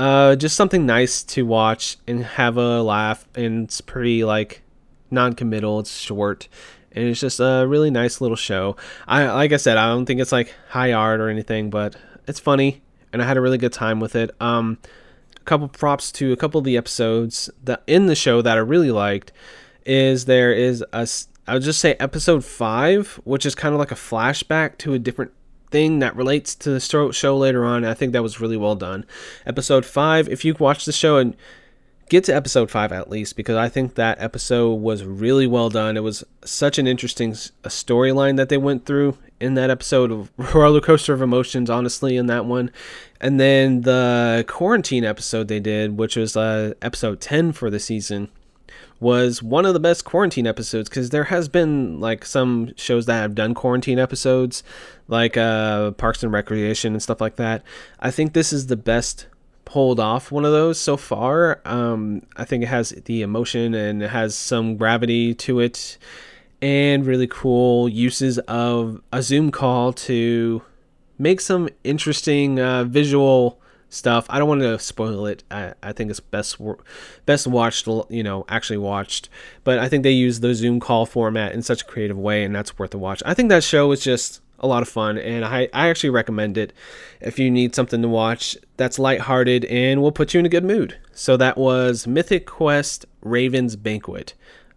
Uh, 0.00 0.34
just 0.34 0.56
something 0.56 0.86
nice 0.86 1.22
to 1.22 1.42
watch 1.42 1.98
and 2.06 2.24
have 2.24 2.56
a 2.56 2.82
laugh, 2.82 3.28
and 3.34 3.64
it's 3.64 3.82
pretty 3.82 4.24
like 4.24 4.62
non-committal. 5.10 5.80
It's 5.80 5.94
short, 5.94 6.48
and 6.92 7.06
it's 7.06 7.20
just 7.20 7.38
a 7.38 7.66
really 7.68 7.90
nice 7.90 8.18
little 8.18 8.34
show. 8.34 8.76
I 9.06 9.30
like 9.30 9.52
I 9.52 9.58
said, 9.58 9.76
I 9.76 9.90
don't 9.90 10.06
think 10.06 10.18
it's 10.18 10.32
like 10.32 10.54
high 10.70 10.94
art 10.94 11.20
or 11.20 11.28
anything, 11.28 11.68
but 11.68 11.96
it's 12.26 12.40
funny, 12.40 12.80
and 13.12 13.20
I 13.20 13.26
had 13.26 13.36
a 13.36 13.42
really 13.42 13.58
good 13.58 13.74
time 13.74 14.00
with 14.00 14.16
it. 14.16 14.30
Um, 14.40 14.78
a 15.36 15.40
couple 15.40 15.68
props 15.68 16.10
to 16.12 16.32
a 16.32 16.36
couple 16.36 16.58
of 16.60 16.64
the 16.64 16.78
episodes 16.78 17.50
that 17.64 17.82
in 17.86 18.06
the 18.06 18.16
show 18.16 18.40
that 18.40 18.56
I 18.56 18.60
really 18.62 18.90
liked 18.90 19.32
is 19.84 20.24
there 20.24 20.54
is 20.54 20.82
a 20.94 21.06
I 21.46 21.52
would 21.52 21.62
just 21.62 21.78
say 21.78 21.96
episode 22.00 22.42
five, 22.42 23.20
which 23.24 23.44
is 23.44 23.54
kind 23.54 23.74
of 23.74 23.78
like 23.78 23.92
a 23.92 23.96
flashback 23.96 24.78
to 24.78 24.94
a 24.94 24.98
different 24.98 25.32
thing 25.70 26.00
that 26.00 26.16
relates 26.16 26.54
to 26.56 26.70
the 26.70 26.80
show 27.12 27.36
later 27.36 27.64
on. 27.64 27.84
I 27.84 27.94
think 27.94 28.12
that 28.12 28.22
was 28.22 28.40
really 28.40 28.56
well 28.56 28.76
done. 28.76 29.04
Episode 29.46 29.84
five, 29.84 30.28
if 30.28 30.44
you 30.44 30.54
watch 30.58 30.84
the 30.84 30.92
show 30.92 31.16
and 31.16 31.36
get 32.08 32.24
to 32.24 32.34
episode 32.34 32.70
five 32.70 32.92
at 32.92 33.08
least, 33.08 33.36
because 33.36 33.56
I 33.56 33.68
think 33.68 33.94
that 33.94 34.20
episode 34.20 34.74
was 34.74 35.04
really 35.04 35.46
well 35.46 35.70
done. 35.70 35.96
It 35.96 36.02
was 36.02 36.24
such 36.44 36.78
an 36.78 36.86
interesting 36.86 37.32
storyline 37.32 38.36
that 38.36 38.48
they 38.48 38.58
went 38.58 38.84
through 38.84 39.16
in 39.38 39.54
that 39.54 39.70
episode 39.70 40.10
of 40.10 40.30
roller 40.54 40.80
coaster 40.80 41.14
of 41.14 41.22
emotions, 41.22 41.70
honestly, 41.70 42.16
in 42.16 42.26
that 42.26 42.44
one. 42.44 42.70
And 43.20 43.38
then 43.38 43.82
the 43.82 44.44
quarantine 44.48 45.04
episode 45.04 45.48
they 45.48 45.60
did, 45.60 45.96
which 45.96 46.16
was 46.16 46.36
uh, 46.36 46.74
episode 46.82 47.20
10 47.20 47.52
for 47.52 47.70
the 47.70 47.80
season 47.80 48.28
was 49.00 49.42
one 49.42 49.64
of 49.64 49.72
the 49.72 49.80
best 49.80 50.04
quarantine 50.04 50.46
episodes 50.46 50.88
because 50.88 51.10
there 51.10 51.24
has 51.24 51.48
been 51.48 51.98
like 51.98 52.24
some 52.24 52.72
shows 52.76 53.06
that 53.06 53.20
have 53.20 53.34
done 53.34 53.54
quarantine 53.54 53.98
episodes 53.98 54.62
like 55.08 55.36
uh, 55.36 55.90
parks 55.92 56.22
and 56.22 56.32
recreation 56.32 56.92
and 56.92 57.02
stuff 57.02 57.20
like 57.20 57.36
that. 57.36 57.62
I 57.98 58.10
think 58.10 58.34
this 58.34 58.52
is 58.52 58.66
the 58.66 58.76
best 58.76 59.26
pulled 59.64 60.00
off 60.00 60.30
one 60.30 60.44
of 60.44 60.52
those 60.52 60.80
so 60.80 60.96
far. 60.96 61.60
Um, 61.64 62.22
i 62.36 62.44
think 62.44 62.62
it 62.62 62.66
has 62.66 62.90
the 63.04 63.22
emotion 63.22 63.72
and 63.74 64.02
it 64.02 64.10
has 64.10 64.34
some 64.34 64.76
gravity 64.76 65.34
to 65.34 65.60
it 65.60 65.96
and 66.60 67.06
really 67.06 67.26
cool 67.26 67.88
uses 67.88 68.38
of 68.40 69.00
a 69.12 69.22
zoom 69.22 69.50
call 69.50 69.92
to 69.92 70.62
make 71.18 71.40
some 71.40 71.68
interesting 71.84 72.58
uh, 72.58 72.84
visual 72.84 73.59
stuff. 73.90 74.26
I 74.30 74.38
don't 74.38 74.48
want 74.48 74.62
to 74.62 74.78
spoil 74.78 75.26
it. 75.26 75.44
I, 75.50 75.74
I 75.82 75.92
think 75.92 76.10
it's 76.10 76.20
best 76.20 76.56
best 77.26 77.46
watched, 77.46 77.86
you 78.08 78.22
know, 78.22 78.46
actually 78.48 78.78
watched. 78.78 79.28
But 79.64 79.78
I 79.78 79.88
think 79.88 80.04
they 80.04 80.12
use 80.12 80.40
the 80.40 80.54
Zoom 80.54 80.80
call 80.80 81.04
format 81.04 81.52
in 81.52 81.62
such 81.62 81.82
a 81.82 81.84
creative 81.84 82.18
way, 82.18 82.44
and 82.44 82.54
that's 82.54 82.78
worth 82.78 82.94
a 82.94 82.98
watch. 82.98 83.22
I 83.26 83.34
think 83.34 83.50
that 83.50 83.64
show 83.64 83.92
is 83.92 84.02
just 84.02 84.40
a 84.60 84.66
lot 84.66 84.82
of 84.82 84.88
fun, 84.88 85.18
and 85.18 85.44
I, 85.44 85.68
I 85.72 85.88
actually 85.88 86.10
recommend 86.10 86.56
it 86.56 86.72
if 87.20 87.38
you 87.38 87.50
need 87.50 87.74
something 87.74 88.00
to 88.02 88.08
watch 88.08 88.56
that's 88.76 88.98
lighthearted 88.98 89.64
and 89.66 90.00
will 90.00 90.12
put 90.12 90.32
you 90.32 90.40
in 90.40 90.46
a 90.46 90.50
good 90.50 90.64
mood. 90.64 90.98
So 91.12 91.36
that 91.36 91.58
was 91.58 92.06
Mythic 92.06 92.46
Quest 92.46 93.06
Raven's 93.22 93.76
Banquet. 93.76 94.34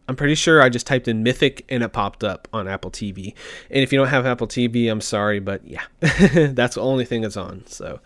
I'm 0.07 0.17
pretty 0.17 0.35
sure 0.35 0.61
I 0.61 0.67
just 0.67 0.85
typed 0.85 1.07
in 1.07 1.23
Mythic 1.23 1.65
and 1.69 1.81
it 1.81 1.93
popped 1.93 2.25
up 2.25 2.49
on 2.51 2.67
Apple 2.67 2.91
TV. 2.91 3.33
And 3.69 3.83
if 3.83 3.93
you 3.93 3.99
don't 3.99 4.09
have 4.09 4.25
Apple 4.25 4.47
TV, 4.47 4.91
I'm 4.91 4.99
sorry, 4.99 5.39
but 5.39 5.65
yeah, 5.65 5.83
that's 6.01 6.75
the 6.75 6.81
only 6.81 7.05
thing 7.05 7.21
that's 7.21 7.37
on. 7.37 7.65
So 7.67 8.01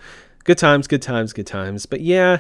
good 0.48 0.58
times, 0.58 0.88
good 0.88 1.02
times, 1.04 1.34
good 1.34 1.46
times. 1.46 1.86
But 1.86 2.02
yeah, 2.02 2.40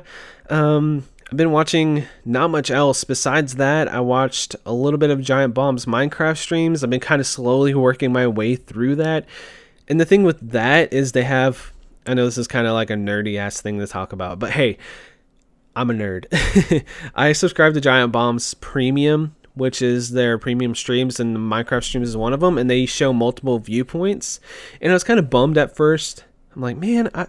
um, 0.49 1.03
I've 1.29 1.37
been 1.37 1.51
watching 1.51 2.05
not 2.25 2.49
much 2.49 2.71
else. 2.71 3.03
Besides 3.03 3.55
that, 3.57 3.89
I 3.89 3.99
watched 3.99 4.55
a 4.65 4.73
little 4.73 4.97
bit 4.97 5.11
of 5.11 5.21
Giant 5.21 5.53
Bomb's 5.53 5.85
Minecraft 5.85 6.37
streams. 6.37 6.83
I've 6.83 6.89
been 6.89 7.01
kind 7.01 7.19
of 7.19 7.27
slowly 7.27 7.75
working 7.75 8.11
my 8.13 8.25
way 8.25 8.55
through 8.55 8.95
that. 8.95 9.25
And 9.89 9.99
the 9.99 10.05
thing 10.05 10.23
with 10.23 10.39
that 10.51 10.91
is 10.91 11.11
they 11.11 11.23
have, 11.23 11.73
I 12.05 12.13
know 12.13 12.25
this 12.25 12.37
is 12.37 12.47
kind 12.47 12.65
of 12.65 12.73
like 12.73 12.89
a 12.89 12.95
nerdy 12.95 13.37
ass 13.37 13.61
thing 13.61 13.77
to 13.79 13.87
talk 13.87 14.13
about, 14.13 14.39
but 14.39 14.51
hey, 14.51 14.77
I'm 15.75 15.89
a 15.89 15.93
nerd. 15.93 16.25
I 17.15 17.33
subscribe 17.33 17.73
to 17.73 17.81
Giant 17.81 18.13
Bomb's 18.13 18.53
Premium, 18.55 19.35
which 19.53 19.81
is 19.81 20.11
their 20.11 20.37
premium 20.37 20.75
streams, 20.75 21.19
and 21.19 21.35
the 21.35 21.39
Minecraft 21.39 21.83
streams 21.83 22.09
is 22.09 22.17
one 22.17 22.33
of 22.33 22.39
them, 22.39 22.57
and 22.57 22.69
they 22.69 22.85
show 22.85 23.11
multiple 23.11 23.59
viewpoints. 23.59 24.39
And 24.81 24.91
I 24.91 24.95
was 24.95 25.03
kind 25.03 25.19
of 25.19 25.29
bummed 25.29 25.57
at 25.57 25.75
first. 25.75 26.23
I'm 26.55 26.61
like, 26.61 26.77
man, 26.77 27.09
I, 27.13 27.27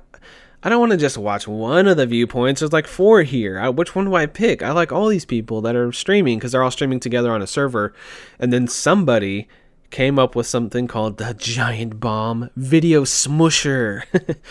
I 0.62 0.68
don't 0.68 0.80
want 0.80 0.92
to 0.92 0.98
just 0.98 1.16
watch 1.16 1.46
one 1.46 1.86
of 1.86 1.96
the 1.96 2.06
viewpoints. 2.06 2.60
There's 2.60 2.72
like 2.72 2.88
four 2.88 3.22
here. 3.22 3.60
I, 3.60 3.68
which 3.68 3.94
one 3.94 4.06
do 4.06 4.14
I 4.16 4.26
pick? 4.26 4.60
I 4.60 4.72
like 4.72 4.90
all 4.90 5.06
these 5.08 5.24
people 5.24 5.60
that 5.60 5.76
are 5.76 5.92
streaming 5.92 6.38
because 6.38 6.52
they're 6.52 6.64
all 6.64 6.70
streaming 6.72 6.98
together 6.98 7.30
on 7.30 7.42
a 7.42 7.46
server. 7.46 7.94
And 8.40 8.52
then 8.52 8.66
somebody 8.66 9.46
came 9.90 10.18
up 10.18 10.34
with 10.34 10.46
something 10.46 10.88
called 10.88 11.16
the 11.16 11.32
Giant 11.34 12.00
Bomb 12.00 12.50
Video 12.56 13.04
Smusher. 13.04 14.02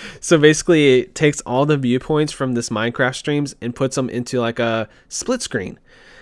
so 0.21 0.37
basically, 0.37 1.01
it 1.01 1.13
takes 1.13 1.41
all 1.41 1.65
the 1.65 1.77
viewpoints 1.77 2.31
from 2.31 2.53
this 2.53 2.69
Minecraft 2.69 3.15
streams 3.15 3.55
and 3.61 3.75
puts 3.75 3.97
them 3.97 4.09
into 4.09 4.39
like 4.39 4.59
a 4.59 4.87
split 5.09 5.41
screen. 5.41 5.77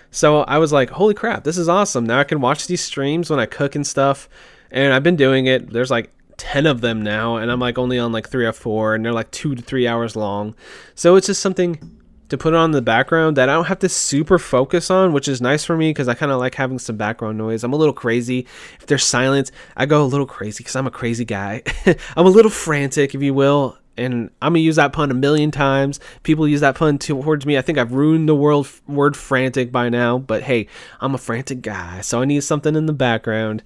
So 0.10 0.42
I 0.42 0.58
was 0.58 0.72
like, 0.72 0.90
holy 0.92 1.14
crap, 1.14 1.44
this 1.44 1.58
is 1.58 1.70
awesome. 1.70 2.06
Now 2.06 2.20
I 2.20 2.24
can 2.24 2.42
watch 2.42 2.68
these 2.68 2.82
streams 2.82 3.30
when 3.30 3.40
I 3.40 3.46
cook 3.46 3.76
and 3.76 3.86
stuff. 3.86 4.30
And 4.72 4.94
I've 4.94 5.04
been 5.04 5.16
doing 5.16 5.46
it. 5.46 5.72
There's 5.72 5.92
like 5.92 6.12
10 6.38 6.66
of 6.66 6.82
them 6.82 7.02
now 7.02 7.38
and 7.38 7.52
i'm 7.52 7.60
like 7.60 7.78
only 7.78 7.98
on 7.98 8.12
like 8.12 8.30
three 8.30 8.46
or 8.46 8.54
four 8.54 8.96
and 8.96 9.06
they're 9.06 9.14
like 9.14 9.32
two 9.32 9.56
to 9.56 9.62
three 9.62 9.88
hours 9.88 10.16
long. 10.16 10.56
So 10.94 11.16
it's 11.16 11.28
just 11.28 11.42
something 11.42 12.00
to 12.30 12.38
put 12.38 12.54
on 12.54 12.72
the 12.72 12.82
background 12.82 13.38
that 13.38 13.50
i 13.50 13.54
don't 13.54 13.66
have 13.66 13.80
to 13.80 13.90
super 13.90 14.40
focus 14.40 14.90
on 14.90 15.14
which 15.14 15.28
is 15.28 15.42
nice 15.42 15.64
for 15.64 15.78
me 15.78 15.92
because 15.92 16.08
i 16.08 16.16
kind 16.16 16.32
of 16.32 16.40
like 16.40 16.56
having 16.56 16.80
some 16.80 16.98
background 16.98 17.38
noise. 17.38 17.64
I'm 17.64 17.74
a 17.74 17.78
little 17.78 17.94
crazy. 17.94 18.48
If 18.80 18.88
there's 18.88 19.04
silence 19.04 19.52
i 19.78 19.86
go 19.86 20.04
a 20.04 20.06
little 20.06 20.26
crazy 20.26 20.64
because 20.64 20.76
i'm 20.76 20.88
a 20.88 20.92
crazy 20.92 21.26
guy. 21.26 21.64
I'm 22.16 22.26
a 22.26 22.30
little 22.30 22.52
frantic 22.52 23.16
if 23.16 23.22
you 23.22 23.34
will 23.34 23.78
and 23.98 24.30
I'm 24.42 24.54
gonna 24.54 24.60
use 24.60 24.76
that 24.76 24.94
pun 24.94 25.12
a 25.12 25.14
million 25.14 25.52
times. 25.52 26.00
People 26.24 26.48
use 26.48 26.62
that 26.62 26.76
pun 26.76 26.98
towards 26.98 27.46
me. 27.46 27.58
I 27.58 27.62
think 27.62 27.78
I've 27.78 27.94
ruined 27.94 28.28
the 28.28 28.36
world 28.36 28.68
word 28.88 29.16
frantic 29.16 29.72
by 29.72 29.90
now, 29.90 30.18
but 30.18 30.44
hey, 30.44 30.68
I'm 31.00 31.16
a 31.16 31.18
frantic 31.18 31.62
guy, 31.62 32.02
so 32.02 32.22
I 32.22 32.26
need 32.26 32.44
something 32.44 32.76
in 32.76 32.86
the 32.86 32.94
background 32.94 33.64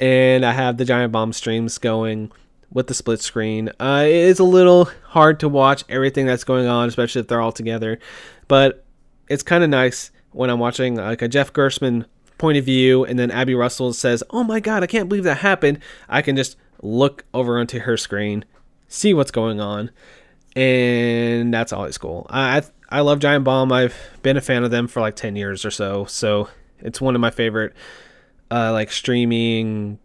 and 0.00 0.44
I 0.44 0.52
have 0.52 0.78
the 0.78 0.84
Giant 0.84 1.12
Bomb 1.12 1.32
streams 1.32 1.78
going 1.78 2.32
with 2.72 2.86
the 2.86 2.94
split 2.94 3.20
screen. 3.20 3.68
Uh, 3.78 4.04
it 4.06 4.14
is 4.14 4.38
a 4.38 4.44
little 4.44 4.88
hard 5.04 5.38
to 5.40 5.48
watch 5.48 5.84
everything 5.88 6.26
that's 6.26 6.44
going 6.44 6.66
on, 6.66 6.88
especially 6.88 7.20
if 7.20 7.28
they're 7.28 7.40
all 7.40 7.52
together, 7.52 7.98
but 8.48 8.84
it's 9.28 9.42
kind 9.42 9.62
of 9.62 9.70
nice 9.70 10.10
when 10.32 10.50
I'm 10.50 10.58
watching 10.58 10.96
like 10.96 11.22
a 11.22 11.28
Jeff 11.28 11.52
Gerstmann 11.52 12.06
point 12.38 12.56
of 12.56 12.64
view, 12.64 13.04
and 13.04 13.18
then 13.18 13.30
Abby 13.30 13.54
Russell 13.54 13.92
says, 13.92 14.24
"Oh 14.30 14.42
my 14.42 14.60
God, 14.60 14.82
I 14.82 14.86
can't 14.86 15.08
believe 15.08 15.24
that 15.24 15.38
happened." 15.38 15.80
I 16.08 16.22
can 16.22 16.36
just 16.36 16.56
look 16.82 17.24
over 17.34 17.58
onto 17.58 17.80
her 17.80 17.96
screen, 17.96 18.44
see 18.88 19.12
what's 19.12 19.30
going 19.30 19.60
on, 19.60 19.90
and 20.56 21.52
that's 21.52 21.72
always 21.72 21.98
cool. 21.98 22.26
I 22.30 22.62
I 22.88 23.00
love 23.00 23.18
Giant 23.18 23.44
Bomb. 23.44 23.70
I've 23.72 23.94
been 24.22 24.36
a 24.36 24.40
fan 24.40 24.64
of 24.64 24.70
them 24.70 24.88
for 24.88 25.00
like 25.00 25.16
ten 25.16 25.36
years 25.36 25.64
or 25.64 25.70
so, 25.70 26.06
so 26.06 26.48
it's 26.80 27.00
one 27.00 27.14
of 27.14 27.20
my 27.20 27.30
favorite 27.30 27.74
uh, 28.50 28.72
like 28.72 28.90
streaming 28.90 29.98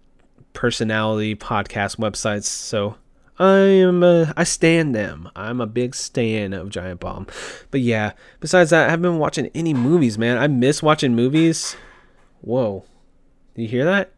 personality 0.54 1.36
podcast 1.36 1.98
websites. 1.98 2.46
So 2.46 2.96
I 3.38 3.58
am 3.58 4.04
a, 4.04 4.34
I 4.38 4.43
stand 4.43 4.96
them. 4.96 5.30
I'm 5.36 5.60
a 5.60 5.68
big 5.68 5.96
stan 5.96 6.54
of 6.54 6.70
Giant 6.70 7.00
Bomb. 7.02 7.28
But 7.72 7.82
yeah, 7.82 8.14
besides 8.39 8.70
that, 8.70 8.88
I 8.88 8.89
haven't 8.89 9.12
been 9.12 9.20
watching 9.20 9.50
any 9.54 9.74
movies, 9.74 10.18
man. 10.18 10.38
I 10.38 10.48
miss 10.48 10.82
watching 10.82 11.16
movies. 11.16 11.76
Whoa. 12.41 12.86
Do 13.56 13.62
you 13.62 13.68
hear 13.68 13.86
that? 13.86 14.12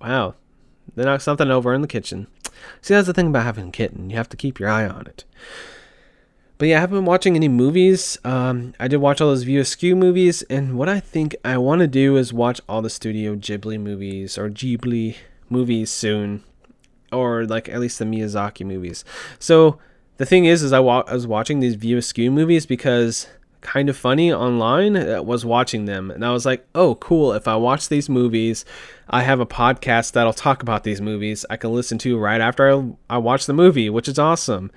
Wow. 0.00 0.34
They 0.94 1.04
knocked 1.04 1.22
something 1.22 1.50
over 1.50 1.74
in 1.74 1.80
the 1.80 1.88
kitchen. 1.88 2.28
See, 2.80 2.94
that's 2.94 3.06
the 3.06 3.14
thing 3.14 3.28
about 3.28 3.44
having 3.44 3.68
a 3.68 3.72
kitten. 3.72 4.10
You 4.10 4.16
have 4.16 4.28
to 4.30 4.36
keep 4.36 4.58
your 4.58 4.68
eye 4.68 4.86
on 4.86 5.06
it. 5.06 5.24
But 6.58 6.68
yeah, 6.68 6.78
I 6.78 6.80
haven't 6.80 6.98
been 6.98 7.04
watching 7.04 7.36
any 7.36 7.46
movies. 7.48 8.18
Um, 8.24 8.74
I 8.80 8.88
did 8.88 8.96
watch 8.96 9.20
all 9.20 9.28
those 9.28 9.44
View 9.44 9.60
Askew 9.60 9.94
movies, 9.94 10.42
and 10.42 10.76
what 10.76 10.88
I 10.88 10.98
think 10.98 11.36
I 11.44 11.56
want 11.56 11.80
to 11.80 11.86
do 11.86 12.16
is 12.16 12.32
watch 12.32 12.60
all 12.68 12.82
the 12.82 12.90
Studio 12.90 13.36
Ghibli 13.36 13.80
movies 13.80 14.36
or 14.36 14.50
Ghibli 14.50 15.16
movies 15.48 15.90
soon, 15.90 16.42
or 17.12 17.46
like 17.46 17.68
at 17.68 17.78
least 17.78 18.00
the 18.00 18.04
Miyazaki 18.04 18.66
movies. 18.66 19.04
So 19.38 19.78
the 20.16 20.26
thing 20.26 20.46
is, 20.46 20.64
is 20.64 20.72
I, 20.72 20.80
wa- 20.80 21.04
I 21.06 21.14
was 21.14 21.28
watching 21.28 21.60
these 21.60 21.76
View 21.76 21.96
Askew 21.96 22.30
movies 22.32 22.66
because 22.66 23.28
kind 23.60 23.88
of 23.88 23.96
funny 23.96 24.32
online 24.32 24.96
uh, 24.96 25.22
was 25.22 25.44
watching 25.44 25.84
them, 25.84 26.10
and 26.10 26.24
I 26.24 26.32
was 26.32 26.44
like, 26.44 26.66
oh, 26.74 26.96
cool. 26.96 27.34
If 27.34 27.46
I 27.46 27.54
watch 27.54 27.88
these 27.88 28.08
movies, 28.08 28.64
I 29.08 29.22
have 29.22 29.38
a 29.38 29.46
podcast 29.46 30.12
that'll 30.12 30.32
talk 30.32 30.62
about 30.62 30.82
these 30.82 31.00
movies. 31.00 31.46
I 31.48 31.56
can 31.56 31.72
listen 31.72 31.98
to 31.98 32.18
right 32.18 32.40
after 32.40 32.68
I, 32.68 33.14
I 33.14 33.18
watch 33.18 33.46
the 33.46 33.52
movie, 33.52 33.88
which 33.88 34.08
is 34.08 34.18
awesome. 34.18 34.72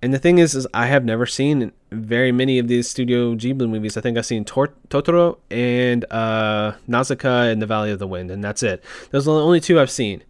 And 0.00 0.14
the 0.14 0.18
thing 0.18 0.38
is, 0.38 0.54
is 0.54 0.66
I 0.72 0.86
have 0.86 1.04
never 1.04 1.26
seen 1.26 1.72
very 1.90 2.30
many 2.30 2.58
of 2.58 2.68
these 2.68 2.88
Studio 2.88 3.34
Ghibli 3.34 3.68
movies. 3.68 3.96
I 3.96 4.00
think 4.00 4.16
I've 4.16 4.26
seen 4.26 4.44
Tor- 4.44 4.74
Totoro 4.90 5.38
and 5.50 6.04
uh, 6.12 6.74
Nausicaa 6.86 7.44
and 7.44 7.60
The 7.60 7.66
Valley 7.66 7.90
of 7.90 7.98
the 7.98 8.06
Wind, 8.06 8.30
and 8.30 8.42
that's 8.42 8.62
it. 8.62 8.84
Those 9.10 9.26
are 9.26 9.34
the 9.34 9.42
only 9.42 9.60
two 9.60 9.80
I've 9.80 9.90
seen. 9.90 10.22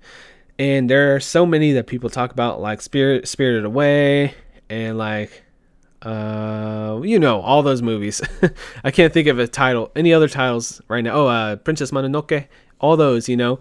And 0.58 0.88
there 0.88 1.14
are 1.14 1.20
so 1.20 1.44
many 1.44 1.72
that 1.72 1.86
people 1.86 2.08
talk 2.08 2.32
about, 2.32 2.60
like 2.62 2.80
Spirit, 2.80 3.28
Spirited 3.28 3.66
Away, 3.66 4.34
and 4.70 4.96
like, 4.96 5.42
uh, 6.00 7.00
you 7.04 7.18
know, 7.18 7.42
all 7.42 7.62
those 7.62 7.82
movies. 7.82 8.22
I 8.84 8.90
can't 8.90 9.12
think 9.12 9.28
of 9.28 9.38
a 9.38 9.46
title, 9.46 9.92
any 9.94 10.14
other 10.14 10.28
titles 10.28 10.80
right 10.88 11.04
now. 11.04 11.14
Oh, 11.14 11.26
uh, 11.26 11.56
Princess 11.56 11.90
Mononoke, 11.90 12.48
all 12.80 12.96
those, 12.96 13.28
you 13.28 13.36
know 13.36 13.60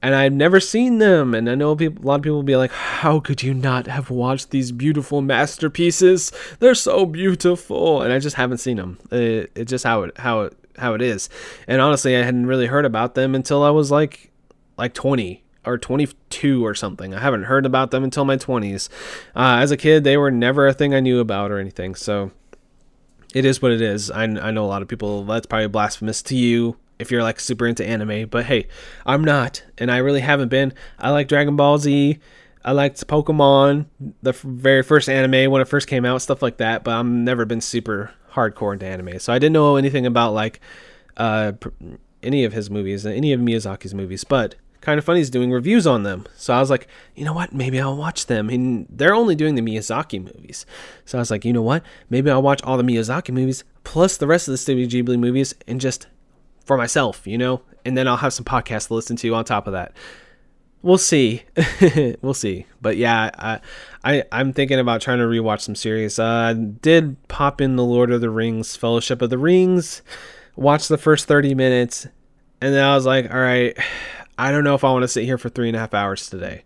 and 0.00 0.14
I've 0.14 0.32
never 0.32 0.60
seen 0.60 0.98
them. 0.98 1.34
And 1.34 1.50
I 1.50 1.54
know 1.54 1.74
people, 1.74 2.04
a 2.04 2.06
lot 2.06 2.16
of 2.16 2.22
people 2.22 2.36
will 2.36 2.42
be 2.42 2.56
like, 2.56 2.70
"How 2.70 3.20
could 3.20 3.42
you 3.42 3.54
not 3.54 3.86
have 3.86 4.10
watched 4.10 4.50
these 4.50 4.72
beautiful 4.72 5.20
masterpieces? 5.20 6.32
They're 6.60 6.74
so 6.74 7.06
beautiful." 7.06 8.02
And 8.02 8.12
I 8.12 8.18
just 8.18 8.36
haven't 8.36 8.58
seen 8.58 8.76
them. 8.76 8.98
It, 9.10 9.50
it's 9.54 9.70
just 9.70 9.84
how 9.84 10.02
it 10.02 10.18
how 10.18 10.42
it 10.42 10.56
how 10.78 10.94
it 10.94 11.02
is. 11.02 11.28
And 11.66 11.80
honestly, 11.80 12.16
I 12.16 12.22
hadn't 12.22 12.46
really 12.46 12.66
heard 12.66 12.84
about 12.84 13.14
them 13.14 13.34
until 13.34 13.62
I 13.62 13.70
was 13.70 13.90
like 13.90 14.30
like 14.76 14.94
20 14.94 15.42
or 15.66 15.76
22 15.76 16.64
or 16.64 16.74
something. 16.74 17.12
I 17.14 17.20
haven't 17.20 17.44
heard 17.44 17.66
about 17.66 17.90
them 17.90 18.04
until 18.04 18.24
my 18.24 18.36
20s. 18.36 18.88
Uh, 19.36 19.58
as 19.60 19.70
a 19.70 19.76
kid, 19.76 20.04
they 20.04 20.16
were 20.16 20.30
never 20.30 20.66
a 20.66 20.72
thing 20.72 20.94
I 20.94 21.00
knew 21.00 21.20
about 21.20 21.50
or 21.50 21.58
anything. 21.58 21.94
So 21.94 22.30
it 23.34 23.44
is 23.44 23.60
what 23.60 23.72
it 23.72 23.82
is. 23.82 24.10
I, 24.10 24.22
I 24.22 24.50
know 24.50 24.64
a 24.64 24.66
lot 24.66 24.82
of 24.82 24.88
people, 24.88 25.24
that's 25.24 25.46
probably 25.46 25.66
blasphemous 25.66 26.22
to 26.22 26.36
you 26.36 26.76
if 26.98 27.10
you're 27.10 27.22
like 27.22 27.40
super 27.40 27.66
into 27.66 27.86
anime, 27.86 28.28
but 28.28 28.46
hey, 28.46 28.66
I'm 29.06 29.24
not, 29.24 29.62
and 29.76 29.90
I 29.90 29.98
really 29.98 30.20
haven't 30.20 30.48
been. 30.48 30.72
I 30.98 31.10
like 31.10 31.28
Dragon 31.28 31.56
Ball 31.56 31.78
Z. 31.78 32.18
I 32.64 32.72
liked 32.72 33.06
Pokemon, 33.06 33.86
the 34.22 34.32
very 34.32 34.82
first 34.82 35.08
anime 35.08 35.50
when 35.50 35.62
it 35.62 35.68
first 35.68 35.86
came 35.86 36.04
out, 36.04 36.20
stuff 36.22 36.42
like 36.42 36.58
that. 36.58 36.84
But 36.84 36.94
I've 36.94 37.06
never 37.06 37.44
been 37.44 37.60
super 37.60 38.12
hardcore 38.32 38.72
into 38.72 38.86
anime, 38.86 39.18
so 39.18 39.32
I 39.32 39.38
didn't 39.38 39.54
know 39.54 39.76
anything 39.76 40.06
about 40.06 40.34
like 40.34 40.60
uh, 41.16 41.52
any 42.22 42.44
of 42.44 42.52
his 42.52 42.70
movies, 42.70 43.06
any 43.06 43.32
of 43.32 43.40
Miyazaki's 43.40 43.94
movies. 43.94 44.24
But 44.24 44.56
kind 44.80 44.98
of 44.98 45.04
funny 45.04 45.20
is 45.20 45.30
doing 45.30 45.50
reviews 45.50 45.86
on 45.86 46.02
them. 46.02 46.26
So 46.36 46.54
I 46.54 46.60
was 46.60 46.70
like, 46.70 46.88
you 47.14 47.24
know 47.24 47.32
what? 47.32 47.52
Maybe 47.52 47.80
I'll 47.80 47.96
watch 47.96 48.26
them. 48.26 48.48
And 48.48 48.86
they're 48.88 49.14
only 49.14 49.34
doing 49.34 49.54
the 49.54 49.62
Miyazaki 49.62 50.22
movies. 50.22 50.66
So 51.04 51.18
I 51.18 51.20
was 51.20 51.30
like, 51.30 51.44
you 51.44 51.52
know 51.52 51.62
what? 51.62 51.82
Maybe 52.10 52.30
I'll 52.30 52.42
watch 52.42 52.62
all 52.62 52.76
the 52.76 52.82
Miyazaki 52.82 53.32
movies 53.32 53.64
plus 53.84 54.16
the 54.16 54.26
rest 54.26 54.48
of 54.48 54.52
the 54.52 54.58
Studio 54.58 54.86
Ghibli 54.86 55.18
movies 55.18 55.54
and 55.66 55.80
just 55.80 56.06
for 56.68 56.76
myself, 56.76 57.26
you 57.26 57.36
know? 57.36 57.62
And 57.84 57.96
then 57.98 58.06
I'll 58.06 58.18
have 58.18 58.32
some 58.32 58.44
podcasts 58.44 58.88
to 58.88 58.94
listen 58.94 59.16
to 59.16 59.34
on 59.34 59.44
top 59.44 59.66
of 59.66 59.72
that. 59.72 59.92
We'll 60.82 60.98
see. 60.98 61.42
we'll 62.22 62.34
see. 62.34 62.66
But 62.80 62.96
yeah, 62.96 63.30
I, 63.34 63.60
I 64.04 64.24
I'm 64.30 64.52
thinking 64.52 64.78
about 64.78 65.00
trying 65.00 65.18
to 65.18 65.24
rewatch 65.24 65.62
some 65.62 65.74
series. 65.74 66.20
Uh, 66.20 66.54
did 66.80 67.16
pop 67.26 67.60
in 67.60 67.74
the 67.74 67.84
Lord 67.84 68.12
of 68.12 68.20
the 68.20 68.30
Rings 68.30 68.76
Fellowship 68.76 69.20
of 69.20 69.30
the 69.30 69.38
Rings, 69.38 70.02
watch 70.54 70.86
the 70.86 70.98
first 70.98 71.26
30 71.26 71.56
minutes, 71.56 72.06
and 72.60 72.74
then 72.74 72.84
I 72.84 72.94
was 72.94 73.06
like, 73.06 73.32
all 73.32 73.40
right, 73.40 73.76
I 74.38 74.52
don't 74.52 74.62
know 74.62 74.76
if 74.76 74.84
I 74.84 74.92
want 74.92 75.02
to 75.02 75.08
sit 75.08 75.24
here 75.24 75.38
for 75.38 75.48
three 75.48 75.68
and 75.68 75.76
a 75.76 75.80
half 75.80 75.94
hours 75.94 76.30
today. 76.30 76.62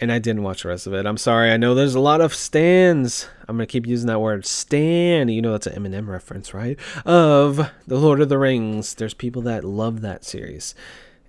And 0.00 0.10
I 0.10 0.18
didn't 0.18 0.42
watch 0.42 0.62
the 0.62 0.70
rest 0.70 0.86
of 0.86 0.94
it. 0.94 1.04
I'm 1.04 1.18
sorry. 1.18 1.52
I 1.52 1.58
know 1.58 1.74
there's 1.74 1.94
a 1.94 2.00
lot 2.00 2.22
of 2.22 2.34
stands. 2.34 3.28
I'm 3.46 3.58
to 3.58 3.66
keep 3.66 3.86
using 3.86 4.06
that 4.06 4.20
word. 4.20 4.46
Stan. 4.46 5.28
You 5.28 5.42
know, 5.42 5.52
that's 5.52 5.66
an 5.66 5.80
Eminem 5.80 6.08
reference, 6.08 6.54
right? 6.54 6.78
Of 7.04 7.70
The 7.86 7.98
Lord 7.98 8.22
of 8.22 8.30
the 8.30 8.38
Rings. 8.38 8.94
There's 8.94 9.12
people 9.12 9.42
that 9.42 9.62
love 9.62 10.00
that 10.00 10.24
series. 10.24 10.74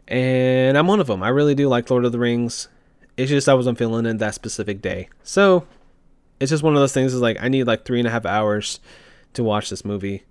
And 0.07 0.77
I'm 0.77 0.87
one 0.87 1.01
of 1.01 1.07
them. 1.07 1.21
I 1.21 1.29
really 1.29 1.53
do 1.53 1.67
like 1.67 1.89
Lord 1.89 2.05
of 2.05 2.13
the 2.13 2.19
Rings. 2.19 2.69
It's 3.17 3.29
just 3.29 3.49
I 3.49 3.53
wasn't 3.53 3.77
feeling 3.77 4.05
it 4.05 4.19
that 4.19 4.35
specific 4.35 4.81
day. 4.81 5.09
So 5.21 5.67
it's 6.39 6.49
just 6.49 6.63
one 6.63 6.73
of 6.73 6.79
those 6.79 6.93
things 6.93 7.13
is 7.13 7.21
like 7.21 7.37
I 7.41 7.49
need 7.49 7.65
like 7.65 7.83
three 7.83 7.99
and 7.99 8.07
a 8.07 8.11
half 8.11 8.25
hours 8.25 8.79
to 9.33 9.43
watch 9.43 9.69
this 9.69 9.83
movie 9.83 10.23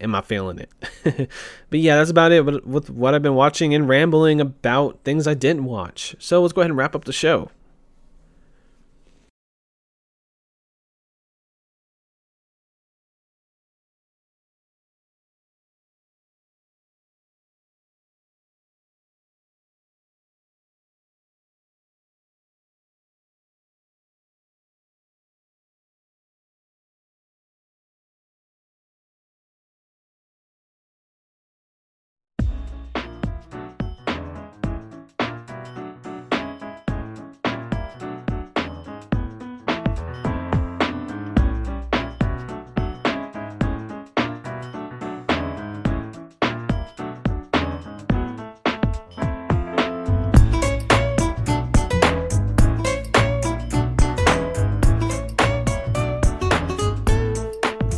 am 0.00 0.14
I 0.14 0.20
feeling 0.20 0.58
it? 0.58 0.70
but 1.70 1.78
yeah, 1.78 1.96
that's 1.96 2.10
about 2.10 2.32
it 2.32 2.44
with, 2.44 2.90
what 2.90 3.14
I've 3.14 3.22
been 3.22 3.34
watching 3.34 3.74
and 3.74 3.88
rambling 3.88 4.40
about 4.40 5.00
things 5.04 5.26
I 5.26 5.34
didn't 5.34 5.64
watch. 5.64 6.16
So 6.18 6.40
let's 6.42 6.52
go 6.52 6.60
ahead 6.60 6.70
and 6.70 6.78
wrap 6.78 6.94
up 6.94 7.04
the 7.04 7.12
show. 7.12 7.50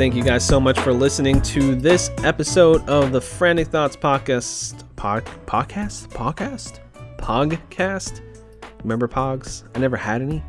Thank 0.01 0.15
you 0.15 0.25
guys 0.25 0.47
so 0.47 0.59
much 0.59 0.81
for 0.81 0.95
listening 0.95 1.43
to 1.43 1.75
this 1.75 2.11
episode 2.25 2.89
of 2.89 3.13
the 3.13 3.21
Frantic 3.21 3.67
Thoughts 3.67 3.97
podcast. 3.97 4.83
Pod, 4.97 5.27
podcast? 5.45 6.09
Podcast? 6.09 6.81
Pogcast? 7.19 8.23
Remember 8.83 9.07
Pogs? 9.07 9.65
I 9.75 9.79
never 9.79 9.99
had 9.99 10.23
any. 10.23 10.43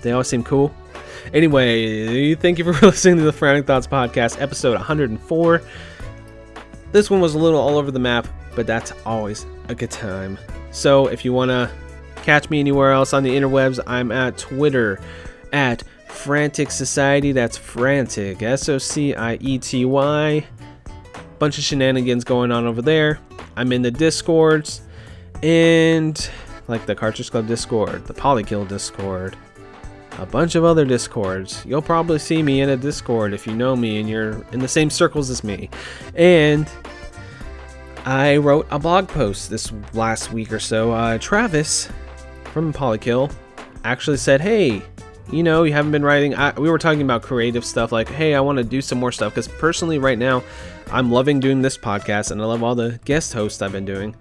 They 0.00 0.12
always 0.12 0.28
seem 0.28 0.42
cool. 0.42 0.74
Anyway, 1.34 2.36
thank 2.36 2.58
you 2.58 2.64
for 2.64 2.72
listening 2.86 3.18
to 3.18 3.24
the 3.24 3.34
Frantic 3.34 3.66
Thoughts 3.66 3.86
podcast, 3.86 4.40
episode 4.40 4.76
104. 4.76 5.60
This 6.92 7.10
one 7.10 7.20
was 7.20 7.34
a 7.34 7.38
little 7.38 7.60
all 7.60 7.76
over 7.76 7.90
the 7.90 7.98
map, 7.98 8.26
but 8.54 8.66
that's 8.66 8.94
always 9.04 9.44
a 9.68 9.74
good 9.74 9.90
time. 9.90 10.38
So 10.70 11.08
if 11.08 11.22
you 11.22 11.34
want 11.34 11.50
to 11.50 11.70
catch 12.22 12.48
me 12.48 12.60
anywhere 12.60 12.92
else 12.92 13.12
on 13.12 13.24
the 13.24 13.30
interwebs, 13.36 13.78
I'm 13.86 14.10
at 14.10 14.38
Twitter 14.38 14.98
at 15.52 15.82
Frantic 16.08 16.70
Society. 16.70 17.32
That's 17.32 17.56
Frantic. 17.56 18.42
S 18.42 18.68
O 18.68 18.78
C 18.78 19.14
I 19.14 19.34
E 19.34 19.58
T 19.58 19.84
Y. 19.84 20.46
Bunch 21.38 21.58
of 21.58 21.64
shenanigans 21.64 22.24
going 22.24 22.50
on 22.50 22.66
over 22.66 22.80
there. 22.80 23.18
I'm 23.56 23.72
in 23.72 23.82
the 23.82 23.90
Discords 23.90 24.82
and 25.42 26.30
like 26.68 26.86
the 26.86 26.94
Cartridge 26.94 27.30
Club 27.30 27.46
Discord, 27.46 28.06
the 28.06 28.14
Polykill 28.14 28.66
Discord, 28.66 29.36
a 30.18 30.26
bunch 30.26 30.54
of 30.54 30.64
other 30.64 30.84
Discords. 30.84 31.62
You'll 31.66 31.82
probably 31.82 32.18
see 32.18 32.42
me 32.42 32.60
in 32.60 32.70
a 32.70 32.76
Discord 32.76 33.32
if 33.32 33.46
you 33.46 33.54
know 33.54 33.76
me 33.76 34.00
and 34.00 34.08
you're 34.08 34.42
in 34.52 34.60
the 34.60 34.68
same 34.68 34.90
circles 34.90 35.30
as 35.30 35.44
me. 35.44 35.70
And 36.14 36.70
I 38.04 38.36
wrote 38.36 38.66
a 38.70 38.78
blog 38.78 39.08
post 39.08 39.50
this 39.50 39.72
last 39.92 40.32
week 40.32 40.52
or 40.52 40.60
so. 40.60 40.92
Uh, 40.92 41.18
Travis 41.18 41.88
from 42.44 42.72
Polykill 42.72 43.32
actually 43.84 44.16
said, 44.16 44.40
Hey, 44.40 44.82
you 45.30 45.42
know, 45.42 45.64
you 45.64 45.72
haven't 45.72 45.92
been 45.92 46.04
writing. 46.04 46.34
I, 46.34 46.58
we 46.58 46.70
were 46.70 46.78
talking 46.78 47.02
about 47.02 47.22
creative 47.22 47.64
stuff, 47.64 47.92
like, 47.92 48.08
hey, 48.08 48.34
I 48.34 48.40
want 48.40 48.58
to 48.58 48.64
do 48.64 48.80
some 48.80 48.98
more 48.98 49.12
stuff. 49.12 49.32
Because 49.32 49.48
personally, 49.48 49.98
right 49.98 50.18
now, 50.18 50.42
I'm 50.90 51.10
loving 51.10 51.40
doing 51.40 51.62
this 51.62 51.76
podcast 51.76 52.30
and 52.30 52.40
I 52.40 52.44
love 52.44 52.62
all 52.62 52.74
the 52.74 53.00
guest 53.04 53.32
hosts 53.32 53.60
I've 53.62 53.72
been 53.72 53.84
doing. 53.84 54.14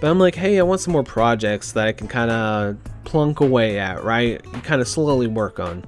But 0.00 0.10
I'm 0.10 0.18
like, 0.18 0.34
hey, 0.34 0.58
I 0.58 0.62
want 0.62 0.80
some 0.80 0.92
more 0.92 1.04
projects 1.04 1.72
that 1.72 1.86
I 1.86 1.92
can 1.92 2.08
kind 2.08 2.30
of 2.30 2.76
plunk 3.04 3.40
away 3.40 3.78
at, 3.78 4.02
right? 4.02 4.42
Kind 4.64 4.80
of 4.80 4.88
slowly 4.88 5.28
work 5.28 5.60
on. 5.60 5.84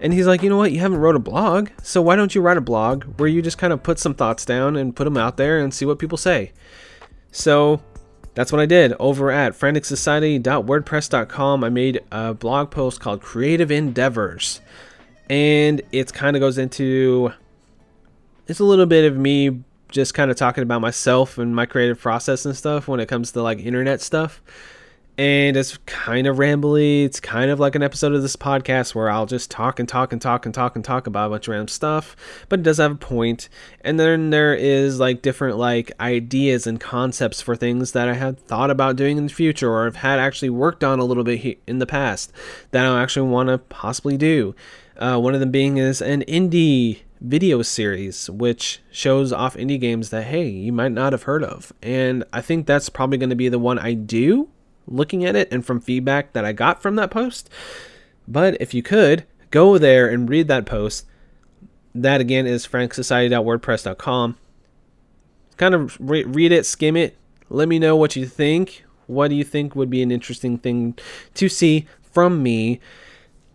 And 0.00 0.12
he's 0.12 0.26
like, 0.26 0.42
you 0.42 0.50
know 0.50 0.56
what? 0.56 0.72
You 0.72 0.80
haven't 0.80 0.98
wrote 0.98 1.14
a 1.14 1.20
blog, 1.20 1.68
so 1.80 2.02
why 2.02 2.16
don't 2.16 2.34
you 2.34 2.40
write 2.40 2.56
a 2.56 2.62
blog 2.62 3.04
where 3.20 3.28
you 3.28 3.40
just 3.40 3.58
kind 3.58 3.72
of 3.72 3.82
put 3.84 4.00
some 4.00 4.14
thoughts 4.14 4.44
down 4.44 4.74
and 4.74 4.96
put 4.96 5.04
them 5.04 5.16
out 5.16 5.36
there 5.36 5.60
and 5.60 5.72
see 5.72 5.84
what 5.84 6.00
people 6.00 6.18
say? 6.18 6.52
So 7.30 7.80
that's 8.34 8.52
what 8.52 8.60
I 8.60 8.66
did 8.66 8.94
over 8.98 9.30
at 9.30 9.52
franticsociety.wordpress.com. 9.52 11.64
I 11.64 11.68
made 11.68 12.00
a 12.10 12.34
blog 12.34 12.70
post 12.70 13.00
called 13.00 13.20
Creative 13.20 13.70
Endeavors. 13.70 14.60
And 15.28 15.82
it 15.92 16.12
kind 16.12 16.36
of 16.36 16.40
goes 16.40 16.58
into 16.58 17.32
it's 18.46 18.60
a 18.60 18.64
little 18.64 18.86
bit 18.86 19.10
of 19.10 19.16
me 19.16 19.62
just 19.88 20.14
kind 20.14 20.30
of 20.30 20.36
talking 20.36 20.62
about 20.62 20.80
myself 20.80 21.38
and 21.38 21.54
my 21.54 21.66
creative 21.66 22.00
process 22.00 22.46
and 22.46 22.56
stuff 22.56 22.88
when 22.88 23.00
it 23.00 23.06
comes 23.06 23.32
to 23.32 23.42
like 23.42 23.58
internet 23.58 24.00
stuff 24.00 24.40
and 25.18 25.56
it's 25.56 25.76
kind 25.84 26.26
of 26.26 26.38
rambly. 26.38 27.04
It's 27.04 27.20
kind 27.20 27.50
of 27.50 27.60
like 27.60 27.74
an 27.74 27.82
episode 27.82 28.14
of 28.14 28.22
this 28.22 28.36
podcast 28.36 28.94
where 28.94 29.10
I'll 29.10 29.26
just 29.26 29.50
talk 29.50 29.78
and 29.78 29.88
talk 29.88 30.12
and 30.12 30.22
talk 30.22 30.46
and 30.46 30.54
talk 30.54 30.74
and 30.74 30.84
talk 30.84 31.06
about 31.06 31.26
a 31.26 31.30
bunch 31.30 31.48
of 31.48 31.52
random 31.52 31.68
stuff, 31.68 32.16
but 32.48 32.60
it 32.60 32.62
does 32.62 32.78
have 32.78 32.92
a 32.92 32.96
point. 32.96 33.48
And 33.82 34.00
then 34.00 34.30
there 34.30 34.54
is 34.54 34.98
like 34.98 35.20
different 35.20 35.58
like 35.58 35.92
ideas 36.00 36.66
and 36.66 36.80
concepts 36.80 37.42
for 37.42 37.54
things 37.54 37.92
that 37.92 38.08
I 38.08 38.14
had 38.14 38.38
thought 38.38 38.70
about 38.70 38.96
doing 38.96 39.18
in 39.18 39.26
the 39.26 39.32
future 39.32 39.70
or 39.70 39.84
have 39.84 39.96
had 39.96 40.18
actually 40.18 40.50
worked 40.50 40.82
on 40.82 40.98
a 40.98 41.04
little 41.04 41.24
bit 41.24 41.60
in 41.66 41.78
the 41.78 41.86
past 41.86 42.32
that 42.70 42.86
I 42.86 43.02
actually 43.02 43.28
want 43.28 43.48
to 43.48 43.58
possibly 43.58 44.16
do. 44.16 44.54
Uh, 44.96 45.18
one 45.18 45.34
of 45.34 45.40
them 45.40 45.50
being 45.50 45.76
is 45.76 46.00
an 46.00 46.22
indie 46.22 47.00
video 47.20 47.62
series 47.62 48.28
which 48.30 48.80
shows 48.90 49.32
off 49.32 49.54
indie 49.56 49.80
games 49.80 50.10
that 50.10 50.24
hey 50.24 50.48
you 50.48 50.72
might 50.72 50.90
not 50.90 51.12
have 51.12 51.22
heard 51.22 51.44
of 51.44 51.72
and 51.80 52.24
i 52.32 52.40
think 52.40 52.66
that's 52.66 52.88
probably 52.88 53.16
going 53.16 53.30
to 53.30 53.36
be 53.36 53.48
the 53.48 53.60
one 53.60 53.78
i 53.78 53.92
do 53.92 54.48
looking 54.86 55.24
at 55.24 55.36
it 55.36 55.52
and 55.52 55.64
from 55.64 55.80
feedback 55.80 56.32
that 56.32 56.44
I 56.44 56.52
got 56.52 56.82
from 56.82 56.96
that 56.96 57.10
post. 57.10 57.48
But 58.26 58.60
if 58.60 58.74
you 58.74 58.82
could, 58.82 59.24
go 59.50 59.78
there 59.78 60.08
and 60.08 60.28
read 60.28 60.48
that 60.48 60.66
post. 60.66 61.06
That 61.94 62.20
again 62.20 62.46
is 62.46 62.66
franticsociety.wordpress.com. 62.66 64.36
Kind 65.56 65.74
of 65.74 65.96
re- 66.00 66.24
read 66.24 66.52
it, 66.52 66.66
skim 66.66 66.96
it. 66.96 67.16
Let 67.48 67.68
me 67.68 67.78
know 67.78 67.96
what 67.96 68.16
you 68.16 68.26
think. 68.26 68.84
What 69.06 69.28
do 69.28 69.34
you 69.34 69.44
think 69.44 69.76
would 69.76 69.90
be 69.90 70.02
an 70.02 70.10
interesting 70.10 70.58
thing 70.58 70.96
to 71.34 71.48
see 71.48 71.86
from 72.00 72.42
me? 72.42 72.80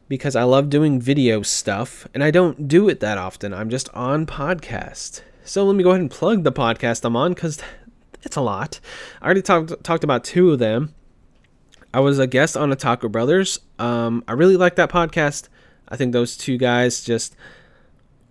Because 0.07 0.35
I 0.35 0.43
love 0.43 0.69
doing 0.69 1.01
video 1.01 1.41
stuff 1.41 2.07
and 2.13 2.23
I 2.23 2.31
don't 2.31 2.67
do 2.67 2.87
it 2.87 2.99
that 2.99 3.17
often. 3.17 3.53
I'm 3.53 3.69
just 3.69 3.89
on 3.89 4.25
podcast. 4.25 5.21
So 5.43 5.65
let 5.65 5.75
me 5.75 5.83
go 5.83 5.89
ahead 5.89 6.01
and 6.01 6.11
plug 6.11 6.43
the 6.43 6.51
podcast 6.51 7.03
I'm 7.03 7.15
on 7.15 7.33
because 7.33 7.61
It's 8.23 8.35
a 8.35 8.41
lot. 8.41 8.79
I 9.21 9.25
already 9.25 9.41
talked 9.41 9.83
talked 9.83 10.03
about 10.03 10.23
two 10.23 10.51
of 10.51 10.59
them. 10.59 10.93
I 11.97 11.99
was 11.99 12.19
a 12.19 12.27
guest 12.27 12.55
on 12.55 12.71
Otaku 12.71 13.11
Brothers. 13.11 13.59
Um, 13.79 14.23
I 14.27 14.33
really 14.33 14.55
like 14.55 14.75
that 14.75 14.91
podcast. 14.91 15.47
I 15.89 15.95
think 15.95 16.13
those 16.13 16.37
two 16.37 16.55
guys 16.55 17.03
just 17.03 17.35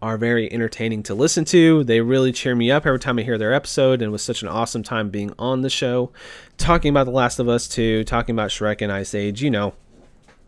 are 0.01 0.17
very 0.17 0.53
entertaining 0.53 1.03
to 1.03 1.17
listen 1.17 1.45
to. 1.47 1.83
They 1.83 2.01
really 2.01 2.31
cheer 2.31 2.55
me 2.55 2.71
up 2.71 2.87
every 2.87 3.01
time 3.01 3.19
I 3.19 3.23
hear 3.23 3.39
their 3.39 3.53
episode, 3.53 3.95
and 3.95 4.05
it 4.05 4.11
was 4.11 4.23
such 4.23 4.43
an 4.43 4.47
awesome 4.47 4.85
time 4.85 5.11
being 5.11 5.33
on 5.37 5.62
the 5.62 5.69
show, 5.69 6.12
talking 6.59 6.91
about 6.91 7.07
The 7.07 7.11
Last 7.11 7.41
of 7.41 7.49
Us 7.49 7.67
2, 7.67 8.05
talking 8.05 8.37
about 8.37 8.51
Shrek 8.51 8.83
and 8.83 8.93
Ice 8.93 9.17
Age. 9.17 9.43
You 9.43 9.51
know, 9.51 9.75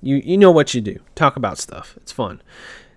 you 0.00 0.22
you 0.24 0.38
know 0.38 0.52
what 0.52 0.72
you 0.72 0.80
do. 0.80 1.00
Talk 1.16 1.34
about 1.34 1.58
stuff. 1.58 1.96
It's 1.96 2.12
fun. 2.12 2.40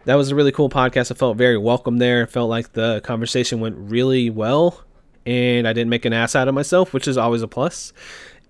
That 0.06 0.16
was 0.16 0.30
a 0.30 0.36
really 0.36 0.52
cool 0.52 0.70
podcast. 0.70 1.12
I 1.12 1.16
felt 1.16 1.36
very 1.36 1.58
welcome 1.58 1.98
there. 1.98 2.28
felt 2.28 2.48
like 2.48 2.74
the 2.74 3.02
conversation 3.04 3.60
went 3.60 3.76
really 3.76 4.30
well, 4.30 4.84
and 5.26 5.68
I 5.68 5.74
didn't 5.74 5.90
make 5.90 6.06
an 6.06 6.14
ass 6.14 6.36
out 6.36 6.48
of 6.48 6.54
myself, 6.54 6.94
which 6.94 7.08
is 7.08 7.18
always 7.18 7.42
a 7.42 7.48
plus. 7.48 7.92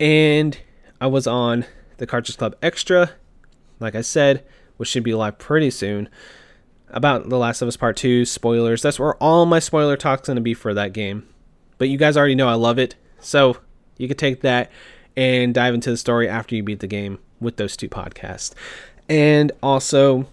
And 0.02 0.60
I 1.02 1.08
was 1.08 1.26
on 1.26 1.66
the 1.98 2.06
Cartridge 2.06 2.38
Club 2.38 2.56
Extra, 2.62 3.10
like 3.80 3.96
I 3.96 4.02
said, 4.02 4.46
which 4.78 4.88
should 4.88 5.04
be 5.04 5.16
live 5.16 5.40
pretty 5.40 5.72
soon 5.72 6.08
about 6.90 7.28
The 7.30 7.40
Last 7.40 7.64
of 7.64 7.68
Us 7.68 7.76
Part 7.76 7.98
2, 7.98 8.24
spoilers. 8.24 8.84
That's 8.84 9.00
where 9.00 9.16
all 9.16 9.48
my 9.48 9.58
spoiler 9.58 9.98
talk's 9.98 10.28
going 10.28 10.36
to 10.36 10.42
be 10.42 10.54
for 10.54 10.76
that 10.76 10.94
game. 10.94 11.28
But 11.80 11.90
you 11.90 11.98
guys 11.98 12.16
already 12.16 12.36
know 12.36 12.48
I 12.48 12.54
love 12.54 12.78
it. 12.78 12.94
So 13.20 13.58
you 13.98 14.08
can 14.08 14.16
take 14.16 14.42
that 14.42 14.72
and 15.18 15.56
dive 15.56 15.74
into 15.74 15.90
the 15.90 15.98
story 15.98 16.30
after 16.30 16.56
you 16.56 16.62
beat 16.62 16.82
the 16.82 16.88
game 16.88 17.18
with 17.40 17.58
those 17.58 17.76
two 17.76 17.90
podcasts. 17.90 18.54
And 19.10 19.52
also, 19.64 20.28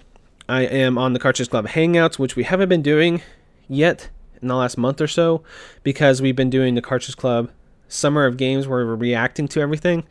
I 0.50 0.62
am 0.62 0.98
on 0.98 1.14
the 1.14 1.18
Cartridge 1.18 1.48
Club 1.48 1.68
Hangouts, 1.68 2.18
which 2.18 2.36
we 2.36 2.42
haven't 2.42 2.68
been 2.68 2.82
doing 2.82 3.22
yet 3.68 4.10
in 4.42 4.48
the 4.48 4.54
last 4.54 4.76
month 4.76 5.00
or 5.00 5.08
so 5.08 5.42
because 5.82 6.20
we've 6.20 6.36
been 6.36 6.50
doing 6.50 6.74
the 6.74 6.82
Cartridge 6.82 7.16
Club 7.16 7.50
Summer 7.88 8.26
of 8.26 8.36
Games 8.36 8.68
where 8.68 8.84
we're 8.84 8.94
reacting 8.94 9.48
to 9.48 9.60
everything, 9.62 10.04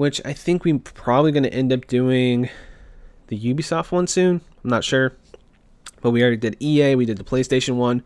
which 0.00 0.18
I 0.24 0.32
think 0.32 0.64
we're 0.64 0.78
probably 0.78 1.30
going 1.30 1.42
to 1.42 1.52
end 1.52 1.74
up 1.74 1.86
doing 1.86 2.48
the 3.26 3.38
Ubisoft 3.38 3.92
one 3.92 4.06
soon. 4.06 4.40
I'm 4.64 4.70
not 4.70 4.82
sure. 4.82 5.12
But 6.00 6.12
we 6.12 6.22
already 6.22 6.38
did 6.38 6.56
EA, 6.58 6.94
we 6.94 7.04
did 7.04 7.18
the 7.18 7.22
PlayStation 7.22 7.76
one. 7.76 8.02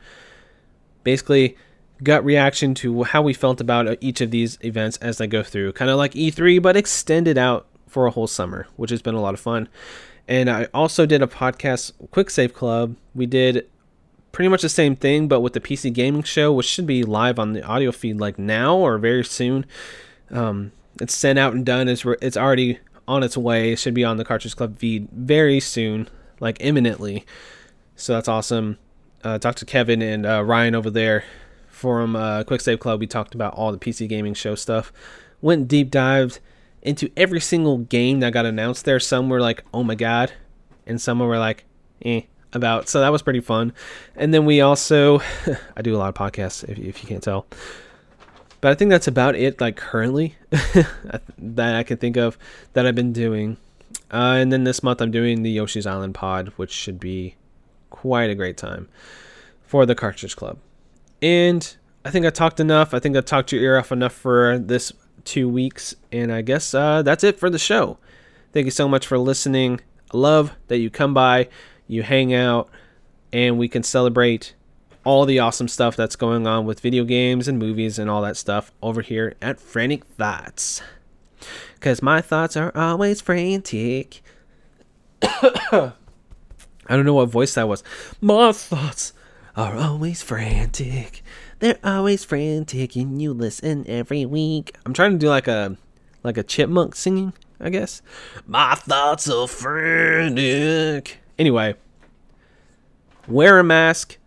Basically, 1.05 1.57
gut 2.03 2.25
reaction 2.25 2.75
to 2.75 3.05
how 3.05 3.23
we 3.23 3.33
felt 3.33 3.61
about 3.61 3.97
each 4.01 4.21
of 4.21 4.33
these 4.33 4.59
events 4.65 4.97
as 4.97 5.19
they 5.19 5.29
go 5.29 5.45
through. 5.45 5.73
Kind 5.75 5.89
of 5.89 5.97
like 5.97 6.15
E3, 6.15 6.61
but 6.61 6.77
extended 6.77 7.39
out 7.39 7.69
for 7.87 8.07
a 8.07 8.11
whole 8.11 8.27
summer, 8.27 8.67
which 8.75 8.91
has 8.91 9.01
been 9.01 9.15
a 9.15 9.21
lot 9.21 9.35
of 9.35 9.39
fun. 9.39 9.69
And 10.27 10.51
I 10.51 10.65
also 10.75 11.07
did 11.07 11.23
a 11.23 11.29
podcast, 11.29 11.93
Quick 12.11 12.29
Save 12.29 12.55
Club. 12.55 12.97
We 13.15 13.27
did 13.27 13.71
pretty 14.33 14.49
much 14.49 14.63
the 14.63 14.69
same 14.69 14.97
thing, 14.97 15.29
but 15.29 15.43
with 15.43 15.53
the 15.53 15.61
PC 15.61 15.93
Gaming 15.93 16.25
Show, 16.25 16.53
which 16.55 16.67
should 16.67 16.89
be 16.89 17.05
live 17.05 17.39
on 17.39 17.53
the 17.53 17.63
audio 17.63 17.93
feed 17.93 18.19
like 18.19 18.37
now 18.37 18.77
or 18.79 18.99
very 18.99 19.23
soon. 19.23 19.65
Um, 20.33 20.73
it's 21.01 21.15
sent 21.15 21.39
out 21.39 21.55
and 21.55 21.65
done. 21.65 21.89
It's, 21.89 22.05
it's 22.23 22.37
already 22.37 22.79
on 23.07 23.23
its 23.23 23.37
way. 23.37 23.73
It 23.73 23.79
should 23.79 23.95
be 23.95 24.05
on 24.05 24.17
the 24.17 24.25
Cartridge 24.25 24.57
Club 24.57 24.79
feed 24.79 25.09
very 25.13 25.61
soon, 25.61 26.09
like 26.41 26.57
imminently. 26.61 27.25
So 27.97 28.15
that's 28.15 28.29
awesome. 28.29 28.79
Uh, 29.23 29.39
talked 29.39 29.59
to 29.59 29.65
Kevin 29.65 30.03
and 30.03 30.27
uh, 30.27 30.43
Ryan 30.45 30.75
over 30.75 30.91
there 30.91 31.25
from 31.69 32.17
uh, 32.17 32.45
Quick 32.45 32.61
Save 32.61 32.81
Club. 32.81 33.01
We 33.01 33.07
talked 33.07 33.35
about 33.35 33.55
all 33.55 33.73
the 33.73 33.79
PC 33.79 34.09
gaming 34.09 34.35
show 34.35 34.55
stuff. 34.55 34.93
Went 35.41 35.69
deep 35.69 35.91
dived 35.91 36.41
into 36.83 37.11
every 37.17 37.41
single 37.41 37.79
game 37.79 38.21
that 38.21 38.33
got 38.33 38.47
announced 38.47 38.85
there. 38.85 39.01
Some 39.01 39.29
were 39.29 39.41
like, 39.41 39.65
oh 39.73 39.83
my 39.83 39.95
god, 39.95 40.33
and 40.87 41.01
some 41.01 41.19
were 41.19 41.39
like, 41.39 41.65
eh, 42.05 42.23
about. 42.53 42.89
So 42.89 43.01
that 43.01 43.11
was 43.11 43.23
pretty 43.23 43.41
fun. 43.41 43.73
And 44.17 44.33
then 44.33 44.45
we 44.45 44.61
also, 44.61 45.21
I 45.77 45.83
do 45.83 45.95
a 45.95 45.99
lot 45.99 46.09
of 46.09 46.15
podcasts 46.15 46.65
if, 46.69 46.79
if 46.79 47.03
you 47.03 47.09
can't 47.09 47.23
tell. 47.23 47.47
But 48.65 48.73
I 48.73 48.77
think 48.77 48.89
that's 48.89 49.07
about 49.07 49.37
it, 49.37 49.61
like 49.61 49.77
currently, 49.77 50.37
that 51.37 51.75
I 51.75 51.83
can 51.83 51.99
think 51.99 52.17
of 52.17 52.39
that 52.73 52.87
I've 52.87 52.95
been 52.95 53.13
doing. 53.13 53.59
Uh, 54.11 54.39
and 54.39 54.51
then 54.51 54.65
this 54.65 54.83
month 54.83 55.03
I'm 55.03 55.11
doing 55.11 55.43
the 55.43 55.51
Yoshi's 55.51 55.85
Island 55.87 56.15
pod, 56.15 56.49
which 56.57 56.71
should 56.71 56.99
be 56.99 57.35
quite 57.91 58.31
a 58.31 58.35
great 58.35 58.57
time 58.57 58.89
for 59.67 59.85
the 59.85 59.95
Cartridge 59.95 60.35
Club. 60.35 60.57
And 61.21 61.77
I 62.07 62.11
think 62.11 62.25
I 62.25 62.31
talked 62.31 62.59
enough. 62.59 62.95
I 62.95 63.01
think 63.01 63.19
I 63.19 63.21
talked 63.21 63.53
your 63.53 63.61
ear 63.61 63.77
off 63.77 63.93
enough 63.93 64.15
for 64.15 64.59
this 64.59 64.95
two 65.25 65.47
weeks. 65.47 65.95
And 66.11 66.33
I 66.33 66.41
guess 66.41 66.73
uh, 66.73 67.03
that's 67.03 67.23
it 67.23 67.39
for 67.39 67.51
the 67.51 67.59
show. 67.59 67.99
Thank 68.55 68.65
you 68.65 68.71
so 68.71 68.89
much 68.89 69.07
for 69.07 69.19
listening. 69.19 69.83
I 70.11 70.17
love 70.17 70.53
that 70.69 70.79
you 70.79 70.89
come 70.89 71.13
by, 71.13 71.51
you 71.87 72.03
hang 72.03 72.33
out, 72.33 72.71
and 73.31 73.59
we 73.59 73.69
can 73.69 73.83
celebrate 73.83 74.55
all 75.05 75.27
the 75.27 75.39
awesome 75.39 75.69
stuff 75.69 75.97
that's 75.97 76.17
going 76.17 76.47
on 76.47 76.67
with 76.67 76.81
video 76.81 77.05
games 77.05 77.47
and 77.47 77.59
movies 77.59 77.99
and 77.99 78.11
all 78.11 78.23
that 78.23 78.37
stuff 78.37 78.73
over 78.83 79.03
here 79.03 79.35
at 79.41 79.61
Frantic 79.61 80.05
Thoughts. 80.05 80.83
Because 81.75 82.03
my 82.03 82.21
thoughts 82.21 82.57
are 82.57 82.73
always 82.75 83.21
frantic. 83.21 84.23
I 85.23 85.93
don't 86.89 87.05
know 87.05 87.15
what 87.15 87.29
voice 87.29 87.55
that 87.55 87.69
was. 87.69 87.83
My 88.21 88.53
thoughts 88.53 89.13
are 89.57 89.77
always 89.77 90.23
frantic. 90.23 91.23
They're 91.61 91.79
always 91.85 92.25
frantic, 92.25 92.97
and 92.97 93.21
you 93.23 93.33
listen 93.33 93.85
every 93.89 94.27
week. 94.27 94.77
I'm 94.85 94.93
trying 94.93 95.13
to 95.13 95.19
do 95.19 95.29
like 95.29 95.49
a 95.49 95.77
like 96.23 96.37
a 96.37 96.43
chipmunk 96.43 96.95
singing, 96.95 97.33
I 97.61 97.71
guess. 97.71 98.03
My 98.47 98.75
thoughts 98.75 99.29
are 99.31 99.47
frantic. 99.47 101.19
Anyway, 101.39 101.75
wear 103.29 103.59
a 103.59 103.65
mask, 103.65 104.19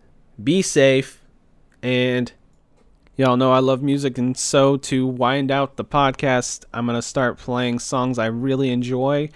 be 0.42 0.62
safe, 0.62 1.22
and 1.82 2.32
y'all 3.16 3.36
know 3.36 3.52
I 3.52 3.58
love 3.58 3.82
music, 3.82 4.18
and 4.18 4.36
so 4.36 4.76
to 4.76 5.06
wind 5.06 5.50
out 5.50 5.76
the 5.76 5.84
podcast, 5.84 6.64
I'm 6.72 6.86
gonna 6.86 7.02
start 7.02 7.38
playing 7.38 7.78
songs 7.78 8.18
I 8.18 8.26
really 8.26 8.70
enjoy 8.70 9.30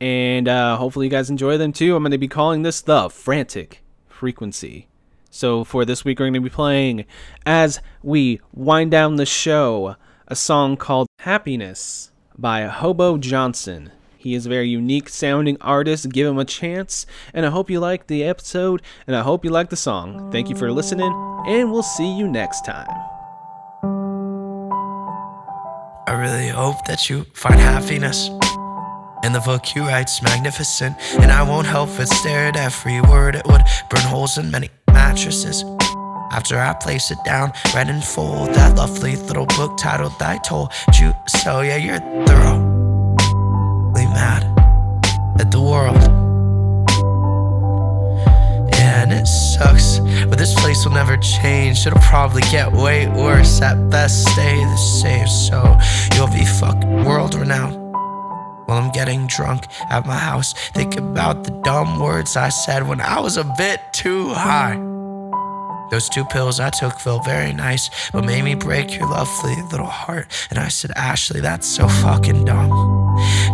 and 0.00 0.48
uh, 0.48 0.76
hopefully 0.76 1.06
you 1.06 1.10
guys 1.10 1.30
enjoy 1.30 1.56
them 1.56 1.72
too. 1.72 1.96
I'm 1.96 2.02
going 2.02 2.10
to 2.10 2.18
be 2.18 2.28
calling 2.28 2.62
this 2.62 2.80
the 2.80 3.08
Frantic 3.08 3.82
Frequency. 4.08 4.88
So 5.30 5.64
for 5.64 5.84
this 5.84 6.04
week, 6.04 6.18
we're 6.18 6.26
going 6.26 6.34
to 6.34 6.40
be 6.40 6.50
playing 6.50 7.04
as 7.44 7.80
we 8.02 8.40
wind 8.52 8.90
down 8.90 9.16
the 9.16 9.26
show 9.26 9.96
a 10.28 10.36
song 10.36 10.76
called 10.76 11.08
Happiness 11.20 12.10
by 12.36 12.62
Hobo 12.62 13.16
Johnson. 13.18 13.92
He 14.26 14.34
is 14.34 14.44
a 14.44 14.48
very 14.48 14.68
unique 14.68 15.08
sounding 15.08 15.56
artist. 15.60 16.08
Give 16.08 16.26
him 16.26 16.36
a 16.36 16.44
chance. 16.44 17.06
And 17.32 17.46
I 17.46 17.50
hope 17.50 17.70
you 17.70 17.78
like 17.78 18.08
the 18.08 18.24
episode 18.24 18.82
and 19.06 19.14
I 19.14 19.22
hope 19.22 19.44
you 19.44 19.50
like 19.52 19.70
the 19.70 19.76
song. 19.76 20.32
Thank 20.32 20.48
you 20.50 20.56
for 20.56 20.72
listening, 20.72 21.12
and 21.46 21.70
we'll 21.70 21.84
see 21.84 22.12
you 22.12 22.26
next 22.26 22.64
time. 22.64 22.88
I 26.08 26.18
really 26.18 26.48
hope 26.48 26.84
that 26.86 27.08
you 27.08 27.24
find 27.34 27.60
happiness. 27.60 28.28
And 29.22 29.32
the 29.32 29.42
book 29.44 29.76
you 29.76 29.82
write's 29.82 30.20
magnificent, 30.20 30.96
and 31.20 31.30
I 31.30 31.44
won't 31.48 31.68
help 31.68 31.90
but 31.96 32.08
stare 32.08 32.46
at 32.48 32.56
every 32.56 33.00
word. 33.02 33.36
It 33.36 33.46
would 33.46 33.62
burn 33.90 34.02
holes 34.02 34.38
in 34.38 34.50
many 34.50 34.70
mattresses. 34.90 35.64
After 36.32 36.58
I 36.58 36.74
place 36.74 37.12
it 37.12 37.18
down, 37.24 37.52
read 37.76 37.88
in 37.88 38.00
full 38.00 38.46
that 38.46 38.76
lovely 38.76 39.14
little 39.14 39.46
book 39.46 39.78
titled 39.78 40.14
I 40.20 40.38
Told 40.38 40.72
You 40.98 41.14
So. 41.28 41.60
Yeah, 41.60 41.76
you're 41.76 42.00
thoroughly 42.26 42.65
mad 44.16 44.42
at 45.38 45.50
the 45.50 45.60
world. 45.60 46.02
And 48.74 49.12
it 49.12 49.26
sucks, 49.26 50.00
but 50.28 50.38
this 50.38 50.54
place 50.54 50.84
will 50.84 50.92
never 50.92 51.16
change. 51.18 51.86
It'll 51.86 52.08
probably 52.14 52.40
get 52.50 52.72
way 52.72 53.08
worse. 53.08 53.60
At 53.60 53.76
best, 53.90 54.24
stay 54.32 54.56
the 54.56 54.76
same. 55.02 55.28
So 55.28 55.58
you'll 56.14 56.34
be 56.40 56.46
fucking 56.60 57.04
world 57.04 57.34
renowned 57.34 57.76
while 58.66 58.78
I'm 58.82 58.90
getting 58.90 59.26
drunk 59.26 59.66
at 59.90 60.06
my 60.06 60.20
house. 60.30 60.54
Think 60.78 60.96
about 60.96 61.44
the 61.44 61.52
dumb 61.62 62.00
words 62.00 62.36
I 62.36 62.48
said 62.48 62.88
when 62.88 63.00
I 63.00 63.20
was 63.20 63.36
a 63.36 63.44
bit 63.58 63.80
too 63.92 64.28
high. 64.30 64.76
Those 65.90 66.08
two 66.08 66.24
pills 66.24 66.58
I 66.58 66.70
took 66.70 66.98
felt 66.98 67.24
very 67.24 67.52
nice, 67.52 67.90
but 68.10 68.24
made 68.24 68.42
me 68.42 68.54
break 68.54 68.96
your 68.96 69.08
lovely 69.08 69.56
little 69.70 69.92
heart. 70.02 70.26
And 70.50 70.58
I 70.58 70.68
said, 70.68 70.90
Ashley, 70.96 71.40
that's 71.40 71.66
so 71.66 71.86
fucking 71.86 72.44
dumb. 72.46 72.95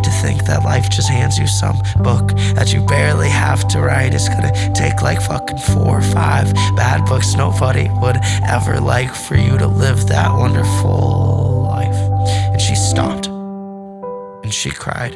To 0.03 0.09
think 0.21 0.45
that 0.45 0.63
life 0.63 0.89
just 0.89 1.09
hands 1.09 1.37
you 1.37 1.47
some 1.47 1.77
book 2.03 2.35
that 2.55 2.73
you 2.73 2.85
barely 2.85 3.29
have 3.29 3.67
to 3.69 3.81
write. 3.81 4.13
It's 4.13 4.29
gonna 4.29 4.53
take 4.73 5.01
like 5.01 5.21
fucking 5.21 5.57
four 5.57 5.99
or 5.99 6.01
five 6.01 6.53
bad 6.75 7.05
books 7.05 7.35
nobody 7.35 7.89
would 8.01 8.17
ever 8.47 8.79
like 8.79 9.13
for 9.13 9.35
you 9.35 9.57
to 9.57 9.67
live 9.67 10.07
that 10.07 10.31
wonderful 10.31 11.63
life. 11.63 11.95
And 12.51 12.61
she 12.61 12.75
stopped 12.75 13.27
and 13.27 14.53
she 14.53 14.69
cried 14.69 15.13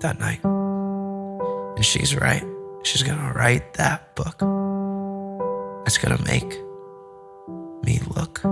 that 0.00 0.18
night. 0.18 0.42
And 0.44 1.84
she's 1.84 2.14
right. 2.14 2.44
She's 2.82 3.02
gonna 3.02 3.32
write 3.32 3.74
that 3.74 4.14
book. 4.14 4.36
It's 5.86 5.98
gonna 5.98 6.22
make 6.24 6.50
me 7.84 8.00
look 8.16 8.44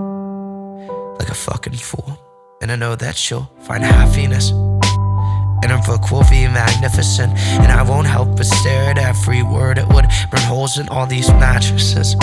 like 1.19 1.29
a 1.29 1.35
fucking 1.35 1.73
fool. 1.73 2.28
And 2.61 2.71
I 2.73 2.75
know 2.75 2.95
that 2.95 3.15
she'll 3.15 3.49
find 3.61 3.83
happiness. 3.83 4.51
And 4.51 5.71
her 5.71 5.81
book 5.85 6.11
will 6.11 6.23
be 6.29 6.45
magnificent. 6.47 7.37
And 7.37 7.71
I 7.71 7.83
won't 7.83 8.07
help 8.07 8.35
but 8.35 8.45
stare 8.45 8.91
at 8.91 8.97
every 8.97 9.43
word. 9.43 9.77
It 9.77 9.87
would 9.87 10.05
burn 10.29 10.41
holes 10.41 10.77
in 10.77 10.89
all 10.89 11.05
these 11.05 11.29
mattresses. 11.29 12.15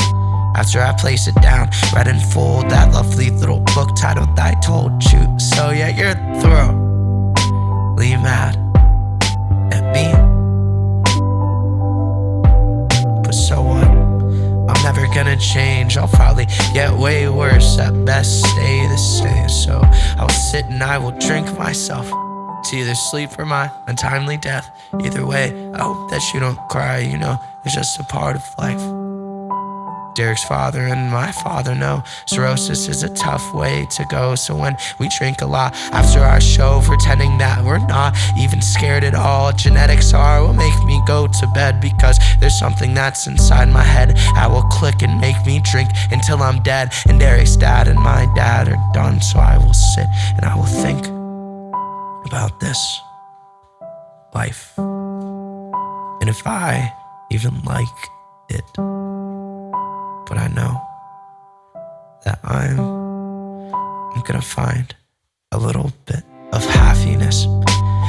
after 0.55 0.81
I 0.81 0.93
place 0.93 1.27
it 1.27 1.35
down. 1.43 1.71
Read 1.95 2.07
in 2.07 2.19
full 2.19 2.63
that 2.69 2.93
lovely 2.93 3.31
little 3.31 3.61
book 3.75 3.97
titled 3.97 4.39
I 4.39 4.55
Told 4.61 5.03
You. 5.05 5.39
So 5.39 5.71
yeah, 5.71 5.89
you're 5.89 6.15
thoroughly 6.41 8.17
mad 8.17 8.66
gonna 15.17 15.37
change. 15.39 15.97
I'll 15.97 16.09
probably 16.09 16.45
get 16.75 16.93
way 16.93 17.27
worse. 17.27 17.79
At 17.79 18.05
best, 18.05 18.41
stay 18.41 18.87
the 18.87 18.99
same. 18.99 19.49
So 19.49 19.81
I'll 20.19 20.29
sit 20.29 20.67
and 20.67 20.83
I 20.83 20.99
will 20.99 21.13
drink 21.13 21.59
myself 21.59 22.07
to 22.07 22.77
either 22.77 22.95
sleep 22.95 23.31
or 23.39 23.47
my 23.47 23.71
untimely 23.87 24.37
death. 24.37 24.71
Either 25.01 25.25
way, 25.27 25.71
I 25.73 25.83
hope 25.83 26.11
that 26.11 26.23
you 26.35 26.41
don't 26.41 26.59
cry. 26.69 26.99
You 26.99 27.17
know, 27.17 27.41
it's 27.65 27.75
just 27.75 27.99
a 27.99 28.05
part 28.05 28.37
of 28.37 28.45
life. 28.59 28.96
Derek's 30.17 30.45
father 30.45 30.81
and 30.81 31.13
my 31.13 31.31
father 31.31 31.75
know 31.75 32.03
cirrhosis 32.27 32.89
is 32.89 33.03
a 33.03 33.11
tough 33.11 33.55
way 33.55 33.87
to 33.91 34.05
go. 34.11 34.35
So 34.35 34.57
when 34.57 34.75
we 34.99 35.11
drink 35.11 35.43
a 35.43 35.47
lot 35.47 35.75
after 35.93 36.21
our 36.21 36.41
show, 36.41 36.81
pretending 36.85 37.37
that 37.37 37.63
we're 37.63 37.87
not 37.87 38.17
even 38.39 38.63
scared 38.63 39.05
at 39.05 39.15
all, 39.15 39.53
genetics 39.53 40.15
are 40.15 40.43
what 40.43 40.57
make 40.57 40.85
me 40.85 41.03
go 41.07 41.27
to 41.27 41.47
bed 41.55 41.83
because 41.83 42.19
there's 42.41 42.59
something 42.59 42.95
that's 42.95 43.27
inside 43.27 43.69
my 43.69 43.83
head 43.83 44.17
that 44.35 44.51
will 44.51 44.63
click 44.63 45.03
and 45.03 45.21
make 45.21 45.37
me 45.45 45.61
drink 45.61 45.91
until 46.11 46.43
I'm 46.43 46.63
dead. 46.63 46.95
And 47.07 47.21
Derek's 47.21 47.57
dad 47.57 47.87
and 47.87 47.99
my 47.99 48.27
dad 48.35 48.69
are 48.69 48.93
done, 48.95 49.21
so 49.21 49.39
I 49.39 49.59
will 49.59 49.75
sit 49.75 50.07
and 50.35 50.47
I 50.47 50.57
will 50.57 50.65
think 50.65 51.07
about 52.25 52.59
this 52.59 53.01
life. 54.35 54.73
And 54.79 56.31
if 56.31 56.47
I 56.47 56.91
even 57.31 57.61
like 57.65 57.87
it 58.49 59.26
but 60.29 60.39
I 60.39 60.49
know 60.49 60.83
that 62.25 62.41
I'm 62.45 62.79
I'm 62.79 64.23
gonna 64.23 64.43
find 64.43 64.95
a 65.53 65.59
little 65.59 65.93
bit 66.07 66.25
of 66.53 66.65
happiness. 66.65 67.47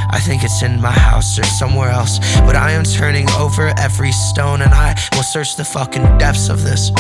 I 0.09 0.19
think 0.19 0.43
it's 0.43 0.63
in 0.63 0.81
my 0.81 0.91
house 0.91 1.37
or 1.37 1.43
somewhere 1.43 1.89
else, 1.89 2.19
but 2.41 2.55
I 2.55 2.71
am 2.71 2.83
turning 2.83 3.29
over 3.31 3.73
every 3.77 4.11
stone 4.11 4.61
and 4.61 4.73
I 4.73 4.95
will 5.13 5.23
search 5.23 5.55
the 5.57 5.65
fucking 5.65 6.17
depths 6.17 6.49
of 6.49 6.63
this 6.63 6.91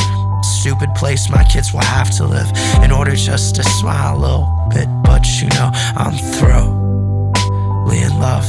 stupid 0.43 0.93
place 0.95 1.29
my 1.29 1.43
kids 1.45 1.73
will 1.73 1.81
have 1.81 2.15
to 2.17 2.25
live 2.25 2.49
in 2.83 2.91
order 2.91 3.15
just 3.15 3.55
to 3.55 3.63
smile 3.63 4.17
a 4.17 4.19
little 4.19 4.67
bit. 4.69 4.87
But 5.03 5.25
you 5.41 5.47
know, 5.49 5.71
I'm 5.95 6.17
thoroughly 6.35 8.01
in 8.01 8.19
love 8.19 8.45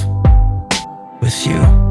with 1.20 1.46
you. 1.46 1.87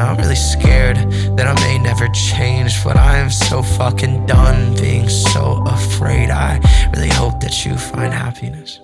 Yeah, 0.00 0.12
I'm 0.12 0.16
really 0.16 0.34
scared 0.34 0.96
that 1.36 1.46
I 1.46 1.52
may 1.60 1.78
never 1.78 2.08
change, 2.08 2.82
but 2.82 2.96
I 2.96 3.18
am 3.18 3.28
so 3.28 3.62
fucking 3.62 4.24
done 4.24 4.74
being 4.76 5.10
so 5.10 5.62
afraid. 5.66 6.30
I 6.30 6.58
really 6.96 7.10
hope 7.10 7.38
that 7.40 7.66
you 7.66 7.76
find 7.76 8.10
happiness. 8.10 8.80